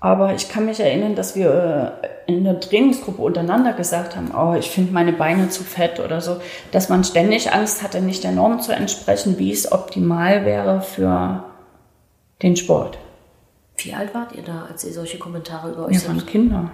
Aber 0.01 0.35
ich 0.35 0.51
kann 0.51 0.67
mich 0.67 0.81
erinnern, 0.81 1.15
dass 1.15 1.35
wir 1.35 1.99
äh, 2.27 2.33
in 2.33 2.45
der 2.45 2.61
Trainingsgruppe 2.61 3.23
untereinander 3.23 3.73
gesagt 3.73 4.17
haben, 4.17 4.33
oh, 4.37 4.55
ich 4.55 4.71
finde 4.71 4.93
meine 4.93 5.15
Beine 5.15 5.49
zu 5.49 5.65
fett 5.65 5.99
oder 5.99 6.21
so, 6.21 6.37
dass 6.73 6.91
man 6.91 7.05
ständig 7.05 7.53
Angst 7.53 7.83
hatte, 7.83 8.03
nicht 8.03 8.23
der 8.23 8.33
Norm 8.33 8.61
zu 8.61 8.73
entsprechen, 8.73 9.39
wie 9.39 9.51
es 9.51 9.73
optimal 9.73 10.45
wäre 10.45 10.83
für 10.83 11.45
den 12.43 12.57
Sport. 12.57 12.99
Wie 13.79 13.95
alt 13.95 14.15
wart 14.15 14.33
ihr 14.33 14.43
da, 14.43 14.67
als 14.71 14.85
ihr 14.85 14.93
solche 14.93 15.19
Kommentare 15.19 15.73
über 15.73 15.87
euch 15.87 16.03
Wir 16.03 16.09
waren 16.09 16.27
Kinder. 16.27 16.71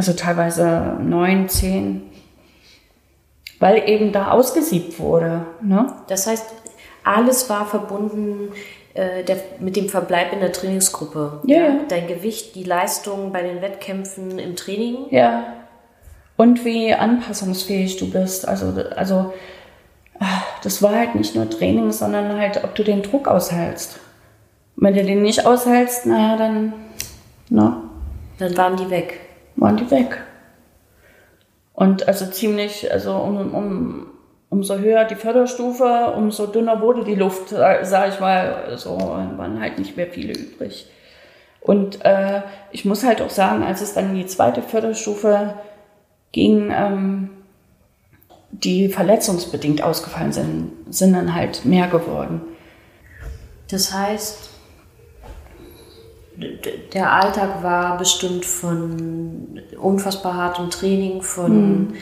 Also 0.00 0.14
teilweise 0.14 0.96
neun, 1.02 1.50
zehn. 1.50 2.10
Weil 3.58 3.86
eben 3.86 4.12
da 4.12 4.30
ausgesiebt 4.30 4.98
wurde. 4.98 5.44
Ne? 5.60 5.92
Das 6.08 6.26
heißt, 6.26 6.46
alles 7.04 7.50
war 7.50 7.66
verbunden 7.66 8.48
äh, 8.94 9.22
der, 9.24 9.36
mit 9.58 9.76
dem 9.76 9.90
Verbleib 9.90 10.32
in 10.32 10.40
der 10.40 10.52
Trainingsgruppe. 10.52 11.40
Ja. 11.44 11.58
ja. 11.58 11.80
Dein 11.86 12.06
Gewicht, 12.06 12.54
die 12.54 12.64
Leistung 12.64 13.30
bei 13.30 13.42
den 13.42 13.60
Wettkämpfen 13.60 14.38
im 14.38 14.56
Training. 14.56 14.96
Ja. 15.10 15.44
Und 16.38 16.64
wie 16.64 16.94
anpassungsfähig 16.94 17.98
du 17.98 18.10
bist. 18.10 18.48
Also, 18.48 18.72
also 18.96 19.34
ah, 20.18 20.40
das 20.62 20.82
war 20.82 20.94
halt 20.94 21.14
nicht 21.14 21.36
nur 21.36 21.50
Training, 21.50 21.92
sondern 21.92 22.40
halt, 22.40 22.64
ob 22.64 22.74
du 22.74 22.84
den 22.84 23.02
Druck 23.02 23.28
aushältst. 23.28 24.00
wenn 24.76 24.94
du 24.94 25.04
den 25.04 25.20
nicht 25.20 25.44
aushältst, 25.44 26.06
naja, 26.06 26.38
dann, 26.38 26.72
na. 27.50 27.82
Dann 28.38 28.56
waren 28.56 28.78
die 28.78 28.88
weg. 28.88 29.26
Waren 29.60 29.76
die 29.76 29.90
weg. 29.90 30.22
Und 31.74 32.08
also 32.08 32.26
ziemlich, 32.26 32.92
also 32.92 33.14
um, 33.14 33.54
um 33.54 34.06
umso 34.48 34.78
höher 34.78 35.04
die 35.04 35.14
Förderstufe, 35.14 36.12
umso 36.16 36.46
dünner 36.46 36.82
wurde 36.82 37.04
die 37.04 37.14
Luft, 37.14 37.50
sage 37.50 38.12
ich 38.12 38.20
mal. 38.20 38.76
So 38.76 38.98
waren 38.98 39.60
halt 39.60 39.78
nicht 39.78 39.96
mehr 39.96 40.08
viele 40.08 40.32
übrig. 40.32 40.86
Und 41.60 42.04
äh, 42.04 42.42
ich 42.72 42.84
muss 42.84 43.04
halt 43.04 43.22
auch 43.22 43.30
sagen, 43.30 43.62
als 43.62 43.80
es 43.80 43.94
dann 43.94 44.10
in 44.10 44.16
die 44.16 44.26
zweite 44.26 44.62
Förderstufe 44.62 45.54
ging, 46.32 46.72
ähm, 46.74 47.30
die 48.50 48.88
verletzungsbedingt 48.88 49.82
ausgefallen 49.82 50.32
sind, 50.32 50.72
sind 50.88 51.12
dann 51.12 51.34
halt 51.34 51.64
mehr 51.64 51.86
geworden. 51.86 52.40
Das 53.70 53.92
heißt, 53.92 54.49
der 56.92 57.12
Alltag 57.12 57.62
war 57.62 57.98
bestimmt 57.98 58.44
von 58.44 59.60
unfassbar 59.80 60.34
hartem 60.34 60.70
Training, 60.70 61.22
von 61.22 61.52
hm 61.52 61.94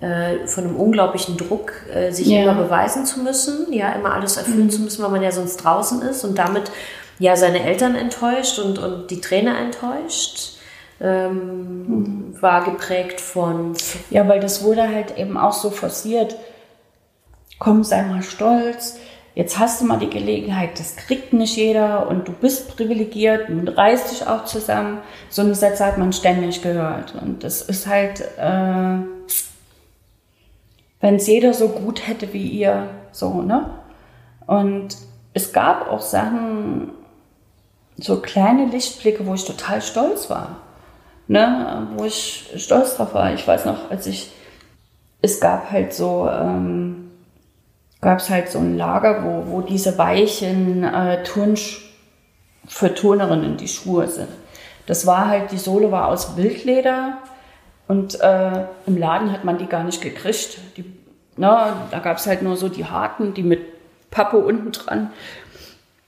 äh, 0.00 0.46
von 0.46 0.64
einem 0.64 0.76
unglaublichen 0.76 1.38
Druck, 1.38 1.72
äh, 1.92 2.10
sich 2.10 2.26
ja. 2.26 2.42
immer 2.42 2.54
beweisen 2.54 3.06
zu 3.06 3.20
müssen, 3.20 3.72
ja, 3.72 3.92
immer 3.92 4.12
alles 4.12 4.36
erfüllen 4.36 4.66
mhm. 4.66 4.70
zu 4.70 4.82
müssen, 4.82 5.02
weil 5.02 5.10
man 5.10 5.22
ja 5.22 5.32
sonst 5.32 5.56
draußen 5.56 6.02
ist 6.02 6.22
und 6.24 6.36
damit 6.36 6.70
ja 7.18 7.34
seine 7.34 7.62
Eltern 7.62 7.94
enttäuscht 7.94 8.58
und, 8.58 8.78
und 8.78 9.10
die 9.10 9.22
Trainer 9.22 9.58
enttäuscht. 9.58 10.52
Ähm, 10.98 11.86
mhm. 11.86 12.42
war 12.42 12.64
geprägt 12.64 13.20
von. 13.20 13.74
Ja, 14.08 14.26
weil 14.28 14.40
das 14.40 14.64
wurde 14.64 14.88
halt 14.88 15.18
eben 15.18 15.36
auch 15.36 15.52
so 15.52 15.70
forciert. 15.70 16.36
Komm, 17.58 17.84
sei 17.84 18.02
mal 18.02 18.22
stolz. 18.22 18.98
Jetzt 19.36 19.58
hast 19.58 19.82
du 19.82 19.84
mal 19.84 19.98
die 19.98 20.08
Gelegenheit, 20.08 20.80
das 20.80 20.96
kriegt 20.96 21.34
nicht 21.34 21.58
jeder 21.58 22.08
und 22.08 22.26
du 22.26 22.32
bist 22.32 22.74
privilegiert 22.74 23.50
und 23.50 23.68
reißt 23.68 24.10
dich 24.10 24.26
auch 24.26 24.46
zusammen. 24.46 25.02
So 25.28 25.42
eine 25.42 25.54
Sätze 25.54 25.84
hat 25.84 25.98
man 25.98 26.14
ständig 26.14 26.62
gehört. 26.62 27.14
Und 27.20 27.44
das 27.44 27.60
ist 27.60 27.86
halt, 27.86 28.22
äh, 28.38 28.96
wenn 31.02 31.16
es 31.16 31.26
jeder 31.26 31.52
so 31.52 31.68
gut 31.68 32.08
hätte 32.08 32.32
wie 32.32 32.46
ihr, 32.46 32.88
so, 33.12 33.42
ne? 33.42 33.72
Und 34.46 34.96
es 35.34 35.52
gab 35.52 35.90
auch 35.90 36.00
Sachen, 36.00 36.92
so 37.98 38.22
kleine 38.22 38.64
Lichtblicke, 38.64 39.26
wo 39.26 39.34
ich 39.34 39.44
total 39.44 39.82
stolz 39.82 40.30
war, 40.30 40.62
ne? 41.28 41.88
Wo 41.96 42.06
ich 42.06 42.54
stolz 42.56 42.96
drauf 42.96 43.12
war. 43.12 43.34
Ich 43.34 43.46
weiß 43.46 43.66
noch, 43.66 43.90
als 43.90 44.06
ich, 44.06 44.30
es 45.20 45.40
gab 45.40 45.70
halt 45.70 45.92
so, 45.92 46.26
ähm, 46.26 46.95
gab 48.06 48.20
es 48.20 48.30
halt 48.30 48.48
so 48.48 48.60
ein 48.60 48.76
Lager, 48.76 49.24
wo, 49.24 49.50
wo 49.50 49.60
diese 49.62 49.98
weichen 49.98 50.84
äh, 50.84 51.24
Turn 51.24 51.58
für 52.68 52.94
Turnerinnen 52.94 53.56
die 53.56 53.66
Schuhe 53.66 54.06
sind. 54.06 54.28
Das 54.86 55.06
war 55.06 55.26
halt, 55.26 55.50
die 55.50 55.58
Sohle 55.58 55.90
war 55.90 56.06
aus 56.06 56.36
Wildleder 56.36 57.18
und 57.88 58.20
äh, 58.20 58.62
im 58.86 58.96
Laden 58.96 59.32
hat 59.32 59.42
man 59.42 59.58
die 59.58 59.66
gar 59.66 59.82
nicht 59.82 60.02
gekriegt. 60.02 60.58
Die, 60.76 60.84
na, 61.36 61.66
ne, 61.66 61.72
da 61.90 61.98
gab 61.98 62.18
es 62.18 62.28
halt 62.28 62.42
nur 62.42 62.56
so 62.56 62.68
die 62.68 62.84
harten, 62.84 63.34
die 63.34 63.42
mit 63.42 63.62
Pappe 64.12 64.38
unten 64.38 64.70
dran. 64.70 65.10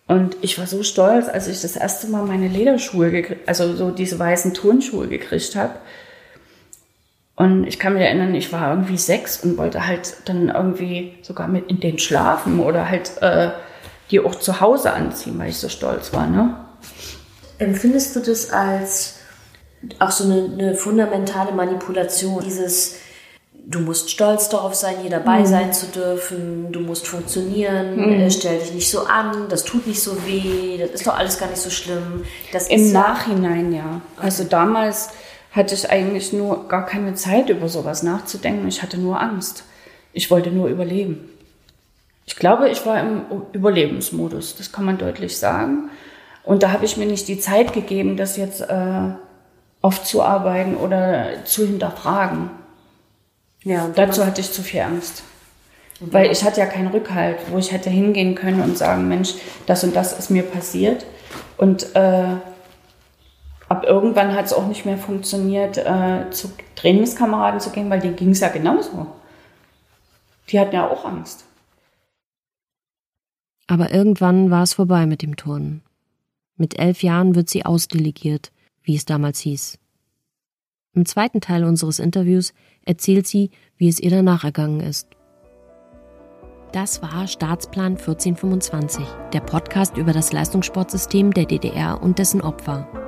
Und 0.06 0.36
ich 0.40 0.56
war 0.56 0.68
so 0.68 0.84
stolz, 0.84 1.28
als 1.28 1.48
ich 1.48 1.60
das 1.60 1.74
erste 1.74 2.06
Mal 2.06 2.22
meine 2.22 2.46
Lederschuhe, 2.46 3.24
also 3.46 3.74
so 3.74 3.90
diese 3.90 4.20
weißen 4.20 4.54
Turnschuhe 4.54 5.08
gekriegt 5.08 5.56
habe. 5.56 5.74
Und 7.38 7.68
ich 7.68 7.78
kann 7.78 7.94
mich 7.94 8.02
erinnern, 8.02 8.34
ich 8.34 8.52
war 8.52 8.70
irgendwie 8.70 8.98
sechs 8.98 9.44
und 9.44 9.56
wollte 9.58 9.86
halt 9.86 10.16
dann 10.24 10.48
irgendwie 10.48 11.14
sogar 11.22 11.46
mit 11.46 11.70
in 11.70 11.78
den 11.78 12.00
schlafen 12.00 12.58
oder 12.58 12.90
halt 12.90 13.12
äh, 13.20 13.50
die 14.10 14.18
auch 14.18 14.34
zu 14.34 14.60
Hause 14.60 14.92
anziehen, 14.92 15.38
weil 15.38 15.50
ich 15.50 15.58
so 15.58 15.68
stolz 15.68 16.12
war. 16.12 16.26
Ne? 16.26 16.56
Empfindest 17.58 18.16
du 18.16 18.20
das 18.20 18.50
als 18.50 19.20
auch 20.00 20.10
so 20.10 20.24
eine, 20.24 20.50
eine 20.52 20.74
fundamentale 20.74 21.52
Manipulation, 21.52 22.42
dieses 22.44 22.96
du 23.68 23.80
musst 23.80 24.10
stolz 24.10 24.48
darauf 24.48 24.74
sein, 24.74 24.96
hier 25.02 25.10
dabei 25.10 25.40
mhm. 25.40 25.46
sein 25.46 25.72
zu 25.72 25.86
dürfen, 25.86 26.72
du 26.72 26.80
musst 26.80 27.06
funktionieren, 27.06 27.96
mhm. 27.96 28.12
äh, 28.14 28.30
stell 28.32 28.58
dich 28.58 28.72
nicht 28.72 28.90
so 28.90 29.04
an, 29.04 29.48
das 29.48 29.62
tut 29.62 29.86
nicht 29.86 30.02
so 30.02 30.26
weh, 30.26 30.76
das 30.78 30.90
ist 30.90 31.06
doch 31.06 31.16
alles 31.16 31.38
gar 31.38 31.48
nicht 31.48 31.60
so 31.60 31.70
schlimm. 31.70 32.24
Das 32.52 32.66
Im 32.68 32.92
Nachhinein 32.92 33.72
ja. 33.72 34.00
Also 34.16 34.42
damals 34.42 35.10
hatte 35.58 35.74
ich 35.74 35.90
eigentlich 35.90 36.32
nur 36.32 36.68
gar 36.68 36.86
keine 36.86 37.14
Zeit 37.14 37.50
über 37.50 37.68
sowas 37.68 38.02
nachzudenken, 38.02 38.66
ich 38.68 38.82
hatte 38.82 38.96
nur 38.96 39.20
Angst. 39.20 39.64
Ich 40.14 40.30
wollte 40.30 40.50
nur 40.50 40.68
überleben. 40.68 41.28
Ich 42.24 42.36
glaube, 42.36 42.68
ich 42.68 42.84
war 42.86 43.00
im 43.00 43.22
Überlebensmodus, 43.52 44.56
das 44.56 44.72
kann 44.72 44.84
man 44.84 44.98
deutlich 44.98 45.36
sagen. 45.38 45.90
Und 46.44 46.62
da 46.62 46.72
habe 46.72 46.84
ich 46.84 46.96
mir 46.96 47.06
nicht 47.06 47.28
die 47.28 47.40
Zeit 47.40 47.72
gegeben, 47.72 48.16
das 48.16 48.36
jetzt 48.36 48.62
äh, 48.62 49.10
aufzuarbeiten 49.82 50.76
oder 50.76 51.44
zu 51.44 51.66
hinterfragen. 51.66 52.50
Ja, 53.64 53.88
dazu 53.94 54.24
hatte 54.24 54.40
ich 54.40 54.52
zu 54.52 54.62
viel 54.62 54.80
Angst. 54.80 55.22
Mhm. 56.00 56.12
Weil 56.12 56.30
ich 56.30 56.44
hatte 56.44 56.60
ja 56.60 56.66
keinen 56.66 56.88
Rückhalt, 56.88 57.38
wo 57.50 57.58
ich 57.58 57.72
hätte 57.72 57.90
hingehen 57.90 58.34
können 58.34 58.62
und 58.62 58.78
sagen, 58.78 59.08
Mensch, 59.08 59.34
das 59.66 59.84
und 59.84 59.94
das 59.96 60.18
ist 60.18 60.30
mir 60.30 60.42
passiert. 60.42 61.04
Und 61.56 61.94
äh, 61.96 62.36
ab 63.68 63.84
irgendwann 63.84 64.34
hat 64.34 64.46
es 64.46 64.52
auch 64.52 64.66
nicht 64.66 64.84
mehr 64.84 64.98
funktioniert, 64.98 65.78
äh, 65.78 66.30
zu 66.30 66.50
Trainingskameraden 66.76 67.60
zu 67.60 67.70
gehen, 67.70 67.90
weil 67.90 68.00
denen 68.00 68.16
ging 68.16 68.30
es 68.30 68.40
ja 68.40 68.48
genauso. 68.48 69.06
Die 70.50 70.58
hatten 70.58 70.74
ja 70.74 70.88
auch 70.88 71.04
Angst. 71.04 71.44
Aber 73.66 73.92
irgendwann 73.92 74.50
war 74.50 74.62
es 74.62 74.74
vorbei 74.74 75.06
mit 75.06 75.22
dem 75.22 75.36
Turnen. 75.36 75.82
Mit 76.56 76.78
elf 76.78 77.02
Jahren 77.02 77.34
wird 77.34 77.50
sie 77.50 77.66
ausdelegiert, 77.66 78.50
wie 78.82 78.96
es 78.96 79.04
damals 79.04 79.40
hieß. 79.40 79.78
Im 80.94 81.04
zweiten 81.04 81.40
Teil 81.40 81.64
unseres 81.64 81.98
Interviews 81.98 82.54
erzählt 82.84 83.26
sie, 83.26 83.50
wie 83.76 83.88
es 83.88 84.00
ihr 84.00 84.10
danach 84.10 84.44
ergangen 84.44 84.80
ist. 84.80 85.08
Das 86.72 87.02
war 87.02 87.26
Staatsplan 87.26 87.92
1425, 87.96 89.04
der 89.32 89.40
Podcast 89.40 89.96
über 89.96 90.12
das 90.12 90.32
Leistungssportsystem 90.32 91.32
der 91.32 91.44
DDR 91.44 92.02
und 92.02 92.18
dessen 92.18 92.40
Opfer. 92.40 93.07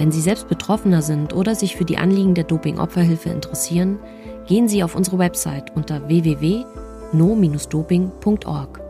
Wenn 0.00 0.10
Sie 0.10 0.20
selbst 0.22 0.48
Betroffener 0.48 1.02
sind 1.02 1.34
oder 1.34 1.54
sich 1.54 1.76
für 1.76 1.84
die 1.84 1.98
Anliegen 1.98 2.34
der 2.34 2.44
Doping-Opferhilfe 2.44 3.28
interessieren, 3.28 3.98
gehen 4.46 4.66
Sie 4.66 4.82
auf 4.82 4.94
unsere 4.94 5.18
Website 5.18 5.76
unter 5.76 6.08
www.no-doping.org. 6.08 8.80